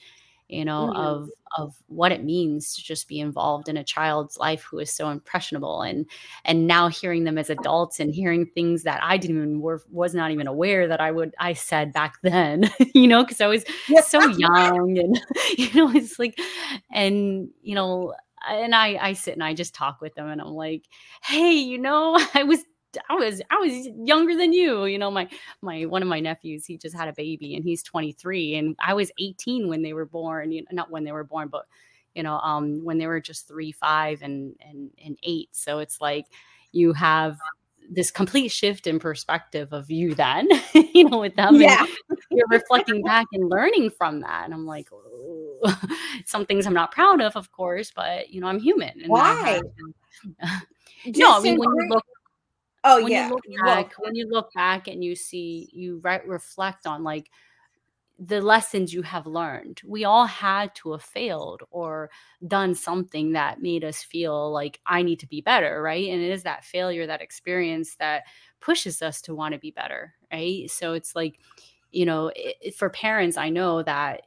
you 0.51 0.65
know 0.65 0.87
mm-hmm. 0.87 0.97
of 0.97 1.29
of 1.57 1.75
what 1.87 2.11
it 2.11 2.23
means 2.23 2.75
to 2.75 2.83
just 2.83 3.07
be 3.07 3.19
involved 3.19 3.67
in 3.67 3.77
a 3.77 3.83
child's 3.83 4.37
life 4.37 4.63
who 4.63 4.79
is 4.79 4.91
so 4.91 5.09
impressionable 5.09 5.81
and 5.81 6.05
and 6.45 6.67
now 6.67 6.87
hearing 6.87 7.23
them 7.23 7.37
as 7.37 7.49
adults 7.49 7.99
and 7.99 8.13
hearing 8.13 8.45
things 8.45 8.83
that 8.83 9.01
I 9.03 9.17
didn't 9.17 9.37
even 9.37 9.61
were, 9.61 9.81
was 9.89 10.13
not 10.13 10.31
even 10.31 10.47
aware 10.47 10.87
that 10.87 11.01
I 11.01 11.11
would 11.11 11.33
I 11.39 11.53
said 11.53 11.93
back 11.93 12.15
then 12.23 12.69
you 12.93 13.07
know 13.07 13.23
because 13.23 13.41
I 13.41 13.47
was 13.47 13.65
so 14.05 14.25
young 14.27 14.97
and 14.97 15.19
you 15.57 15.73
know 15.73 15.91
it's 15.95 16.19
like 16.19 16.37
and 16.91 17.49
you 17.61 17.75
know 17.75 18.13
and 18.49 18.73
I 18.75 18.97
I 19.01 19.13
sit 19.13 19.33
and 19.33 19.43
I 19.43 19.53
just 19.53 19.73
talk 19.75 20.01
with 20.01 20.15
them 20.15 20.27
and 20.27 20.41
I'm 20.41 20.53
like 20.53 20.83
hey 21.23 21.53
you 21.53 21.77
know 21.77 22.17
I 22.33 22.43
was 22.43 22.59
I 23.09 23.15
was 23.15 23.41
I 23.49 23.55
was 23.57 23.87
younger 24.05 24.35
than 24.35 24.53
you. 24.53 24.85
You 24.85 24.97
know, 24.99 25.11
my 25.11 25.29
my 25.61 25.85
one 25.85 26.01
of 26.01 26.07
my 26.07 26.19
nephews, 26.19 26.65
he 26.65 26.77
just 26.77 26.95
had 26.95 27.07
a 27.07 27.13
baby 27.13 27.55
and 27.55 27.63
he's 27.63 27.83
23 27.83 28.55
and 28.55 28.75
I 28.79 28.93
was 28.93 29.11
18 29.19 29.67
when 29.69 29.81
they 29.81 29.93
were 29.93 30.05
born, 30.05 30.51
you 30.51 30.61
know, 30.61 30.67
not 30.71 30.91
when 30.91 31.03
they 31.03 31.11
were 31.11 31.23
born, 31.23 31.47
but 31.47 31.65
you 32.15 32.23
know, 32.23 32.37
um 32.39 32.83
when 32.83 32.97
they 32.97 33.07
were 33.07 33.21
just 33.21 33.47
3, 33.47 33.71
5 33.71 34.21
and 34.21 34.55
and 34.61 34.91
and 35.03 35.17
8. 35.23 35.49
So 35.53 35.79
it's 35.79 36.01
like 36.01 36.25
you 36.71 36.93
have 36.93 37.37
this 37.89 38.11
complete 38.11 38.49
shift 38.49 38.87
in 38.87 38.99
perspective 38.99 39.73
of 39.73 39.89
you 39.91 40.15
then, 40.15 40.47
you 40.93 41.09
know, 41.09 41.19
with 41.19 41.35
them. 41.35 41.55
Yeah. 41.61 41.85
you're 42.29 42.47
reflecting 42.49 43.01
back 43.03 43.27
and 43.33 43.49
learning 43.49 43.91
from 43.91 44.21
that. 44.21 44.43
And 44.45 44.53
I'm 44.53 44.65
like, 44.65 44.87
some 46.25 46.45
things 46.45 46.65
I'm 46.65 46.73
not 46.73 46.91
proud 46.91 47.21
of, 47.21 47.35
of 47.35 47.51
course, 47.51 47.91
but 47.95 48.29
you 48.29 48.41
know, 48.41 48.47
I'm 48.47 48.59
human. 48.59 49.01
And 49.01 49.09
Why? 49.09 49.61
no, 51.05 51.37
I 51.37 51.39
mean, 51.41 51.57
when 51.57 51.69
you 51.75 51.87
look 51.89 52.03
Oh 52.83 52.97
when 52.97 53.11
yeah. 53.11 53.27
you 53.27 53.33
look 53.35 53.43
back, 53.63 53.93
when 53.99 54.15
you 54.15 54.27
look 54.29 54.51
back 54.53 54.87
and 54.87 55.03
you 55.03 55.15
see, 55.15 55.69
you 55.71 56.01
re- 56.03 56.21
reflect 56.25 56.87
on 56.87 57.03
like 57.03 57.29
the 58.19 58.41
lessons 58.41 58.93
you 58.93 59.01
have 59.01 59.25
learned. 59.25 59.81
We 59.85 60.05
all 60.05 60.25
had 60.27 60.75
to 60.75 60.91
have 60.91 61.01
failed 61.01 61.63
or 61.71 62.11
done 62.47 62.75
something 62.75 63.31
that 63.33 63.61
made 63.61 63.83
us 63.83 64.03
feel 64.03 64.51
like 64.51 64.79
I 64.85 65.01
need 65.01 65.19
to 65.21 65.27
be 65.27 65.41
better, 65.41 65.81
right? 65.81 66.07
And 66.07 66.21
it 66.21 66.29
is 66.29 66.43
that 66.43 66.63
failure, 66.63 67.07
that 67.07 67.21
experience 67.21 67.95
that 67.95 68.23
pushes 68.59 69.01
us 69.01 69.21
to 69.23 69.35
want 69.35 69.53
to 69.53 69.59
be 69.59 69.71
better, 69.71 70.13
right? 70.31 70.69
So 70.69 70.93
it's 70.93 71.15
like, 71.15 71.39
you 71.91 72.05
know, 72.05 72.31
it, 72.35 72.75
for 72.75 72.89
parents, 72.91 73.37
I 73.37 73.49
know 73.49 73.81
that 73.83 74.21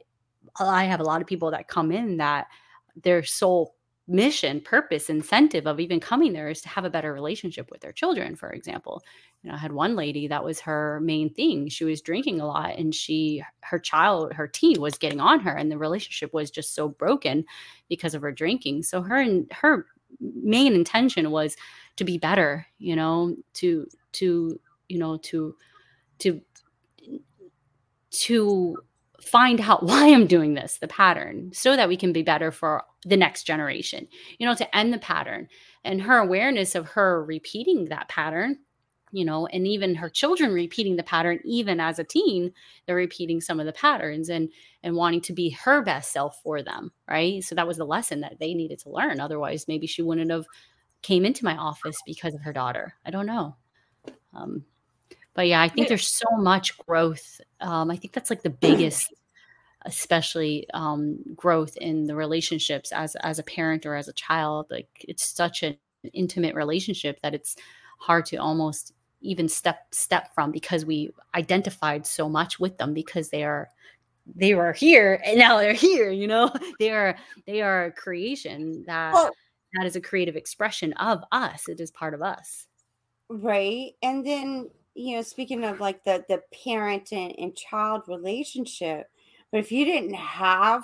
I 0.59 0.85
have 0.85 0.99
a 0.99 1.03
lot 1.03 1.21
of 1.21 1.27
people 1.27 1.51
that 1.51 1.67
come 1.67 1.91
in 1.91 2.17
that 2.17 2.47
their 2.95 3.23
sole 3.23 3.75
mission, 4.07 4.61
purpose, 4.61 5.09
incentive 5.09 5.65
of 5.65 5.79
even 5.79 5.99
coming 5.99 6.31
there 6.31 6.49
is 6.49 6.61
to 6.61 6.69
have 6.69 6.85
a 6.85 6.89
better 6.89 7.11
relationship 7.11 7.71
with 7.71 7.81
their 7.81 7.91
children, 7.91 8.35
for 8.35 8.51
example. 8.51 9.01
You 9.41 9.49
know, 9.49 9.55
I 9.55 9.59
had 9.59 9.71
one 9.71 9.95
lady 9.95 10.27
that 10.27 10.43
was 10.43 10.59
her 10.61 10.99
main 11.01 11.33
thing. 11.33 11.69
She 11.69 11.85
was 11.85 12.01
drinking 12.01 12.39
a 12.39 12.45
lot 12.45 12.77
and 12.77 12.93
she 12.93 13.43
her 13.61 13.79
child, 13.79 14.33
her 14.33 14.47
teen 14.47 14.79
was 14.79 14.97
getting 14.97 15.19
on 15.19 15.39
her 15.39 15.55
and 15.55 15.71
the 15.71 15.77
relationship 15.77 16.33
was 16.33 16.51
just 16.51 16.75
so 16.75 16.87
broken 16.87 17.45
because 17.89 18.13
of 18.13 18.21
her 18.21 18.31
drinking. 18.31 18.83
So 18.83 19.01
her 19.01 19.19
and 19.19 19.51
her 19.51 19.87
main 20.19 20.73
intention 20.73 21.31
was 21.31 21.55
to 21.95 22.03
be 22.03 22.17
better, 22.17 22.65
you 22.77 22.95
know, 22.95 23.35
to 23.55 23.87
to 24.13 24.59
you 24.87 24.99
know, 24.99 25.17
to 25.17 25.55
to 26.19 26.41
to 28.11 28.77
find 29.21 29.61
out 29.61 29.83
why 29.87 30.11
I'm 30.11 30.27
doing 30.27 30.53
this, 30.53 30.77
the 30.77 30.87
pattern, 30.87 31.51
so 31.53 31.75
that 31.75 31.89
we 31.89 31.97
can 31.97 32.13
be 32.13 32.21
better 32.21 32.51
for 32.51 32.83
the 33.03 33.17
next 33.17 33.43
generation, 33.43 34.07
you 34.37 34.47
know, 34.47 34.55
to 34.55 34.75
end 34.75 34.93
the 34.93 34.99
pattern. 34.99 35.47
And 35.83 36.01
her 36.01 36.17
awareness 36.17 36.75
of 36.75 36.89
her 36.89 37.23
repeating 37.23 37.85
that 37.85 38.09
pattern, 38.09 38.59
you 39.11 39.23
know, 39.23 39.47
and 39.47 39.67
even 39.67 39.95
her 39.95 40.09
children 40.09 40.51
repeating 40.51 40.95
the 40.95 41.03
pattern, 41.03 41.39
even 41.45 41.79
as 41.79 41.99
a 41.99 42.03
teen, 42.03 42.51
they're 42.85 42.95
repeating 42.95 43.39
some 43.39 43.59
of 43.59 43.65
the 43.65 43.73
patterns 43.73 44.29
and 44.29 44.49
and 44.83 44.95
wanting 44.95 45.21
to 45.21 45.33
be 45.33 45.51
her 45.51 45.81
best 45.81 46.11
self 46.11 46.39
for 46.43 46.61
them, 46.61 46.91
right? 47.07 47.43
So 47.43 47.55
that 47.55 47.67
was 47.67 47.77
the 47.77 47.85
lesson 47.85 48.21
that 48.21 48.39
they 48.39 48.53
needed 48.53 48.79
to 48.79 48.89
learn. 48.89 49.19
Otherwise, 49.19 49.67
maybe 49.67 49.87
she 49.87 50.01
wouldn't 50.01 50.31
have 50.31 50.45
came 51.01 51.23
into 51.23 51.45
my 51.45 51.55
office 51.55 51.95
because 52.05 52.33
of 52.33 52.41
her 52.41 52.51
daughter. 52.51 52.95
I 53.05 53.11
don't 53.11 53.27
know. 53.27 53.55
Um, 54.33 54.65
but 55.35 55.47
yeah, 55.47 55.61
I 55.61 55.67
think 55.67 55.89
there's 55.89 56.07
so 56.07 56.37
much 56.37 56.77
growth. 56.77 57.41
Um, 57.59 57.91
I 57.91 57.97
think 57.97 58.13
that's 58.13 58.29
like 58.29 58.41
the 58.41 58.49
biggest, 58.49 59.13
especially 59.85 60.65
um, 60.73 61.19
growth 61.35 61.75
in 61.77 62.05
the 62.05 62.15
relationships 62.15 62.91
as 62.93 63.15
as 63.17 63.37
a 63.37 63.43
parent 63.43 63.85
or 63.85 63.95
as 63.95 64.07
a 64.07 64.13
child. 64.13 64.67
Like 64.71 64.87
it's 65.01 65.25
such 65.25 65.61
an 65.61 65.77
intimate 66.13 66.55
relationship 66.55 67.19
that 67.21 67.35
it's 67.35 67.57
hard 67.99 68.25
to 68.27 68.37
almost 68.37 68.93
even 69.21 69.49
step 69.49 69.87
step 69.91 70.33
from 70.33 70.51
because 70.51 70.85
we 70.85 71.11
identified 71.35 72.05
so 72.07 72.29
much 72.29 72.59
with 72.59 72.77
them 72.77 72.93
because 72.93 73.29
they 73.29 73.43
are 73.43 73.69
they 74.35 74.55
were 74.55 74.73
here 74.73 75.21
and 75.25 75.37
now 75.37 75.57
they're 75.57 75.73
here 75.73 76.11
you 76.11 76.27
know 76.27 76.51
they 76.79 76.91
are 76.91 77.15
they 77.47 77.61
are 77.61 77.85
a 77.85 77.91
creation 77.91 78.83
that 78.85 79.13
well, 79.13 79.31
that 79.73 79.85
is 79.85 79.95
a 79.95 80.01
creative 80.01 80.35
expression 80.35 80.93
of 80.93 81.23
us 81.31 81.67
it 81.67 81.79
is 81.79 81.91
part 81.91 82.13
of 82.13 82.21
us 82.21 82.67
right 83.29 83.93
and 84.03 84.25
then 84.25 84.69
you 84.95 85.15
know, 85.17 85.21
speaking 85.21 85.63
of 85.63 85.79
like 85.79 86.03
the 86.03 86.25
the 86.29 86.41
parent 86.65 87.11
and, 87.13 87.33
and 87.39 87.55
child 87.55 88.03
relationship, 88.07 89.09
But 89.51 89.59
if 89.61 89.71
you 89.71 89.85
didn't 89.85 90.15
have 90.15 90.83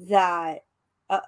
that, 0.00 0.64
uh, 1.10 1.20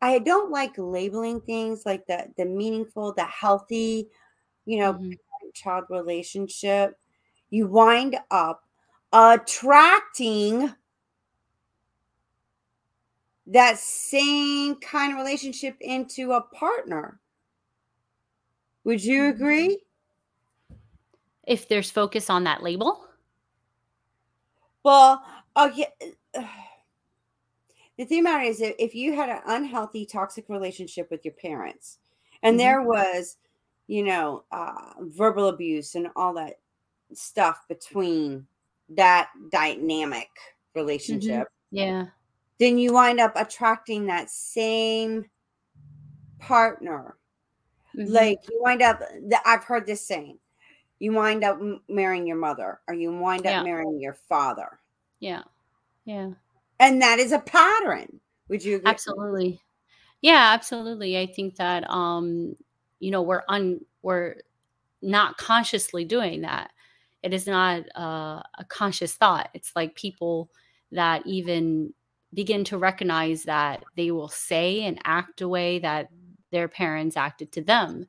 I 0.00 0.18
don't 0.20 0.50
like 0.50 0.74
labeling 0.78 1.40
things 1.40 1.84
like 1.84 2.06
the 2.06 2.32
the 2.36 2.44
meaningful, 2.44 3.12
the 3.12 3.24
healthy, 3.24 4.08
you 4.66 4.78
know, 4.78 4.94
Mhm. 4.94 5.18
child 5.54 5.86
relationship. 5.90 6.98
You 7.50 7.68
wind 7.68 8.18
up 8.30 8.64
attracting 9.12 10.74
that 13.46 13.78
same 13.78 14.76
kind 14.76 15.12
of 15.12 15.18
relationship 15.18 15.76
into 15.80 16.32
a 16.32 16.40
partner. 16.40 17.20
Would 18.82 19.04
you 19.04 19.22
Mhm. 19.22 19.28
agree? 19.36 19.84
If 21.48 21.66
there's 21.66 21.90
focus 21.90 22.28
on 22.28 22.44
that 22.44 22.62
label? 22.62 23.06
Well, 24.84 25.24
okay. 25.56 25.86
The 27.96 28.04
thing 28.04 28.20
about 28.20 28.44
it 28.44 28.48
is 28.48 28.60
if 28.60 28.94
you 28.94 29.14
had 29.14 29.30
an 29.30 29.40
unhealthy, 29.46 30.04
toxic 30.04 30.48
relationship 30.50 31.10
with 31.10 31.24
your 31.24 31.34
parents, 31.34 31.98
and 32.42 32.54
Mhm. 32.54 32.58
there 32.58 32.82
was, 32.82 33.38
you 33.86 34.04
know, 34.04 34.44
uh, 34.52 34.92
verbal 35.00 35.48
abuse 35.48 35.94
and 35.94 36.08
all 36.14 36.34
that 36.34 36.60
stuff 37.14 37.66
between 37.66 38.46
that 38.90 39.30
dynamic 39.50 40.28
Mhm. 40.28 40.60
relationship, 40.74 41.48
Yeah. 41.70 42.08
then 42.58 42.76
you 42.76 42.92
wind 42.92 43.20
up 43.20 43.32
attracting 43.36 44.06
that 44.06 44.28
same 44.28 45.30
partner. 46.38 47.16
Mhm. 47.96 48.10
Like 48.10 48.48
you 48.48 48.60
wind 48.62 48.82
up, 48.82 49.02
I've 49.46 49.64
heard 49.64 49.86
this 49.86 50.06
saying, 50.06 50.38
you 50.98 51.12
wind 51.12 51.44
up 51.44 51.58
marrying 51.88 52.26
your 52.26 52.36
mother 52.36 52.80
or 52.88 52.94
you 52.94 53.12
wind 53.12 53.46
up 53.46 53.52
Yeah. 53.52 53.62
marrying 53.62 54.00
your 54.00 54.14
father. 54.14 54.78
Yeah. 55.20 55.42
Yeah. 56.04 56.30
And 56.80 57.02
that 57.02 57.18
is 57.18 57.32
a 57.32 57.38
pattern. 57.40 58.20
Would 58.48 58.64
you 58.64 58.76
agree? 58.76 58.90
Absolutely. 58.90 59.60
Yeah, 60.22 60.50
absolutely. 60.54 61.18
I 61.18 61.26
think 61.26 61.56
that 61.56 61.88
um, 61.90 62.56
you 63.00 63.10
know, 63.10 63.22
we're 63.22 63.42
un 63.48 63.80
we're 64.02 64.36
not 65.02 65.36
consciously 65.38 66.04
doing 66.04 66.40
that. 66.42 66.70
It 67.22 67.32
is 67.34 67.46
not 67.46 67.82
uh, 67.96 68.42
a 68.58 68.64
conscious 68.68 69.14
thought. 69.14 69.50
It's 69.54 69.72
like 69.76 69.94
people 69.94 70.50
that 70.92 71.26
even 71.26 71.92
begin 72.34 72.64
to 72.64 72.78
recognize 72.78 73.44
that 73.44 73.84
they 73.96 74.10
will 74.10 74.28
say 74.28 74.82
and 74.82 74.98
act 75.04 75.40
a 75.40 75.48
way 75.48 75.78
that 75.80 76.10
their 76.50 76.68
parents 76.68 77.16
acted 77.16 77.52
to 77.52 77.62
them. 77.62 78.06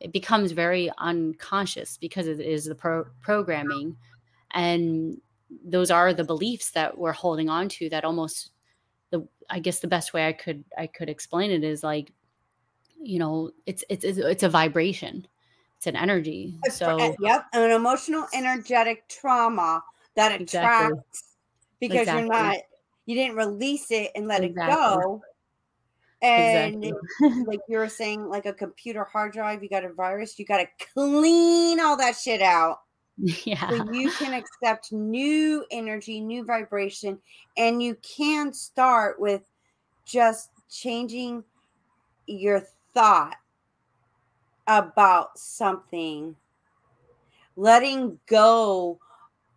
It 0.00 0.12
becomes 0.12 0.52
very 0.52 0.90
unconscious 0.98 1.96
because 1.96 2.26
it 2.26 2.40
is 2.40 2.66
the 2.66 2.74
pro- 2.74 3.06
programming, 3.20 3.96
and 4.52 5.20
those 5.64 5.90
are 5.90 6.12
the 6.12 6.24
beliefs 6.24 6.70
that 6.72 6.96
we're 6.96 7.12
holding 7.12 7.48
on 7.48 7.68
to. 7.70 7.88
That 7.88 8.04
almost 8.04 8.50
the 9.10 9.26
I 9.48 9.60
guess 9.60 9.80
the 9.80 9.88
best 9.88 10.12
way 10.12 10.28
I 10.28 10.32
could 10.32 10.64
I 10.76 10.86
could 10.86 11.08
explain 11.08 11.50
it 11.50 11.64
is 11.64 11.82
like 11.82 12.12
you 13.00 13.18
know 13.18 13.50
it's 13.66 13.84
it's 13.88 14.04
it's, 14.04 14.18
it's 14.18 14.42
a 14.42 14.48
vibration 14.48 15.26
it's 15.76 15.86
an 15.86 15.96
energy 15.96 16.58
so 16.70 17.14
yep, 17.20 17.46
an 17.52 17.70
emotional, 17.70 18.26
energetic 18.32 19.08
trauma 19.08 19.82
that 20.14 20.40
Exactly. 20.40 20.86
attracts 20.86 21.36
because 21.80 22.06
you're 22.08 22.26
not, 22.26 22.56
you 23.06 23.14
didn't 23.14 23.36
release 23.36 23.90
it 23.90 24.10
and 24.14 24.26
let 24.26 24.42
Exactly. 24.42 24.74
it 24.74 25.00
go. 25.00 25.22
And 26.22 26.84
exactly. 26.84 27.44
like 27.46 27.60
you 27.68 27.78
were 27.78 27.88
saying, 27.88 28.28
like 28.28 28.46
a 28.46 28.52
computer 28.52 29.04
hard 29.04 29.32
drive, 29.32 29.62
you 29.62 29.68
got 29.68 29.84
a 29.84 29.92
virus, 29.92 30.38
you 30.38 30.46
got 30.46 30.58
to 30.58 30.66
clean 30.94 31.78
all 31.80 31.96
that 31.96 32.16
shit 32.16 32.42
out. 32.42 32.80
Yeah. 33.46 33.70
So 33.70 33.92
you 33.92 34.10
can 34.10 34.34
accept 34.34 34.92
new 34.92 35.64
energy, 35.70 36.20
new 36.20 36.44
vibration, 36.44 37.18
and 37.56 37.82
you 37.82 37.96
can 38.02 38.52
start 38.52 39.18
with 39.18 39.40
just 40.04 40.50
changing 40.68 41.42
your 42.26 42.66
thought 42.92 43.36
about 44.66 45.38
something, 45.38 46.36
letting 47.56 48.18
go 48.26 48.98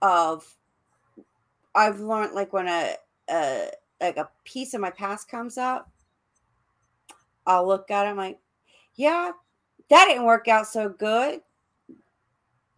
of. 0.01 0.45
I've 1.75 1.99
learned 1.99 2.33
like 2.33 2.53
when 2.53 2.69
a, 2.69 2.95
a 3.29 3.71
like 3.99 4.15
a 4.15 4.29
piece 4.45 4.73
of 4.73 4.79
my 4.79 4.89
past 4.89 5.29
comes 5.29 5.57
up, 5.57 5.91
I'll 7.49 7.67
look 7.67 7.91
at 7.91 8.05
it. 8.07 8.11
I'm 8.11 8.17
like, 8.17 8.39
yeah, 8.95 9.31
that 9.89 10.05
didn't 10.07 10.25
work 10.25 10.47
out 10.47 10.67
so 10.67 10.89
good, 10.89 11.41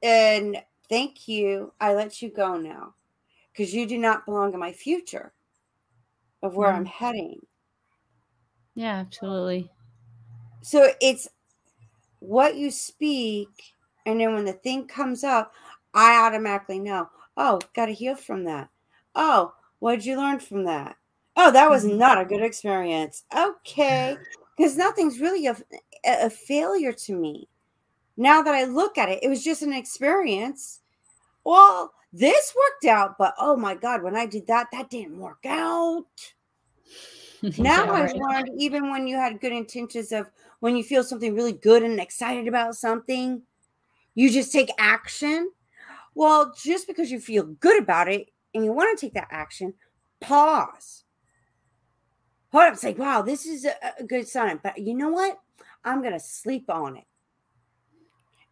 and 0.03 0.63
thank 0.89 1.27
you. 1.27 1.73
I 1.79 1.93
let 1.93 2.21
you 2.21 2.29
go 2.29 2.57
now 2.57 2.95
because 3.51 3.73
you 3.73 3.85
do 3.87 3.97
not 3.97 4.25
belong 4.25 4.53
in 4.53 4.59
my 4.59 4.73
future 4.73 5.33
of 6.43 6.55
where 6.55 6.71
I'm 6.71 6.85
Mhm. 6.85 6.91
heading. 6.91 7.47
yeah 8.75 8.99
absolutely 8.99 9.69
So 10.61 10.93
it's 11.01 11.27
what 12.19 12.55
you 12.55 12.71
speak, 12.71 13.75
and 14.05 14.19
then 14.19 14.33
when 14.35 14.45
the 14.45 14.53
thing 14.53 14.87
comes 14.87 15.23
up, 15.23 15.53
I 15.93 16.17
automatically 16.27 16.79
know, 16.79 17.09
oh, 17.37 17.61
got 17.75 17.87
to 17.87 17.93
heal 17.93 18.15
from 18.15 18.45
that. 18.45 18.69
Oh, 19.15 19.53
what 19.79 19.95
did 19.97 20.05
you 20.05 20.17
learn 20.17 20.39
from 20.39 20.65
that? 20.65 20.97
Oh, 21.35 21.51
that 21.51 21.69
was 21.69 21.85
Mhm. 21.85 21.97
not 21.97 22.21
a 22.21 22.25
good 22.25 22.43
experience. 22.43 23.25
Okay. 23.35 24.17
Because 24.57 24.77
nothing's 24.77 25.19
really 25.19 25.47
a, 25.47 25.55
a 26.05 26.29
failure 26.29 26.93
to 26.93 27.15
me. 27.15 27.47
Now 28.17 28.41
that 28.41 28.53
I 28.53 28.65
look 28.65 28.97
at 28.97 29.09
it, 29.09 29.23
it 29.23 29.29
was 29.29 29.43
just 29.43 29.61
an 29.61 29.73
experience. 29.73 30.81
Well, 31.43 31.93
this 32.13 32.53
worked 32.55 32.85
out, 32.85 33.17
but 33.17 33.33
oh 33.39 33.55
my 33.55 33.75
God, 33.75 34.03
when 34.03 34.15
I 34.15 34.25
did 34.25 34.47
that, 34.47 34.67
that 34.71 34.89
didn't 34.89 35.17
work 35.17 35.45
out. 35.45 36.05
Now 37.57 37.85
yeah, 37.85 37.91
I've 37.91 38.11
right. 38.11 38.15
learned 38.15 38.49
even 38.59 38.91
when 38.91 39.07
you 39.07 39.15
had 39.15 39.41
good 39.41 39.51
intentions 39.51 40.11
of 40.11 40.29
when 40.59 40.75
you 40.75 40.83
feel 40.83 41.03
something 41.03 41.33
really 41.33 41.53
good 41.53 41.81
and 41.81 41.99
excited 41.99 42.47
about 42.47 42.75
something, 42.75 43.41
you 44.13 44.29
just 44.29 44.51
take 44.51 44.69
action. 44.77 45.51
Well, 46.13 46.53
just 46.55 46.87
because 46.87 47.09
you 47.09 47.19
feel 47.19 47.45
good 47.45 47.81
about 47.81 48.07
it 48.07 48.27
and 48.53 48.63
you 48.63 48.71
want 48.71 48.97
to 48.97 49.05
take 49.05 49.15
that 49.15 49.29
action, 49.31 49.73
pause. 50.19 51.00
Hold 52.51 52.65
up, 52.65 52.75
say, 52.77 52.93
wow, 52.93 53.21
this 53.21 53.45
is 53.45 53.65
a, 53.65 53.75
a 53.99 54.03
good 54.03 54.27
sign. 54.27 54.59
But 54.61 54.77
you 54.77 54.93
know 54.93 55.09
what? 55.09 55.39
I'm 55.83 56.01
going 56.01 56.13
to 56.13 56.19
sleep 56.19 56.69
on 56.69 56.97
it. 56.97 57.05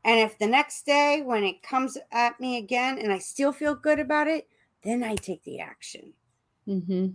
And 0.05 0.19
if 0.19 0.37
the 0.39 0.47
next 0.47 0.85
day 0.85 1.21
when 1.23 1.43
it 1.43 1.61
comes 1.61 1.97
at 2.11 2.39
me 2.39 2.57
again 2.57 2.97
and 2.97 3.11
I 3.11 3.19
still 3.19 3.51
feel 3.51 3.75
good 3.75 3.99
about 3.99 4.27
it, 4.27 4.47
then 4.83 5.03
I 5.03 5.15
take 5.15 5.43
the 5.43 5.59
action. 5.59 6.13
Mm-hmm. 6.67 7.07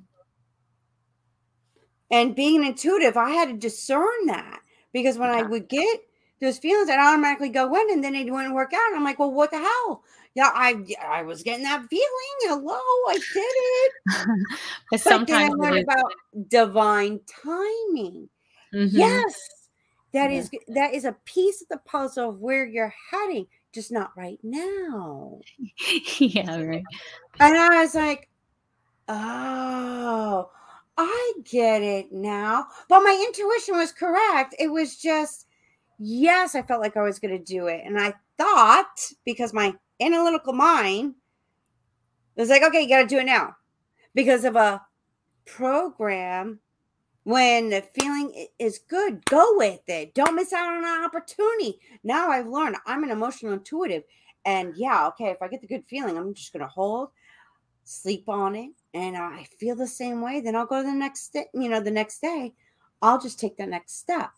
And 2.10 2.36
being 2.36 2.64
intuitive, 2.64 3.16
I 3.16 3.30
had 3.30 3.48
to 3.48 3.54
discern 3.54 4.26
that 4.26 4.60
because 4.92 5.16
when 5.16 5.30
I 5.30 5.42
would 5.42 5.68
get 5.68 6.00
those 6.40 6.58
feelings, 6.58 6.90
I'd 6.90 7.00
automatically 7.00 7.48
go 7.48 7.74
in 7.74 7.90
and 7.90 8.04
then 8.04 8.14
it 8.14 8.30
wouldn't 8.30 8.54
work 8.54 8.72
out. 8.74 8.88
And 8.88 8.96
I'm 8.96 9.04
like, 9.04 9.18
well, 9.18 9.32
what 9.32 9.50
the 9.50 9.58
hell? 9.58 10.04
Yeah, 10.34 10.50
I 10.52 10.84
I 11.02 11.22
was 11.22 11.42
getting 11.42 11.64
that 11.64 11.86
feeling. 11.88 12.04
Hello, 12.42 12.78
I 13.08 13.14
did 13.14 13.22
it. 13.36 13.92
but 14.90 15.00
But 15.04 15.26
then 15.26 15.36
I 15.42 15.48
sometimes 15.48 15.54
learned 15.56 15.84
about 15.84 16.12
divine 16.48 17.20
timing. 17.26 18.28
Mhm. 18.72 18.90
Yes, 18.92 19.68
that 20.12 20.30
Yeah. 20.30 20.38
is 20.38 20.50
that 20.68 20.94
is 20.94 21.04
a 21.04 21.16
piece 21.24 21.62
of 21.62 21.68
the 21.68 21.78
puzzle 21.78 22.30
of 22.30 22.40
where 22.40 22.66
you're 22.66 22.94
heading, 23.10 23.46
just 23.72 23.92
not 23.92 24.12
right 24.16 24.38
now. 24.42 25.40
yeah 26.18 26.60
right 26.60 26.84
And 27.40 27.56
I 27.56 27.82
was 27.82 27.94
like, 27.94 28.28
oh, 29.08 30.50
I 30.96 31.32
get 31.44 31.82
it 31.82 32.12
now. 32.12 32.66
But 32.88 33.00
my 33.00 33.24
intuition 33.28 33.76
was 33.76 33.92
correct. 33.92 34.54
It 34.58 34.68
was 34.68 34.96
just, 34.96 35.46
yes, 35.98 36.54
I 36.54 36.62
felt 36.62 36.80
like 36.80 36.96
I 36.96 37.02
was 37.02 37.18
going 37.18 37.36
to 37.36 37.44
do 37.44 37.66
it. 37.66 37.82
And 37.84 38.00
I 38.00 38.14
thought, 38.38 38.94
because 39.24 39.52
my 39.52 39.74
analytical 40.00 40.52
mind 40.52 41.14
was 42.36 42.48
like, 42.48 42.62
okay, 42.62 42.82
you 42.82 42.88
got 42.88 43.02
to 43.02 43.06
do 43.06 43.18
it 43.18 43.26
now. 43.26 43.56
Because 44.14 44.44
of 44.44 44.56
a 44.56 44.82
program, 45.46 46.60
when 47.24 47.70
the 47.70 47.82
feeling 47.82 48.46
is 48.58 48.78
good, 48.78 49.24
go 49.24 49.56
with 49.56 49.80
it. 49.88 50.14
Don't 50.14 50.36
miss 50.36 50.52
out 50.52 50.68
on 50.68 50.84
an 50.84 51.04
opportunity. 51.04 51.78
Now 52.02 52.28
I've 52.30 52.46
learned 52.46 52.76
I'm 52.86 53.02
an 53.02 53.10
emotional 53.10 53.52
intuitive. 53.52 54.04
And 54.44 54.74
yeah, 54.76 55.06
okay, 55.08 55.30
if 55.30 55.40
I 55.40 55.48
get 55.48 55.62
the 55.62 55.66
good 55.66 55.84
feeling, 55.88 56.18
I'm 56.18 56.34
just 56.34 56.52
going 56.52 56.60
to 56.60 56.68
hold 56.68 57.10
sleep 57.84 58.28
on 58.28 58.54
it 58.54 58.70
and 58.94 59.16
I 59.16 59.46
feel 59.58 59.76
the 59.76 59.86
same 59.86 60.20
way, 60.22 60.40
then 60.40 60.56
I'll 60.56 60.66
go 60.66 60.82
to 60.82 60.88
the 60.88 60.94
next 60.94 61.36
you 61.54 61.68
know, 61.68 61.80
the 61.80 61.90
next 61.90 62.20
day, 62.20 62.54
I'll 63.02 63.20
just 63.20 63.38
take 63.38 63.56
the 63.56 63.66
next 63.66 63.98
step. 63.98 64.30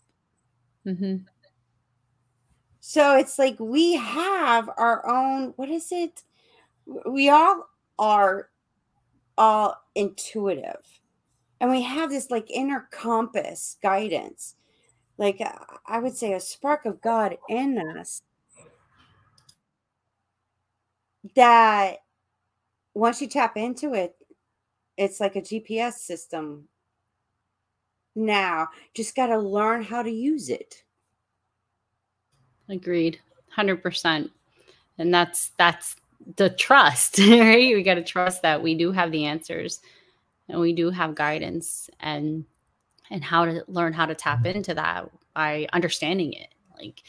Mm 0.85 0.99
Mhm. 0.99 1.25
So 2.89 3.17
it's 3.17 3.37
like 3.37 3.59
we 3.59 3.95
have 3.95 4.69
our 4.77 5.05
own, 5.05 5.51
what 5.57 5.67
is 5.67 5.91
it? 5.91 6.23
We 7.05 7.27
all 7.27 7.67
are 7.99 8.47
all 9.37 9.75
intuitive. 9.93 11.01
And 11.59 11.69
we 11.69 11.81
have 11.81 12.09
this 12.09 12.31
like 12.31 12.49
inner 12.49 12.87
compass 12.89 13.75
guidance. 13.83 14.55
Like 15.17 15.41
uh, 15.41 15.51
I 15.85 15.99
would 15.99 16.15
say 16.15 16.31
a 16.31 16.39
spark 16.39 16.85
of 16.85 17.01
God 17.01 17.37
in 17.49 17.77
us 17.77 18.21
that 21.35 21.97
once 22.93 23.21
you 23.21 23.27
tap 23.27 23.57
into 23.57 23.95
it, 23.95 24.15
it's 24.95 25.19
like 25.19 25.35
a 25.35 25.41
GPS 25.41 25.95
system 25.95 26.69
now. 28.15 28.69
Just 28.93 29.13
got 29.13 29.27
to 29.27 29.37
learn 29.37 29.83
how 29.83 30.03
to 30.03 30.09
use 30.09 30.47
it. 30.47 30.85
Agreed. 32.69 33.19
100%. 33.57 34.29
And 34.97 35.13
that's 35.13 35.51
that's 35.57 35.95
the 36.35 36.49
trust, 36.49 37.19
right? 37.19 37.75
We 37.75 37.83
got 37.83 37.95
to 37.95 38.03
trust 38.03 38.41
that 38.41 38.61
we 38.61 38.75
do 38.75 38.91
have 38.91 39.11
the 39.11 39.25
answers 39.25 39.79
and 40.49 40.59
we 40.59 40.73
do 40.73 40.89
have 40.89 41.15
guidance 41.15 41.89
and 41.99 42.45
and 43.09 43.23
how 43.23 43.45
to 43.45 43.63
learn 43.67 43.93
how 43.93 44.05
to 44.05 44.15
tap 44.15 44.39
mm-hmm. 44.39 44.57
into 44.57 44.73
that 44.73 45.09
by 45.33 45.67
understanding 45.71 46.33
it. 46.33 46.49
Like, 46.77 47.01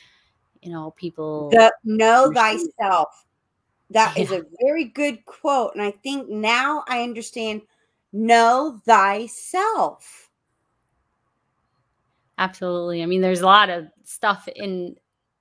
you 0.62 0.70
know, 0.70 0.92
people 0.96 1.50
the, 1.50 1.72
know 1.84 2.32
thyself. 2.32 3.24
That 3.90 4.16
yeah. 4.16 4.22
is 4.22 4.32
a 4.32 4.44
very 4.60 4.84
good 4.84 5.24
quote. 5.24 5.74
And 5.74 5.82
I 5.82 5.90
think 5.90 6.28
now 6.28 6.84
I 6.88 7.02
understand 7.02 7.62
know 8.12 8.80
thyself. 8.84 10.30
Absolutely. 12.36 13.02
I 13.02 13.06
mean, 13.06 13.20
there's 13.20 13.40
a 13.40 13.46
lot 13.46 13.70
of 13.70 13.86
stuff 14.04 14.46
in 14.54 14.96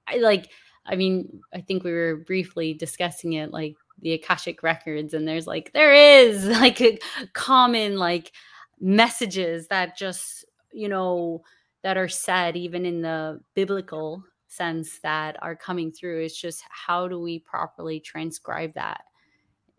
I 0.07 0.17
like 0.17 0.49
I 0.87 0.95
mean, 0.95 1.41
I 1.53 1.61
think 1.61 1.83
we 1.83 1.91
were 1.91 2.23
briefly 2.25 2.73
discussing 2.73 3.33
it 3.33 3.51
like 3.51 3.75
the 3.99 4.13
Akashic 4.13 4.63
records 4.63 5.13
and 5.13 5.27
there's 5.27 5.47
like 5.47 5.73
there 5.73 5.93
is 5.93 6.45
like 6.59 6.81
a 6.81 6.97
common 7.33 7.97
like 7.97 8.31
messages 8.79 9.67
that 9.67 9.97
just, 9.97 10.45
you 10.71 10.87
know, 10.87 11.41
that 11.83 11.97
are 11.97 12.07
said 12.07 12.55
even 12.55 12.85
in 12.85 13.01
the 13.01 13.39
biblical 13.53 14.23
sense 14.47 14.99
that 14.99 15.35
are 15.41 15.55
coming 15.55 15.91
through. 15.91 16.21
It's 16.21 16.39
just 16.39 16.63
how 16.69 17.07
do 17.07 17.19
we 17.19 17.39
properly 17.39 17.99
transcribe 17.99 18.73
that? 18.75 19.01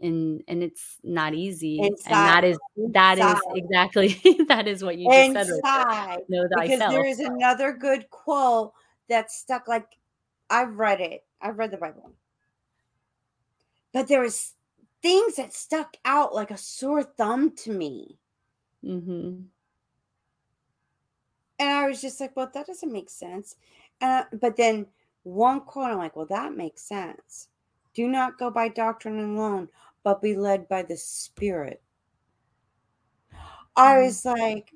And 0.01 0.43
and 0.47 0.63
it's 0.63 0.99
not 1.03 1.35
easy. 1.35 1.81
Inside. 1.81 2.13
And 2.13 2.29
that 2.29 2.45
is 2.45 2.59
that 2.93 3.19
Inside. 3.19 3.37
is 3.37 3.43
exactly 3.57 4.45
that 4.49 4.69
is 4.69 4.85
what 4.85 4.99
you 4.99 5.09
just 5.11 5.31
Inside. 5.31 5.47
said. 5.47 5.63
Right 5.65 6.19
know 6.29 6.49
thyself. 6.55 6.79
Because 6.79 6.91
there 6.91 7.07
is 7.07 7.21
another 7.21 7.73
good 7.73 8.09
quote 8.11 8.73
that 9.09 9.33
stuck 9.33 9.67
like 9.67 9.98
I've 10.51 10.79
read 10.79 11.01
it. 11.01 11.25
I've 11.41 11.59
read 11.59 11.71
the 11.71 11.77
Bible. 11.77 12.13
But 13.93 14.09
there 14.09 14.21
was 14.21 14.55
things 15.03 15.37
that 15.37 15.53
stuck 15.53 15.97
out 16.05 16.35
like 16.35 16.51
a 16.51 16.59
sore 16.59 17.03
thumb 17.03 17.53
to 17.57 17.73
me. 17.73 18.19
Mm-hmm. 18.85 19.43
And 21.61 21.69
I 21.69 21.89
was 21.89 22.01
just 22.01 22.21
like, 22.21 22.37
well, 22.37 22.51
that 22.53 22.67
doesn't 22.67 22.93
make 22.93 23.11
sense. 23.11 23.57
Uh, 24.01 24.25
but 24.41 24.57
then 24.57 24.87
one 25.25 25.61
quote, 25.61 25.91
I'm 25.91 25.99
like, 25.99 26.17
well, 26.17 26.27
that 26.27 26.57
makes 26.57 26.83
sense. 26.83 27.49
Do 27.95 28.07
not 28.07 28.39
go 28.39 28.51
by 28.51 28.69
doctrine 28.69 29.19
alone, 29.19 29.69
but 30.05 30.23
be 30.23 30.37
led 30.37 30.69
by 30.69 30.83
the 30.83 30.97
Spirit. 30.97 31.83
I 33.77 33.95
mm-hmm. 33.95 34.05
was 34.05 34.25
like, 34.25 34.73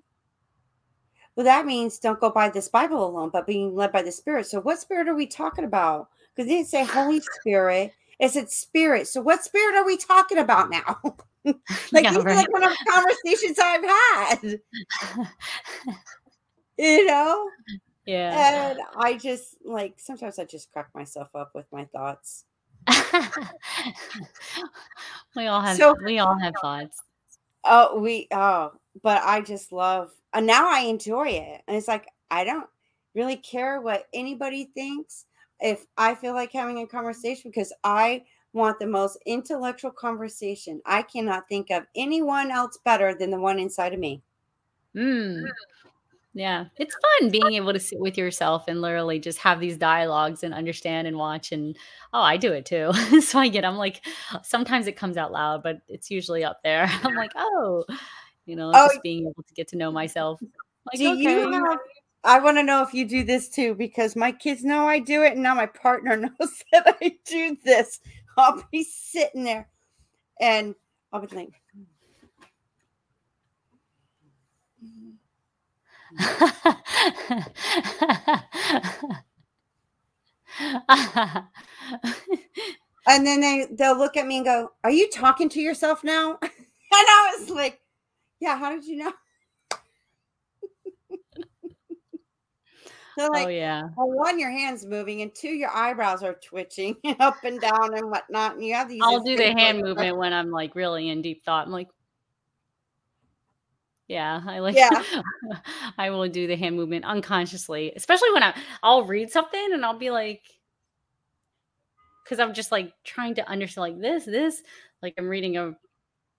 well, 1.36 1.44
that 1.44 1.66
means 1.66 1.98
don't 1.98 2.20
go 2.20 2.30
by 2.30 2.48
this 2.48 2.68
Bible 2.68 3.04
alone, 3.04 3.30
but 3.32 3.46
being 3.46 3.74
led 3.74 3.92
by 3.92 4.02
the 4.02 4.12
Spirit. 4.12 4.46
So, 4.46 4.60
what 4.60 4.80
spirit 4.80 5.08
are 5.08 5.14
we 5.14 5.26
talking 5.26 5.64
about? 5.64 6.08
Because 6.34 6.48
they 6.48 6.56
didn't 6.56 6.68
say 6.68 6.84
Holy 6.84 7.20
Spirit, 7.40 7.92
it 8.18 8.30
said 8.30 8.50
Spirit. 8.50 9.08
So, 9.08 9.20
what 9.20 9.42
spirit 9.42 9.74
are 9.76 9.86
we 9.86 9.96
talking 9.96 10.38
about 10.38 10.70
now? 10.70 10.98
like, 11.44 12.04
yeah, 12.04 12.12
these 12.12 12.24
right. 12.24 12.36
like 12.36 12.52
one 12.52 12.62
of 12.64 12.70
the 12.70 12.90
conversations 12.90 13.58
I've 13.58 13.84
had. 13.84 14.60
you 16.78 17.06
know? 17.06 17.48
Yeah. 18.06 18.70
And 18.70 18.78
I 18.96 19.16
just 19.16 19.56
like 19.64 19.94
sometimes 19.98 20.38
I 20.38 20.44
just 20.44 20.70
crack 20.72 20.90
myself 20.94 21.28
up 21.34 21.52
with 21.54 21.66
my 21.72 21.86
thoughts. 21.86 22.44
we 25.36 25.46
all 25.46 25.60
have 25.60 25.76
so, 25.76 25.94
we 26.04 26.18
all 26.18 26.38
have 26.38 26.54
thoughts. 26.60 27.00
Oh, 27.64 28.00
we 28.00 28.28
oh, 28.32 28.72
but 29.02 29.22
I 29.22 29.40
just 29.40 29.72
love 29.72 30.10
and 30.34 30.46
now 30.46 30.68
I 30.70 30.80
enjoy 30.80 31.28
it. 31.28 31.62
And 31.66 31.76
it's 31.76 31.88
like 31.88 32.06
I 32.30 32.44
don't 32.44 32.66
really 33.14 33.36
care 33.36 33.80
what 33.80 34.06
anybody 34.14 34.70
thinks 34.74 35.26
if 35.60 35.86
I 35.96 36.14
feel 36.14 36.34
like 36.34 36.52
having 36.52 36.78
a 36.78 36.86
conversation 36.86 37.50
because 37.50 37.72
I 37.84 38.24
want 38.52 38.78
the 38.78 38.86
most 38.86 39.18
intellectual 39.26 39.90
conversation. 39.90 40.80
I 40.84 41.02
cannot 41.02 41.48
think 41.48 41.70
of 41.70 41.84
anyone 41.96 42.50
else 42.50 42.78
better 42.84 43.14
than 43.14 43.30
the 43.30 43.40
one 43.40 43.58
inside 43.58 43.94
of 43.94 44.00
me. 44.00 44.22
Mm. 44.94 45.44
Yeah, 46.34 46.66
it's 46.78 46.96
fun 47.20 47.30
being 47.30 47.52
able 47.52 47.74
to 47.74 47.80
sit 47.80 48.00
with 48.00 48.16
yourself 48.16 48.64
and 48.66 48.80
literally 48.80 49.18
just 49.18 49.38
have 49.38 49.60
these 49.60 49.76
dialogues 49.76 50.42
and 50.42 50.54
understand 50.54 51.06
and 51.06 51.18
watch. 51.18 51.52
And 51.52 51.76
oh, 52.14 52.22
I 52.22 52.38
do 52.38 52.52
it 52.52 52.64
too. 52.64 52.92
so 53.20 53.38
I 53.38 53.48
get, 53.48 53.64
I'm 53.64 53.76
like, 53.76 54.02
sometimes 54.42 54.86
it 54.86 54.96
comes 54.96 55.18
out 55.18 55.32
loud, 55.32 55.62
but 55.62 55.82
it's 55.88 56.10
usually 56.10 56.42
up 56.42 56.62
there. 56.62 56.90
I'm 57.04 57.14
like, 57.14 57.32
oh, 57.36 57.84
you 58.46 58.56
know, 58.56 58.70
oh, 58.74 58.88
just 58.88 59.02
being 59.02 59.26
able 59.26 59.42
to 59.42 59.54
get 59.54 59.68
to 59.68 59.76
know 59.76 59.92
myself. 59.92 60.40
Like, 60.86 60.98
do 60.98 61.12
okay. 61.12 61.22
you 61.22 61.52
have, 61.52 61.78
I 62.24 62.40
want 62.40 62.56
to 62.56 62.62
know 62.62 62.82
if 62.82 62.92
you 62.92 63.06
do 63.06 63.24
this 63.24 63.48
too, 63.48 63.74
because 63.74 64.16
my 64.16 64.32
kids 64.32 64.64
know 64.64 64.86
I 64.86 64.98
do 64.98 65.22
it, 65.22 65.34
and 65.34 65.42
now 65.42 65.54
my 65.54 65.66
partner 65.66 66.16
knows 66.40 66.64
that 66.72 66.96
I 67.00 67.16
do 67.24 67.56
this. 67.64 68.00
I'll 68.36 68.64
be 68.72 68.82
sitting 68.84 69.44
there 69.44 69.68
and 70.40 70.74
I'll 71.12 71.20
be 71.20 71.36
like, 71.36 71.52
and 83.06 83.26
then 83.26 83.40
they 83.40 83.66
they'll 83.72 83.96
look 83.96 84.16
at 84.16 84.26
me 84.26 84.36
and 84.38 84.44
go, 84.44 84.72
"Are 84.84 84.90
you 84.90 85.10
talking 85.10 85.48
to 85.50 85.60
yourself 85.60 86.04
now?" 86.04 86.38
and 86.42 86.50
I 86.92 87.36
was 87.38 87.50
like, 87.50 87.80
"Yeah, 88.42 88.58
how 88.58 88.70
did 88.70 88.84
you 88.84 88.96
know?" 88.96 89.12
So 93.18 93.26
oh, 93.26 93.32
like, 93.32 93.46
oh 93.46 93.50
yeah. 93.50 93.82
Well, 93.96 94.10
one, 94.10 94.38
your 94.38 94.50
hands 94.50 94.86
moving, 94.86 95.22
and 95.22 95.34
two, 95.34 95.50
your 95.50 95.70
eyebrows 95.70 96.22
are 96.22 96.34
twitching 96.34 96.96
up 97.20 97.36
and 97.44 97.60
down 97.60 97.94
and 97.94 98.10
whatnot. 98.10 98.54
And 98.54 98.64
you 98.64 98.74
have 98.74 98.88
these. 98.88 99.00
I'll 99.02 99.22
do 99.22 99.36
the 99.36 99.52
hand 99.52 99.78
movement 99.84 100.16
when 100.16 100.32
I'm 100.32 100.50
like 100.50 100.74
really 100.74 101.08
in 101.08 101.20
deep 101.20 101.44
thought. 101.44 101.66
I'm 101.66 101.72
like, 101.72 101.88
yeah, 104.08 104.40
I 104.46 104.60
like. 104.60 104.76
Yeah, 104.76 105.02
I 105.98 106.10
will 106.10 106.26
do 106.28 106.46
the 106.46 106.56
hand 106.56 106.76
movement 106.76 107.04
unconsciously, 107.04 107.92
especially 107.94 108.32
when 108.32 108.42
I 108.42 108.54
I'll 108.82 109.04
read 109.04 109.30
something 109.30 109.68
and 109.72 109.84
I'll 109.84 109.98
be 109.98 110.10
like, 110.10 110.42
because 112.24 112.40
I'm 112.40 112.54
just 112.54 112.72
like 112.72 112.92
trying 113.04 113.34
to 113.34 113.48
understand 113.48 113.94
like 113.94 114.00
this, 114.00 114.24
this, 114.24 114.62
like 115.02 115.14
I'm 115.18 115.28
reading 115.28 115.58
a 115.58 115.74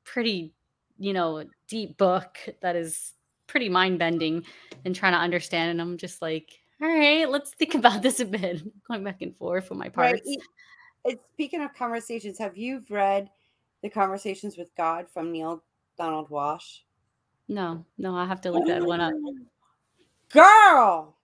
pretty, 0.06 0.54
you 0.98 1.14
know, 1.14 1.44
deep 1.74 1.98
book 1.98 2.38
that 2.62 2.76
is 2.76 3.14
pretty 3.48 3.68
mind 3.68 3.98
bending 3.98 4.46
and 4.86 4.96
trying 4.96 5.14
to 5.14 5.18
understand, 5.18 5.72
and 5.72 5.82
I'm 5.82 5.98
just 5.98 6.22
like, 6.22 6.60
all 6.80 6.88
right, 6.88 7.28
let's 7.28 7.50
think 7.56 7.74
about 7.84 8.04
this 8.04 8.20
a 8.20 8.26
bit, 8.26 8.62
going 8.88 9.04
back 9.04 9.24
and 9.24 9.36
forth 9.36 9.72
with 9.72 9.80
my 9.80 9.90
parts. 9.90 10.22
Right. 11.04 11.18
Speaking 11.34 11.64
of 11.64 11.74
conversations, 11.74 12.38
have 12.38 12.56
you 12.56 12.84
read 12.92 13.28
the 13.82 13.90
Conversations 13.90 14.56
with 14.56 14.70
God 14.78 15.08
from 15.12 15.32
Neale 15.32 15.64
Donald 15.98 16.30
Walsch? 16.30 16.82
No, 17.50 17.84
no, 17.98 18.16
I 18.16 18.26
have 18.26 18.40
to 18.42 18.52
look 18.52 18.68
that 18.68 18.84
one 18.84 19.02
up. 19.02 19.14
Girl, 20.30 21.18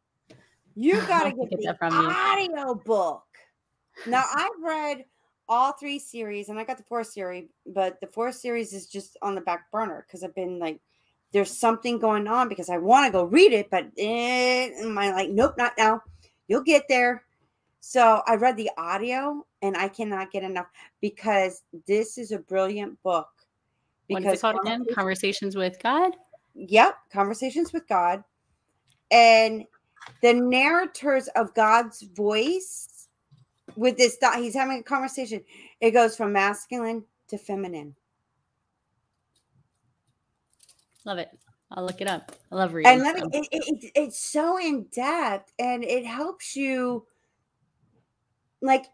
you 0.75 0.99
gotta 1.07 1.29
get, 1.29 1.61
get 1.61 1.79
the 1.79 1.85
audio 1.85 2.73
book. 2.73 3.23
Now 4.07 4.23
I've 4.35 4.61
read 4.61 5.05
all 5.49 5.73
three 5.73 5.99
series, 5.99 6.47
and 6.49 6.59
I 6.59 6.63
got 6.63 6.77
the 6.77 6.83
fourth 6.83 7.07
series, 7.07 7.49
but 7.65 7.99
the 7.99 8.07
fourth 8.07 8.35
series 8.35 8.71
is 8.71 8.85
just 8.87 9.17
on 9.21 9.35
the 9.35 9.41
back 9.41 9.69
burner 9.71 10.05
because 10.07 10.23
I've 10.23 10.35
been 10.35 10.59
like, 10.59 10.79
there's 11.33 11.51
something 11.51 11.99
going 11.99 12.27
on 12.27 12.47
because 12.47 12.69
I 12.69 12.77
want 12.77 13.07
to 13.07 13.11
go 13.11 13.23
read 13.23 13.51
it, 13.51 13.69
but 13.69 13.87
eh, 13.97 14.69
my 14.85 15.11
like, 15.11 15.29
nope, 15.29 15.55
not 15.57 15.73
now. 15.77 16.01
You'll 16.47 16.63
get 16.63 16.85
there. 16.87 17.23
So 17.81 18.21
I 18.27 18.35
read 18.35 18.57
the 18.57 18.69
audio, 18.77 19.45
and 19.61 19.75
I 19.75 19.87
cannot 19.87 20.31
get 20.31 20.43
enough 20.43 20.67
because 21.01 21.63
this 21.87 22.17
is 22.17 22.31
a 22.31 22.39
brilliant 22.39 23.01
book 23.03 23.27
because 24.07 24.23
what 24.23 24.33
is 24.33 24.39
it 24.39 24.41
called 24.41 24.59
again? 24.65 24.85
Conversations 24.93 25.55
with 25.55 25.81
God. 25.81 26.13
Yep, 26.55 26.95
conversations 27.11 27.73
with 27.73 27.87
God, 27.87 28.23
and 29.11 29.65
the 30.21 30.33
narrators 30.33 31.27
of 31.29 31.53
God's 31.53 32.01
voice 32.01 32.98
with 33.79 33.97
this 33.97 34.17
thought. 34.17 34.37
He's 34.37 34.53
having 34.53 34.79
a 34.79 34.83
conversation. 34.83 35.41
It 35.79 35.91
goes 35.91 36.15
from 36.17 36.33
masculine 36.33 37.05
to 37.29 37.37
feminine. 37.37 37.95
Love 41.05 41.17
it. 41.17 41.29
I'll 41.71 41.85
look 41.85 42.01
it 42.01 42.07
up. 42.07 42.35
I 42.51 42.55
love 42.55 42.73
reading. 42.73 42.91
And 42.91 43.33
it, 43.33 43.47
it, 43.51 43.63
it, 43.83 43.91
it's 43.95 44.19
so 44.19 44.59
in 44.59 44.83
depth, 44.91 45.53
and 45.59 45.83
it 45.83 46.05
helps 46.05 46.55
you. 46.55 47.05
Like, 48.61 48.87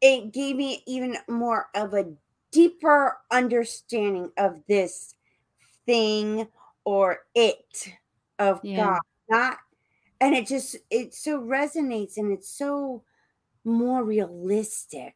it 0.00 0.32
gave 0.32 0.56
me 0.56 0.82
even 0.86 1.16
more 1.28 1.68
of 1.74 1.94
a 1.94 2.06
deeper 2.50 3.18
understanding 3.30 4.30
of 4.36 4.60
this 4.66 5.14
thing 5.86 6.48
or 6.84 7.20
it 7.34 7.88
of 8.38 8.60
yeah. 8.64 8.84
God. 8.84 9.00
Not 9.28 9.58
and 10.20 10.34
it 10.34 10.46
just 10.46 10.76
it 10.90 11.14
so 11.14 11.40
resonates 11.40 12.16
and 12.16 12.32
it's 12.32 12.48
so 12.48 13.02
more 13.64 14.04
realistic. 14.04 15.14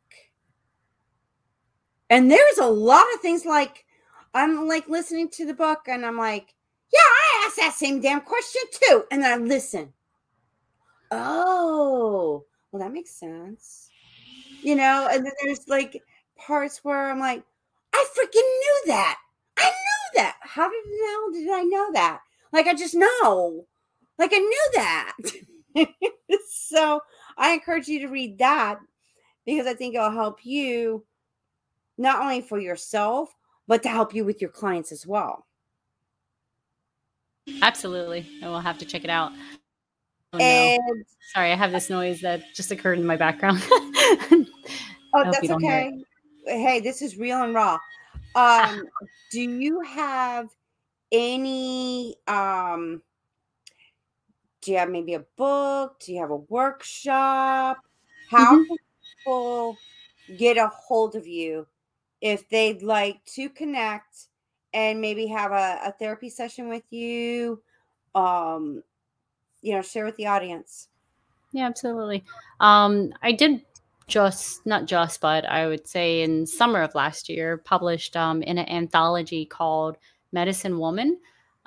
And 2.10 2.30
there's 2.30 2.58
a 2.58 2.66
lot 2.66 3.04
of 3.14 3.20
things 3.20 3.44
like 3.44 3.84
I'm 4.34 4.66
like 4.66 4.88
listening 4.88 5.28
to 5.30 5.46
the 5.46 5.54
book 5.54 5.80
and 5.86 6.04
I'm 6.04 6.16
like, 6.16 6.54
yeah, 6.92 7.00
I 7.00 7.44
asked 7.46 7.56
that 7.56 7.74
same 7.74 8.00
damn 8.00 8.20
question 8.20 8.62
too. 8.72 9.04
And 9.10 9.22
then 9.22 9.40
I 9.40 9.42
listen. 9.42 9.92
Oh, 11.10 12.44
well, 12.70 12.82
that 12.82 12.92
makes 12.92 13.14
sense. 13.14 13.90
You 14.62 14.74
know, 14.74 15.08
and 15.10 15.24
then 15.24 15.32
there's 15.42 15.68
like 15.68 16.02
parts 16.36 16.80
where 16.82 17.10
I'm 17.10 17.20
like, 17.20 17.42
I 17.92 18.06
freaking 18.16 18.34
knew 18.34 18.82
that. 18.86 19.18
I 19.58 19.64
knew 19.64 20.22
that. 20.22 20.36
How 20.40 20.68
did 20.68 20.84
now 20.86 21.32
did 21.32 21.50
I 21.50 21.62
know 21.62 21.92
that? 21.92 22.20
Like 22.52 22.66
I 22.66 22.74
just 22.74 22.94
know. 22.94 23.66
Like 24.18 24.32
I 24.32 24.38
knew 24.38 24.70
that. 24.74 25.12
so 26.50 27.00
I 27.38 27.52
encourage 27.52 27.88
you 27.88 28.00
to 28.00 28.08
read 28.08 28.38
that 28.38 28.80
because 29.46 29.66
I 29.66 29.74
think 29.74 29.94
it'll 29.94 30.10
help 30.10 30.44
you 30.44 31.04
not 31.96 32.20
only 32.20 32.40
for 32.40 32.58
yourself, 32.58 33.34
but 33.66 33.82
to 33.84 33.88
help 33.88 34.14
you 34.14 34.24
with 34.24 34.40
your 34.40 34.50
clients 34.50 34.92
as 34.92 35.06
well. 35.06 35.46
Absolutely. 37.62 38.26
I 38.42 38.48
will 38.48 38.60
have 38.60 38.78
to 38.78 38.84
check 38.84 39.04
it 39.04 39.10
out. 39.10 39.32
Oh, 40.32 40.38
and 40.38 40.78
no. 40.78 41.02
sorry, 41.32 41.52
I 41.52 41.54
have 41.54 41.72
this 41.72 41.88
noise 41.88 42.20
that 42.20 42.42
just 42.54 42.70
occurred 42.70 42.98
in 42.98 43.06
my 43.06 43.16
background. 43.16 43.62
oh, 43.70 44.46
that's 45.14 45.48
okay. 45.50 45.92
Hey, 46.46 46.80
this 46.80 47.00
is 47.00 47.16
real 47.16 47.42
and 47.42 47.54
raw. 47.54 47.78
Um, 48.34 48.84
do 49.30 49.40
you 49.40 49.80
have 49.80 50.48
any 51.10 52.16
um 52.26 53.02
do 54.68 54.72
you 54.72 54.78
have 54.78 54.90
maybe 54.90 55.14
a 55.14 55.24
book? 55.38 55.98
Do 56.00 56.12
you 56.12 56.20
have 56.20 56.30
a 56.30 56.36
workshop? 56.36 57.78
How 58.30 58.54
mm-hmm. 58.54 58.64
can 58.64 58.76
people 59.16 59.78
get 60.36 60.58
a 60.58 60.68
hold 60.68 61.16
of 61.16 61.26
you 61.26 61.66
if 62.20 62.46
they'd 62.50 62.82
like 62.82 63.24
to 63.36 63.48
connect 63.48 64.26
and 64.74 65.00
maybe 65.00 65.26
have 65.28 65.52
a, 65.52 65.80
a 65.86 65.94
therapy 65.98 66.28
session 66.28 66.68
with 66.68 66.82
you? 66.90 67.62
Um, 68.14 68.82
you 69.62 69.72
know, 69.72 69.80
share 69.80 70.04
with 70.04 70.16
the 70.16 70.26
audience. 70.26 70.88
Yeah, 71.52 71.64
absolutely. 71.64 72.24
Um, 72.60 73.14
I 73.22 73.32
did 73.32 73.62
just 74.06 74.66
not 74.66 74.84
just, 74.84 75.22
but 75.22 75.46
I 75.46 75.66
would 75.66 75.88
say 75.88 76.20
in 76.20 76.46
summer 76.46 76.82
of 76.82 76.94
last 76.94 77.30
year, 77.30 77.56
published 77.56 78.16
um, 78.18 78.42
in 78.42 78.58
an 78.58 78.68
anthology 78.68 79.46
called 79.46 79.96
Medicine 80.30 80.78
Woman. 80.78 81.18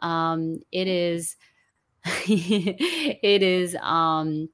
Um, 0.04 0.60
it 0.72 0.88
is 0.88 1.36
it 2.28 3.44
is 3.44 3.76
um, 3.82 4.50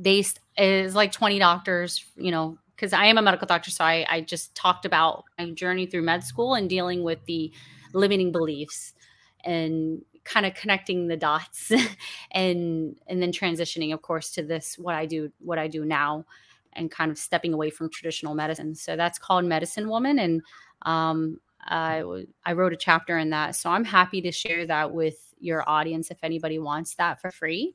based 0.00 0.40
is 0.58 0.94
like 0.94 1.12
20 1.12 1.38
doctors, 1.38 2.04
you 2.16 2.30
know, 2.30 2.58
because 2.74 2.92
I 2.92 3.06
am 3.06 3.18
a 3.18 3.22
medical 3.22 3.46
doctor, 3.46 3.70
so 3.70 3.84
I, 3.84 4.06
I 4.08 4.20
just 4.20 4.54
talked 4.54 4.84
about 4.84 5.24
my 5.38 5.50
journey 5.50 5.86
through 5.86 6.02
med 6.02 6.24
school 6.24 6.54
and 6.54 6.68
dealing 6.68 7.02
with 7.02 7.24
the 7.26 7.52
limiting 7.92 8.32
beliefs 8.32 8.94
and 9.44 10.02
kind 10.24 10.44
of 10.44 10.54
connecting 10.54 11.06
the 11.06 11.16
dots 11.16 11.70
and 12.32 12.98
and 13.06 13.22
then 13.22 13.30
transitioning 13.30 13.94
of 13.94 14.02
course 14.02 14.32
to 14.32 14.42
this 14.42 14.76
what 14.76 14.94
I 14.94 15.06
do 15.06 15.30
what 15.38 15.58
I 15.58 15.68
do 15.68 15.84
now 15.84 16.24
and 16.72 16.90
kind 16.90 17.10
of 17.10 17.16
stepping 17.16 17.54
away 17.54 17.70
from 17.70 17.88
traditional 17.88 18.34
medicine. 18.34 18.74
So 18.74 18.96
that's 18.96 19.18
called 19.18 19.44
Medicine 19.46 19.88
Woman 19.88 20.18
and 20.18 20.42
um, 20.82 21.40
I, 21.68 22.02
I 22.44 22.52
wrote 22.52 22.72
a 22.72 22.76
chapter 22.76 23.18
in 23.18 23.30
that. 23.30 23.56
So 23.56 23.70
I'm 23.70 23.84
happy 23.84 24.20
to 24.22 24.32
share 24.32 24.66
that 24.66 24.92
with 24.92 25.25
your 25.38 25.68
audience 25.68 26.10
if 26.10 26.18
anybody 26.22 26.58
wants 26.58 26.94
that 26.94 27.20
for 27.20 27.30
free. 27.30 27.74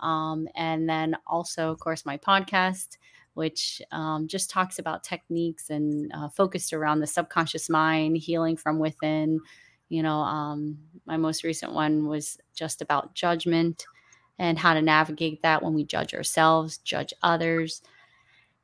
Um, 0.00 0.48
and 0.54 0.88
then 0.88 1.16
also, 1.26 1.70
of 1.70 1.78
course, 1.78 2.04
my 2.04 2.16
podcast, 2.16 2.98
which 3.34 3.80
um, 3.92 4.28
just 4.28 4.50
talks 4.50 4.78
about 4.78 5.04
techniques 5.04 5.70
and 5.70 6.10
uh, 6.14 6.28
focused 6.28 6.72
around 6.72 7.00
the 7.00 7.06
subconscious 7.06 7.68
mind, 7.68 8.16
healing 8.16 8.56
from 8.56 8.78
within. 8.78 9.40
You 9.88 10.02
know, 10.02 10.18
um, 10.18 10.78
my 11.06 11.16
most 11.16 11.44
recent 11.44 11.72
one 11.72 12.06
was 12.06 12.38
just 12.54 12.82
about 12.82 13.14
judgment 13.14 13.84
and 14.38 14.58
how 14.58 14.74
to 14.74 14.82
navigate 14.82 15.42
that 15.42 15.62
when 15.62 15.74
we 15.74 15.84
judge 15.84 16.14
ourselves, 16.14 16.78
judge 16.78 17.12
others. 17.22 17.82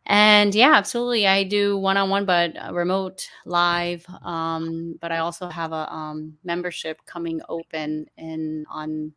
And 0.06 0.54
yeah, 0.54 0.72
absolutely. 0.74 1.26
I 1.26 1.44
do 1.44 1.78
one 1.78 1.96
on 1.96 2.10
one, 2.10 2.24
but 2.24 2.54
remote 2.72 3.28
live. 3.44 4.04
Um, 4.22 4.96
but 5.00 5.12
I 5.12 5.18
also 5.18 5.48
have 5.48 5.72
a 5.72 5.92
um, 5.92 6.36
membership 6.44 7.04
coming 7.06 7.40
open 7.48 8.06
in 8.16 8.64
on 8.70 9.12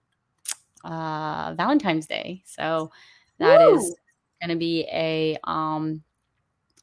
uh, 0.84 1.54
Valentine's 1.56 2.08
Day. 2.08 2.44
So 2.46 2.92
that 3.40 3.60
Woo! 3.60 3.76
is 3.78 3.96
going 4.42 4.50
to 4.52 4.56
be 4.58 4.88
a 4.92 5.38
um, 5.46 6.04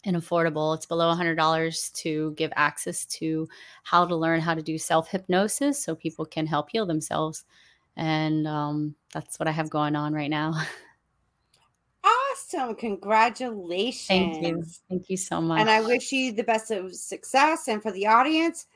an 0.04 0.14
affordable. 0.14 0.74
It's 0.76 0.86
below 0.86 1.08
$100 1.08 1.90
to 1.92 2.32
give 2.36 2.52
access 2.56 3.04
to 3.06 3.48
how 3.84 4.06
to 4.06 4.16
learn 4.16 4.40
how 4.40 4.54
to 4.54 4.62
do 4.62 4.78
self 4.78 5.10
hypnosis 5.10 5.82
so 5.82 5.94
people 5.94 6.24
can 6.26 6.46
help 6.46 6.70
heal 6.70 6.86
themselves. 6.86 7.44
And 7.96 8.46
um, 8.48 8.94
that's 9.14 9.38
what 9.38 9.48
I 9.48 9.52
have 9.52 9.70
going 9.70 9.96
on 9.96 10.14
right 10.14 10.30
now. 10.30 10.54
Awesome. 12.48 12.74
Congratulations. 12.74 14.06
Thank 14.08 14.42
you. 14.42 14.64
Thank 14.88 15.10
you 15.10 15.16
so 15.16 15.40
much. 15.40 15.60
And 15.60 15.70
I 15.70 15.80
wish 15.80 16.12
you 16.12 16.32
the 16.32 16.42
best 16.42 16.70
of 16.70 16.94
success. 16.94 17.68
And 17.68 17.82
for 17.82 17.92
the 17.92 18.06
audience, 18.06 18.66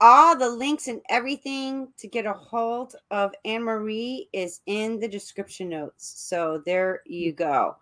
all 0.00 0.36
the 0.36 0.48
links 0.48 0.88
and 0.88 1.00
everything 1.08 1.88
to 1.98 2.08
get 2.08 2.26
a 2.26 2.32
hold 2.32 2.94
of 3.10 3.32
Anne 3.44 3.62
Marie 3.62 4.28
is 4.32 4.60
in 4.66 5.00
the 5.00 5.08
description 5.08 5.68
notes. 5.68 6.14
So 6.20 6.62
there 6.66 7.00
you 7.06 7.32
go. 7.32 7.76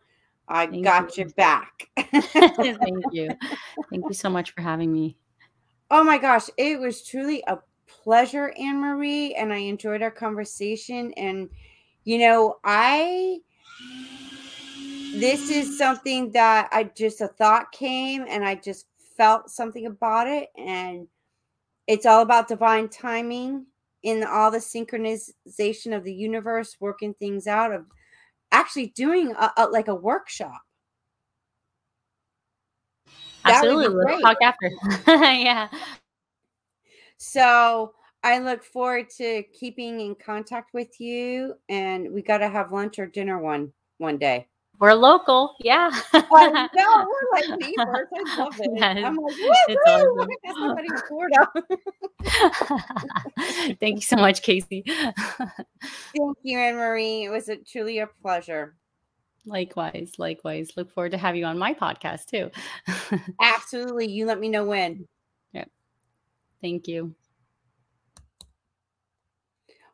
I 0.48 0.66
Thank 0.66 0.84
got 0.84 1.16
you, 1.16 1.24
you 1.24 1.30
back. 1.34 1.88
Thank 1.96 3.04
you. 3.12 3.30
Thank 3.90 4.04
you 4.08 4.14
so 4.14 4.28
much 4.28 4.52
for 4.52 4.60
having 4.60 4.92
me. 4.92 5.16
Oh 5.90 6.04
my 6.04 6.18
gosh, 6.18 6.48
it 6.56 6.78
was 6.78 7.06
truly 7.06 7.42
a 7.46 7.58
pleasure, 7.86 8.52
Anne 8.58 8.80
Marie, 8.80 9.34
and 9.34 9.52
I 9.52 9.58
enjoyed 9.58 10.02
our 10.02 10.10
conversation. 10.10 11.12
And 11.16 11.48
you 12.04 12.18
know, 12.18 12.56
I 12.64 13.38
this 15.20 15.48
is 15.48 15.78
something 15.78 16.32
that 16.32 16.68
I 16.72 16.84
just 16.84 17.20
a 17.20 17.28
thought 17.28 17.70
came 17.70 18.24
and 18.28 18.44
I 18.44 18.56
just 18.56 18.86
felt 19.16 19.48
something 19.48 19.86
about 19.86 20.26
it. 20.26 20.48
And 20.56 21.06
it's 21.86 22.04
all 22.04 22.22
about 22.22 22.48
divine 22.48 22.88
timing 22.88 23.66
in 24.02 24.24
all 24.24 24.50
the 24.50 24.58
synchronization 24.58 25.96
of 25.96 26.04
the 26.04 26.12
universe 26.12 26.76
working 26.80 27.14
things 27.14 27.46
out 27.46 27.72
of 27.72 27.86
actually 28.50 28.88
doing 28.88 29.32
a, 29.32 29.52
a, 29.56 29.66
like 29.68 29.88
a 29.88 29.94
workshop. 29.94 30.60
Absolutely 33.44 34.04
let's 34.04 34.22
talk 34.22 34.38
after. 34.42 34.70
Yeah. 35.06 35.68
So 37.18 37.94
i 38.22 38.38
look 38.38 38.64
forward 38.64 39.10
to 39.10 39.42
keeping 39.52 40.00
in 40.00 40.14
contact 40.14 40.72
with 40.72 40.98
you 40.98 41.54
and 41.68 42.10
we 42.10 42.22
got 42.22 42.38
to 42.38 42.48
have 42.48 42.72
lunch 42.72 42.98
or 42.98 43.06
dinner 43.06 43.38
one 43.38 43.70
one 43.98 44.16
day 44.16 44.48
we're 44.80 44.94
local, 44.94 45.54
yeah. 45.60 45.90
I 46.12 46.68
know 46.74 47.06
we're 47.08 47.28
like 47.32 47.48
neighbors. 47.60 48.08
I 48.12 48.36
love 48.38 48.54
it. 48.58 48.70
Yes, 48.74 48.98
I'm 49.04 49.16
like, 49.16 49.36
woo 49.38 49.52
Awesome. 49.86 50.28
somebody 50.58 50.88
in 50.90 50.98
Florida. 51.08 51.52
Thank 53.80 53.96
you 53.96 54.02
so 54.02 54.16
much, 54.16 54.42
Casey. 54.42 54.84
Thank 56.16 56.38
you, 56.42 56.58
Anne 56.58 56.76
Marie. 56.76 57.24
It 57.24 57.30
was 57.30 57.48
a, 57.48 57.56
truly 57.56 57.98
a 58.00 58.08
pleasure. 58.22 58.74
Likewise, 59.46 60.12
likewise. 60.18 60.72
Look 60.76 60.90
forward 60.90 61.12
to 61.12 61.18
have 61.18 61.36
you 61.36 61.44
on 61.44 61.58
my 61.58 61.74
podcast 61.74 62.26
too. 62.26 62.50
Absolutely. 63.40 64.10
You 64.10 64.26
let 64.26 64.40
me 64.40 64.48
know 64.48 64.64
when. 64.64 65.06
Yep. 65.52 65.70
Thank 66.62 66.88
you. 66.88 67.14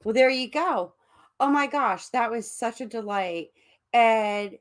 Well, 0.05 0.14
there 0.14 0.31
you 0.31 0.49
go. 0.49 0.95
Oh 1.39 1.49
my 1.49 1.66
gosh, 1.66 2.09
that 2.09 2.31
was 2.31 2.51
such 2.51 2.81
a 2.81 2.87
delight. 2.87 3.49
And 3.93 4.57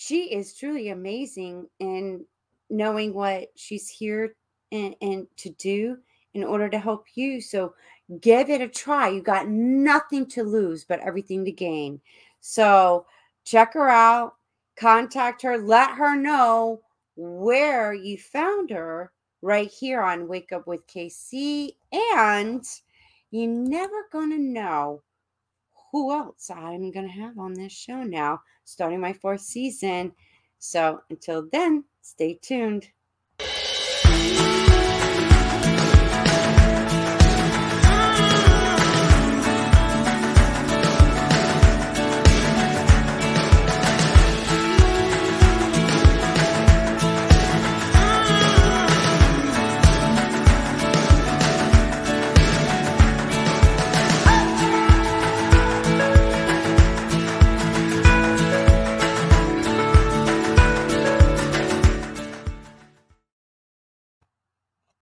she 0.00 0.32
is 0.32 0.54
truly 0.54 0.88
amazing 0.88 1.68
in 1.78 2.24
knowing 2.70 3.12
what 3.12 3.48
she's 3.54 3.86
here 3.86 4.34
and, 4.72 4.96
and 5.02 5.26
to 5.36 5.50
do 5.50 5.98
in 6.32 6.42
order 6.42 6.70
to 6.70 6.78
help 6.78 7.04
you. 7.16 7.38
So 7.38 7.74
give 8.22 8.48
it 8.48 8.62
a 8.62 8.66
try. 8.66 9.10
You 9.10 9.20
got 9.20 9.50
nothing 9.50 10.24
to 10.28 10.42
lose, 10.42 10.86
but 10.86 11.00
everything 11.00 11.44
to 11.44 11.52
gain. 11.52 12.00
So 12.40 13.04
check 13.44 13.74
her 13.74 13.90
out, 13.90 14.36
contact 14.74 15.42
her, 15.42 15.58
let 15.58 15.90
her 15.90 16.16
know 16.16 16.80
where 17.16 17.92
you 17.92 18.16
found 18.16 18.70
her 18.70 19.12
right 19.42 19.70
here 19.70 20.00
on 20.00 20.28
Wake 20.28 20.50
Up 20.50 20.66
with 20.66 20.86
KC. 20.86 21.72
And 21.92 22.64
you're 23.30 23.50
never 23.50 24.06
going 24.10 24.30
to 24.30 24.38
know 24.38 25.02
who 25.92 26.12
else 26.12 26.50
I'm 26.50 26.90
going 26.90 27.06
to 27.06 27.12
have 27.12 27.38
on 27.38 27.52
this 27.52 27.72
show 27.72 28.02
now, 28.02 28.40
starting 28.70 29.00
my 29.00 29.12
fourth 29.12 29.40
season. 29.40 30.12
So 30.58 31.00
until 31.10 31.48
then, 31.50 31.84
stay 32.02 32.38
tuned. 32.40 32.88